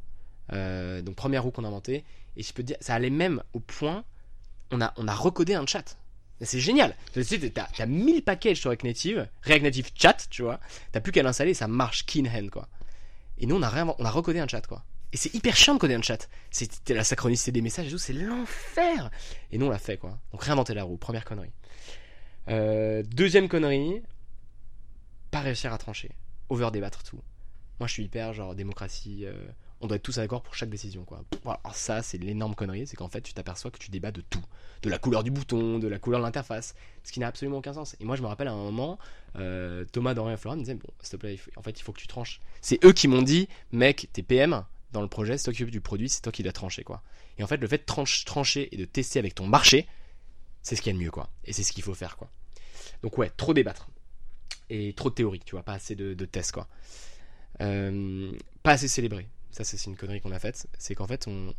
Euh, 0.54 1.02
donc 1.02 1.16
première 1.16 1.44
roue 1.44 1.52
qu'on 1.52 1.64
a 1.64 1.68
inventé 1.68 2.04
et 2.38 2.44
je 2.44 2.54
peux 2.54 2.64
te 2.64 2.68
dire 2.68 2.78
ça 2.80 2.96
allait 2.96 3.10
même 3.10 3.44
au 3.54 3.60
point 3.60 4.04
on 4.72 4.82
a 4.82 4.94
on 4.98 5.08
a 5.08 5.14
recodé 5.14 5.54
un 5.56 5.66
chat 5.66 5.98
c'est 6.46 6.60
génial. 6.60 6.96
Tu 7.14 7.24
sais, 7.24 7.38
t'as, 7.50 7.68
t'as 7.76 7.86
1000 7.86 8.24
packages 8.24 8.62
sur 8.62 8.70
React 8.70 8.84
Native, 8.86 9.28
React 9.44 9.64
Native 9.64 9.90
Chat, 9.94 10.28
tu 10.30 10.44
vois. 10.44 10.60
T'as 10.92 11.02
plus 11.02 11.12
qu'à 11.12 11.24
l'installer 11.24 11.54
ça 11.54 11.68
marche 11.68 12.06
keen 12.06 12.28
hand, 12.28 12.50
quoi. 12.50 12.68
Et 13.40 13.46
nous, 13.46 13.56
on 13.56 13.64
a, 13.64 13.86
on 13.98 14.06
a 14.06 14.12
recodé 14.12 14.40
un 14.40 14.48
chat, 14.48 14.66
quoi. 14.68 14.84
Et 15.12 15.18
c'est 15.18 15.34
hyper 15.34 15.56
chiant 15.56 15.74
de 15.74 15.80
coder 15.80 15.96
un 15.96 16.02
chat. 16.02 16.30
C'était 16.52 16.94
la 16.94 17.04
synchronicité 17.04 17.52
des 17.52 17.62
messages 17.62 17.88
et 17.88 17.92
tout, 17.92 17.98
c'est 17.98 18.14
l'enfer. 18.14 19.10
Et 19.52 19.58
nous, 19.58 19.66
on 19.66 19.70
l'a 19.70 19.80
fait, 19.80 19.98
quoi. 19.98 20.20
Donc 20.32 20.44
réinventer 20.44 20.74
la 20.74 20.84
roue, 20.84 20.98
première 20.98 21.26
connerie. 21.26 21.52
Euh, 22.48 23.04
deuxième 23.04 23.48
connerie, 23.48 24.04
pas 25.32 25.40
réussir 25.40 25.74
à 25.74 25.78
trancher. 25.78 26.12
Over 26.50 26.70
débattre 26.72 27.04
tout. 27.04 27.22
Moi, 27.80 27.88
je 27.88 27.94
suis 27.94 28.04
hyper 28.04 28.34
genre 28.34 28.56
démocratie. 28.56 29.26
Euh, 29.26 29.34
on 29.82 29.88
doit 29.88 29.98
être 29.98 30.04
tous 30.04 30.18
d'accord 30.18 30.42
pour 30.42 30.56
chaque 30.56 30.70
décision 30.70 31.04
quoi. 31.06 31.24
Alors 31.46 31.76
ça 31.76 32.02
c'est 32.02 32.18
l'énorme 32.18 32.56
connerie, 32.56 32.88
c'est 32.88 32.96
qu'en 32.96 33.10
fait 33.10 33.22
tu 33.22 33.34
t'aperçois 33.34 33.72
que 33.72 33.78
tu 33.78 33.92
débats 33.92 34.12
de 34.12 34.22
tout, 34.22 34.44
de 34.82 34.90
la 34.90 34.98
couleur 34.98 35.24
du 35.24 35.32
bouton, 35.32 35.80
de 35.80 35.88
la 35.88 36.00
couleur 36.00 36.20
de 36.20 36.26
l'interface, 36.26 36.76
ce 37.04 37.12
qui 37.12 37.20
n'a 37.20 37.28
absolument 37.28 37.58
aucun 37.58 37.74
sens. 37.74 37.96
Et 38.00 38.06
moi 38.06 38.16
je 38.16 38.22
me 38.22 38.28
rappelle 38.28 38.48
à 38.48 38.52
un 38.52 38.58
moment, 38.58 39.00
euh, 39.38 39.86
Thomas, 39.92 40.14
Dorian 40.14 40.34
et 40.34 40.38
Florent 40.38 40.58
me 40.58 40.62
disaient 40.62 40.76
bon 40.76 40.90
s'il 41.02 41.12
te 41.12 41.18
plaît, 41.18 41.40
en 41.56 41.62
fait 41.62 41.80
il 41.80 41.84
faut 41.84 41.92
que 41.94 42.00
tu 42.00 42.08
tranches. 42.08 42.40
C'est 42.62 42.84
eux 42.86 42.94
qui 42.94 43.08
m'ont 43.08 43.22
dit 43.22 43.48
mec 43.72 44.10
t'es 44.14 44.24
PM 44.24 44.64
dans 44.92 45.02
le 45.02 45.08
projet, 45.08 45.38
c'est 45.38 45.46
toi 45.46 45.54
qui 45.54 45.66
du 45.66 45.82
produit, 45.82 46.10
c'est 46.10 46.22
toi 46.22 46.32
qui 46.32 46.44
dois 46.44 46.52
trancher 46.52 46.84
quoi. 46.84 47.02
Et 47.38 47.44
en 47.44 47.48
fait 47.48 47.58
le 47.58 47.68
fait 47.68 47.78
de 47.80 47.86
tranche, 47.86 48.26
trancher 48.26 48.70
et 48.74 48.78
de 48.78 48.86
tester 48.86 49.20
avec 49.20 49.36
ton 49.36 49.48
marché, 49.48 49.88
c'est 50.62 50.76
ce 50.76 50.82
qu'il 50.82 50.92
y 50.92 50.96
a 50.96 50.98
de 50.98 51.04
mieux 51.04 51.12
quoi. 51.12 51.30
Et 51.46 51.54
c'est 51.54 51.64
ce 51.64 51.72
qu'il 51.72 51.84
faut 51.84 51.94
faire 51.94 52.18
quoi. 52.18 52.30
Donc 53.04 53.18
ouais, 53.18 53.30
trop 53.38 53.54
débattre. 53.54 53.88
et 54.70 54.94
trop 54.94 55.10
de 55.10 55.16
théorie, 55.16 55.40
tu 55.46 55.52
vois, 55.52 55.64
pas 55.64 55.74
assez 55.74 55.96
de, 55.96 56.14
de 56.14 56.26
tests, 56.26 56.52
quoi. 56.52 56.68
Euh, 57.62 58.32
pas 58.64 58.74
assez 58.74 58.88
célébré. 58.88 59.28
Ça, 59.52 59.64
c'est 59.64 59.84
une 59.86 59.96
connerie 59.96 60.22
qu'on 60.22 60.32
a 60.32 60.40
faite. 60.40 60.68
C'est 60.78 60.96
qu'en 60.96 61.08
fait, 61.08 61.28
on. 61.28 61.54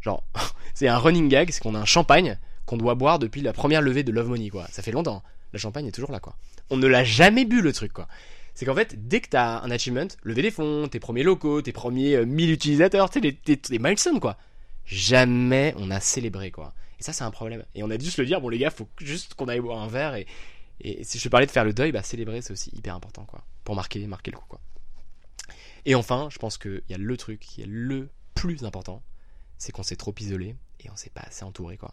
Genre, 0.00 0.24
c'est 0.74 0.88
un 0.88 0.98
running 0.98 1.28
gag, 1.28 1.50
c'est 1.50 1.62
qu'on 1.62 1.74
a 1.74 1.78
un 1.78 1.84
champagne 1.84 2.38
qu'on 2.66 2.76
doit 2.76 2.94
boire 2.94 3.18
depuis 3.18 3.40
la 3.40 3.52
première 3.52 3.80
levée 3.80 4.02
de 4.02 4.12
Love 4.12 4.28
Money, 4.28 4.50
quoi. 4.50 4.66
Ça 4.70 4.82
fait 4.82 4.92
longtemps. 4.92 5.22
La 5.52 5.58
champagne 5.58 5.86
est 5.86 5.92
toujours 5.92 6.12
là, 6.12 6.20
quoi. 6.20 6.36
On 6.70 6.76
ne 6.76 6.86
l'a 6.86 7.02
jamais 7.04 7.44
bu, 7.44 7.62
le 7.62 7.72
truc, 7.72 7.92
quoi. 7.92 8.08
C'est 8.54 8.66
qu'en 8.66 8.74
fait, 8.74 9.08
dès 9.08 9.20
que 9.20 9.28
t'as 9.28 9.62
un 9.62 9.70
achievement, 9.70 10.08
lever 10.24 10.42
des 10.42 10.50
fonds, 10.50 10.88
tes 10.88 11.00
premiers 11.00 11.22
locaux, 11.22 11.62
tes 11.62 11.72
premiers 11.72 12.16
euh, 12.16 12.26
1000 12.26 12.50
utilisateurs, 12.50 13.08
les, 13.22 13.38
les 13.46 13.78
milestones, 13.78 14.20
quoi. 14.20 14.36
Jamais 14.84 15.74
on 15.78 15.90
a 15.90 16.00
célébré, 16.00 16.50
quoi. 16.50 16.74
Et 16.98 17.02
ça, 17.02 17.12
c'est 17.12 17.24
un 17.24 17.30
problème. 17.30 17.64
Et 17.74 17.82
on 17.82 17.90
a 17.90 17.96
dû 17.96 18.10
se 18.10 18.20
le 18.20 18.26
dire, 18.26 18.40
bon, 18.40 18.48
les 18.48 18.58
gars, 18.58 18.70
faut 18.70 18.88
juste 18.98 19.34
qu'on 19.34 19.48
aille 19.48 19.60
boire 19.60 19.80
un 19.80 19.86
verre. 19.86 20.16
Et, 20.16 20.26
et 20.80 21.04
si 21.04 21.18
je 21.18 21.24
te 21.24 21.28
parlais 21.28 21.46
de 21.46 21.50
faire 21.50 21.64
le 21.64 21.72
deuil, 21.72 21.92
bah, 21.92 22.02
célébrer, 22.02 22.42
c'est 22.42 22.52
aussi 22.52 22.70
hyper 22.74 22.94
important, 22.94 23.24
quoi. 23.24 23.44
Pour 23.64 23.74
marquer, 23.74 24.04
marquer 24.06 24.30
le 24.30 24.36
coup, 24.36 24.46
quoi. 24.48 24.60
Et 25.86 25.94
enfin, 25.94 26.28
je 26.30 26.38
pense 26.38 26.58
qu'il 26.58 26.82
y 26.88 26.94
a 26.94 26.98
le 26.98 27.16
truc 27.16 27.40
qui 27.40 27.62
est 27.62 27.66
le 27.66 28.08
plus 28.34 28.64
important, 28.64 29.02
c'est 29.58 29.72
qu'on 29.72 29.82
s'est 29.82 29.96
trop 29.96 30.14
isolé 30.20 30.54
et 30.84 30.90
on 30.90 30.96
s'est 30.96 31.10
pas 31.10 31.22
assez 31.22 31.44
entouré, 31.44 31.76
quoi. 31.76 31.92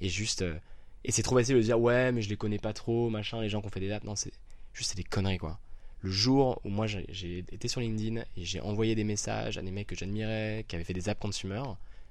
Et 0.00 0.08
juste. 0.08 0.42
euh, 0.42 0.58
et 1.04 1.12
c'est 1.12 1.22
trop 1.22 1.36
facile 1.36 1.56
de 1.56 1.62
dire, 1.62 1.80
ouais, 1.80 2.12
mais 2.12 2.22
je 2.22 2.28
les 2.28 2.36
connais 2.36 2.58
pas 2.58 2.72
trop, 2.72 3.08
machin, 3.10 3.40
les 3.40 3.48
gens 3.48 3.60
qui 3.60 3.66
ont 3.68 3.70
fait 3.70 3.80
des 3.80 3.88
dates. 3.88 4.04
Non, 4.04 4.16
c'est 4.16 4.32
juste, 4.72 4.96
des 4.96 5.04
conneries, 5.04 5.38
quoi. 5.38 5.58
Le 6.00 6.10
jour 6.10 6.60
où 6.64 6.68
moi 6.68 6.86
j'ai- 6.86 7.06
j'ai 7.08 7.38
été 7.38 7.66
sur 7.68 7.80
LinkedIn 7.80 8.20
et 8.20 8.44
j'ai 8.44 8.60
envoyé 8.60 8.94
des 8.94 9.04
messages 9.04 9.58
à 9.58 9.62
des 9.62 9.70
mecs 9.72 9.86
que 9.88 9.96
j'admirais, 9.96 10.64
qui 10.68 10.76
avaient 10.76 10.84
fait 10.84 10.92
des 10.94 11.08
apps 11.08 11.20
consumer, 11.20 11.62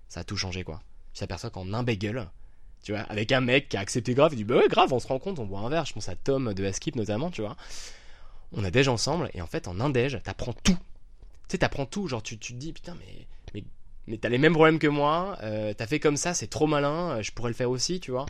ça 0.09 0.21
a 0.21 0.23
tout 0.23 0.35
changé, 0.37 0.63
quoi. 0.63 0.81
Tu 1.13 1.19
t'aperçois 1.19 1.49
qu'en 1.49 1.73
un 1.73 1.83
bagel, 1.83 2.27
tu 2.83 2.91
vois, 2.91 3.01
avec 3.01 3.31
un 3.31 3.41
mec 3.41 3.69
qui 3.69 3.77
a 3.77 3.79
accepté 3.81 4.13
grave, 4.13 4.33
il 4.33 4.37
dit, 4.37 4.43
bah 4.43 4.57
ouais, 4.57 4.67
grave, 4.69 4.91
on 4.93 4.99
se 4.99 5.07
rend 5.07 5.19
compte, 5.19 5.39
on 5.39 5.45
boit 5.45 5.59
un 5.61 5.69
verre. 5.69 5.85
Je 5.85 5.93
pense 5.93 6.09
à 6.09 6.15
Tom 6.15 6.53
de 6.53 6.65
Askip 6.65 6.95
notamment, 6.95 7.31
tu 7.31 7.41
vois. 7.41 7.55
On 8.53 8.63
a 8.63 8.71
déj 8.71 8.87
ensemble 8.87 9.29
et 9.33 9.41
en 9.41 9.47
fait, 9.47 9.67
en 9.67 9.79
un 9.79 9.89
déj, 9.89 10.21
t'apprends 10.23 10.53
tout. 10.53 10.77
Tu 11.47 11.53
sais, 11.53 11.57
t'apprends 11.59 11.85
tout. 11.85 12.07
Genre, 12.07 12.23
tu, 12.23 12.37
tu 12.37 12.53
te 12.53 12.57
dis, 12.57 12.73
putain, 12.73 12.95
mais, 12.95 13.27
mais, 13.53 13.63
mais 14.07 14.17
t'as 14.17 14.29
les 14.29 14.37
mêmes 14.37 14.53
problèmes 14.53 14.79
que 14.79 14.87
moi, 14.87 15.37
euh, 15.43 15.73
t'as 15.73 15.87
fait 15.87 15.99
comme 15.99 16.17
ça, 16.17 16.33
c'est 16.33 16.47
trop 16.47 16.67
malin, 16.67 17.17
euh, 17.17 17.21
je 17.21 17.31
pourrais 17.31 17.49
le 17.49 17.55
faire 17.55 17.69
aussi, 17.69 17.99
tu 17.99 18.11
vois. 18.11 18.25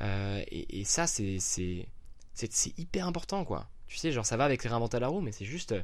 Euh, 0.00 0.42
et, 0.50 0.84
ça, 0.84 1.06
c'est, 1.06 1.38
c'est, 1.40 1.86
c'est, 2.34 2.78
hyper 2.78 3.06
important, 3.06 3.44
quoi. 3.44 3.68
Tu 3.86 3.96
sais, 3.96 4.12
genre, 4.12 4.26
ça 4.26 4.36
va 4.36 4.44
avec 4.44 4.62
réinventer 4.62 5.00
la 5.00 5.08
roue, 5.08 5.20
mais 5.20 5.32
c'est 5.32 5.46
juste 5.46 5.74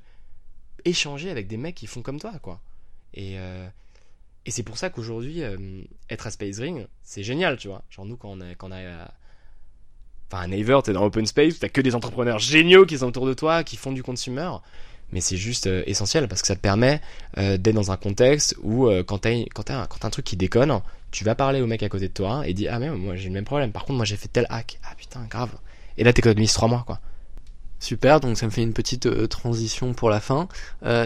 échanger 0.85 1.31
avec 1.31 1.47
des 1.47 1.57
mecs 1.57 1.75
qui 1.75 1.87
font 1.87 2.03
comme 2.03 2.21
toi, 2.21 2.39
quoi. 2.41 2.61
Et, 3.15 3.37
et 4.47 4.51
c'est 4.51 4.63
pour 4.63 4.77
ça 4.77 4.91
qu'aujourd'hui, 4.91 5.43
être 6.11 6.27
à 6.27 6.31
Space 6.31 6.59
Ring, 6.59 6.87
c'est 7.03 7.23
génial, 7.23 7.57
tu 7.57 7.69
vois. 7.69 7.83
Genre, 7.91 8.05
nous, 8.05 8.17
quand 8.17 8.29
on 8.29 8.41
a, 8.41 8.55
quand 8.55 8.69
on 8.69 8.73
a 8.73 9.11
Enfin, 10.35 10.43
à 10.43 10.47
Naver, 10.49 10.81
t'es 10.83 10.93
dans 10.93 11.05
Open 11.05 11.27
Space, 11.27 11.61
t'as 11.61 11.69
que 11.69 11.81
des 11.81 11.95
entrepreneurs 11.95 12.41
géniaux 12.41 12.87
qui 12.87 12.99
sont 12.99 13.07
autour 13.07 13.27
de 13.27 13.35
toi, 13.35 13.63
qui 13.63 13.77
font 13.77 13.93
du 13.93 14.03
consumer. 14.03 14.51
Mais 15.13 15.21
c'est 15.21 15.37
juste 15.37 15.69
euh, 15.69 15.85
essentiel 15.87 16.27
parce 16.27 16.41
que 16.41 16.49
ça 16.49 16.57
te 16.57 16.61
permet 16.61 17.01
euh, 17.39 17.57
d'être 17.57 17.77
dans 17.77 17.93
un 17.93 17.97
contexte 17.97 18.57
où 18.63 18.89
euh, 18.89 19.05
quand 19.05 19.19
t'as 19.19 19.45
quand 19.55 19.63
t'as 19.63 19.81
un, 19.81 20.11
truc 20.11 20.25
qui 20.25 20.37
déconne, 20.37 20.81
tu 21.13 21.23
vas 21.23 21.37
parler 21.37 21.61
au 21.61 21.69
mec 21.69 21.85
à 21.85 21.89
côté 21.89 22.09
de 22.09 22.13
toi 22.13 22.49
et 22.49 22.53
dis 22.53 22.67
ah 22.67 22.81
mais 22.81 22.91
moi 22.91 23.15
j'ai 23.15 23.29
le 23.29 23.35
même 23.35 23.45
problème. 23.45 23.71
Par 23.71 23.85
contre 23.85 23.99
moi 23.99 24.05
j'ai 24.05 24.17
fait 24.17 24.27
tel 24.27 24.47
hack. 24.51 24.81
Ah 24.83 24.95
putain 24.97 25.25
grave. 25.31 25.51
Et 25.99 26.03
là 26.03 26.13
t'économises 26.13 26.55
3 26.55 26.67
mois 26.67 26.83
quoi. 26.85 26.99
Super, 27.79 28.19
donc 28.19 28.37
ça 28.37 28.47
me 28.47 28.51
fait 28.51 28.63
une 28.63 28.73
petite 28.73 29.29
transition 29.29 29.93
pour 29.93 30.09
la 30.09 30.19
fin. 30.19 30.49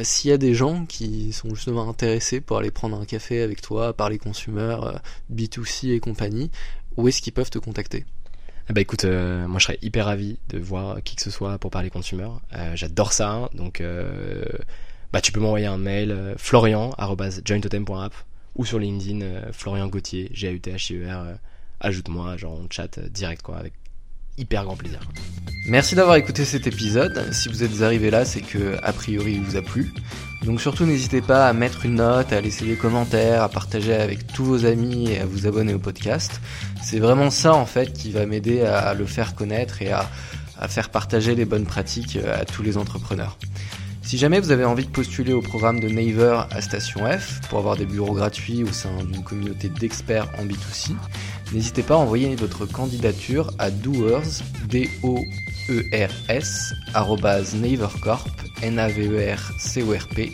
S'il 0.05 0.31
y 0.31 0.33
a 0.33 0.39
des 0.39 0.55
gens 0.55 0.87
qui 0.87 1.33
sont 1.33 1.55
justement 1.55 1.89
intéressés 1.89 2.41
pour 2.41 2.59
aller 2.59 2.71
prendre 2.71 2.99
un 2.99 3.05
café 3.05 3.43
avec 3.43 3.61
toi, 3.61 3.93
parler 3.93 4.17
consumer, 4.17 4.77
euh, 4.85 4.93
B2C 5.35 5.91
et 5.91 6.01
compagnie, 6.01 6.51
où 6.97 7.09
est-ce 7.09 7.21
qu'ils 7.21 7.33
peuvent 7.33 7.51
te 7.51 7.59
contacter? 7.59 8.05
Bah 8.71 8.81
écoute, 8.81 9.05
euh, 9.05 9.47
moi 9.49 9.59
je 9.59 9.65
serais 9.67 9.79
hyper 9.83 10.05
ravi 10.07 10.39
de 10.51 10.59
voir 10.59 11.03
qui 11.03 11.17
que 11.17 11.23
ce 11.23 11.31
soit 11.31 11.59
pour 11.59 11.71
parler 11.71 11.91
consumer. 11.91 12.29
Euh, 12.55 12.77
J'adore 12.77 13.13
ça, 13.13 13.49
donc 13.55 13.81
euh, 13.81 14.45
bah 15.13 15.21
tu 15.21 15.33
peux 15.33 15.41
m'envoyer 15.41 15.67
un 15.67 15.79
mail 15.79 16.11
euh, 16.11 16.35
florian@jointotem.app 16.37 18.15
ou 18.57 18.65
sur 18.67 18.79
LinkedIn 18.79 19.23
euh, 19.23 19.53
Florian 19.53 19.87
Gauthier, 19.89 20.31
G 20.35 20.49
A 20.49 20.53
U 20.53 20.61
T 20.61 20.73
H 20.73 20.93
I 20.93 20.97
E 20.99 21.07
R. 21.09 21.21
euh, 21.21 21.35
Ajoute-moi, 21.81 22.37
genre 22.37 22.55
on 22.55 22.67
chat 22.71 22.99
direct 22.99 23.43
quoi, 23.43 23.57
avec 23.57 23.73
hyper 24.39 24.65
grand 24.65 24.77
plaisir. 24.77 25.01
Merci 25.67 25.95
d'avoir 25.95 26.17
écouté 26.17 26.47
cet 26.47 26.67
épisode. 26.67 27.29
Si 27.33 27.51
vous 27.51 27.63
êtes 27.63 27.83
arrivé 27.83 28.11
là, 28.11 28.25
c'est 28.25 28.41
que 28.41 28.79
a 28.83 28.93
priori 28.93 29.35
il 29.35 29.43
vous 29.43 29.57
a 29.57 29.63
plu. 29.63 29.93
Donc 30.45 30.61
surtout 30.61 30.87
n'hésitez 30.87 31.21
pas 31.21 31.47
à 31.47 31.53
mettre 31.53 31.85
une 31.85 31.97
note, 31.97 32.33
à 32.33 32.41
laisser 32.41 32.65
des 32.65 32.77
commentaires, 32.77 33.43
à 33.43 33.49
partager 33.51 33.93
avec 33.93 34.27
tous 34.27 34.45
vos 34.45 34.65
amis 34.65 35.11
et 35.11 35.21
à 35.21 35.27
vous 35.27 35.47
abonner 35.47 35.75
au 35.75 35.79
podcast. 35.79 36.41
C'est 36.83 37.01
vraiment 37.01 37.31
ça 37.31 37.53
en 37.55 37.67
fait 37.67 37.93
qui 37.93 38.13
va 38.13 38.25
m'aider 38.25 38.63
à 38.63 38.95
le 38.95 39.05
faire 39.05 39.35
connaître 39.35 39.83
et 39.83 39.91
à, 39.91 40.09
faire 40.69 40.89
partager 40.89 41.35
les 41.35 41.45
bonnes 41.45 41.67
pratiques 41.67 42.17
à 42.17 42.45
tous 42.45 42.63
les 42.63 42.79
entrepreneurs. 42.79 43.37
Si 44.03 44.17
jamais 44.17 44.41
vous 44.41 44.53
avez 44.53 44.65
envie 44.65 44.87
de 44.87 44.91
postuler 44.91 45.35
au 45.35 45.43
programme 45.43 45.81
de 45.81 45.89
Naver 45.89 46.41
à 46.51 46.63
Station 46.63 47.01
F 47.07 47.41
pour 47.51 47.59
avoir 47.59 47.77
des 47.77 47.85
bureaux 47.85 48.15
gratuits 48.15 48.65
au 48.65 48.73
sein 48.73 49.05
d'une 49.05 49.23
communauté 49.23 49.69
d'experts 49.69 50.31
en 50.39 50.47
B2C, 50.47 50.93
n'hésitez 51.53 51.83
pas 51.83 51.95
à 51.95 51.99
envoyer 51.99 52.35
votre 52.37 52.67
candidature 52.67 53.51
à 53.59 53.71
doers, 53.71 54.43
d 54.69 54.89
o 55.03 55.19
e 55.69 55.85
r 55.93 56.11
s 56.29 56.75
navercorp, 57.55 58.29
e. 58.63 60.31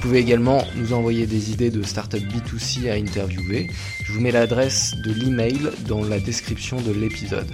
pouvez 0.00 0.18
également 0.18 0.64
nous 0.76 0.92
envoyer 0.94 1.26
des 1.26 1.52
idées 1.52 1.70
de 1.70 1.82
startup 1.82 2.22
B2C 2.22 2.90
à 2.90 2.94
interviewer. 2.94 3.70
Je 4.02 4.12
vous 4.12 4.20
mets 4.20 4.30
l'adresse 4.30 4.94
de 5.04 5.12
l'email 5.12 5.70
dans 5.86 6.02
la 6.02 6.18
description 6.18 6.80
de 6.80 6.92
l'épisode. 6.92 7.50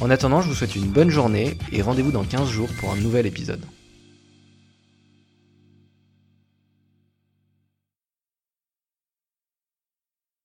En 0.00 0.10
attendant, 0.10 0.42
je 0.42 0.48
vous 0.48 0.54
souhaite 0.54 0.76
une 0.76 0.86
bonne 0.86 1.10
journée 1.10 1.56
et 1.72 1.82
rendez-vous 1.82 2.12
dans 2.12 2.24
15 2.24 2.48
jours 2.48 2.68
pour 2.78 2.92
un 2.92 2.96
nouvel 2.96 3.26
épisode. 3.26 3.64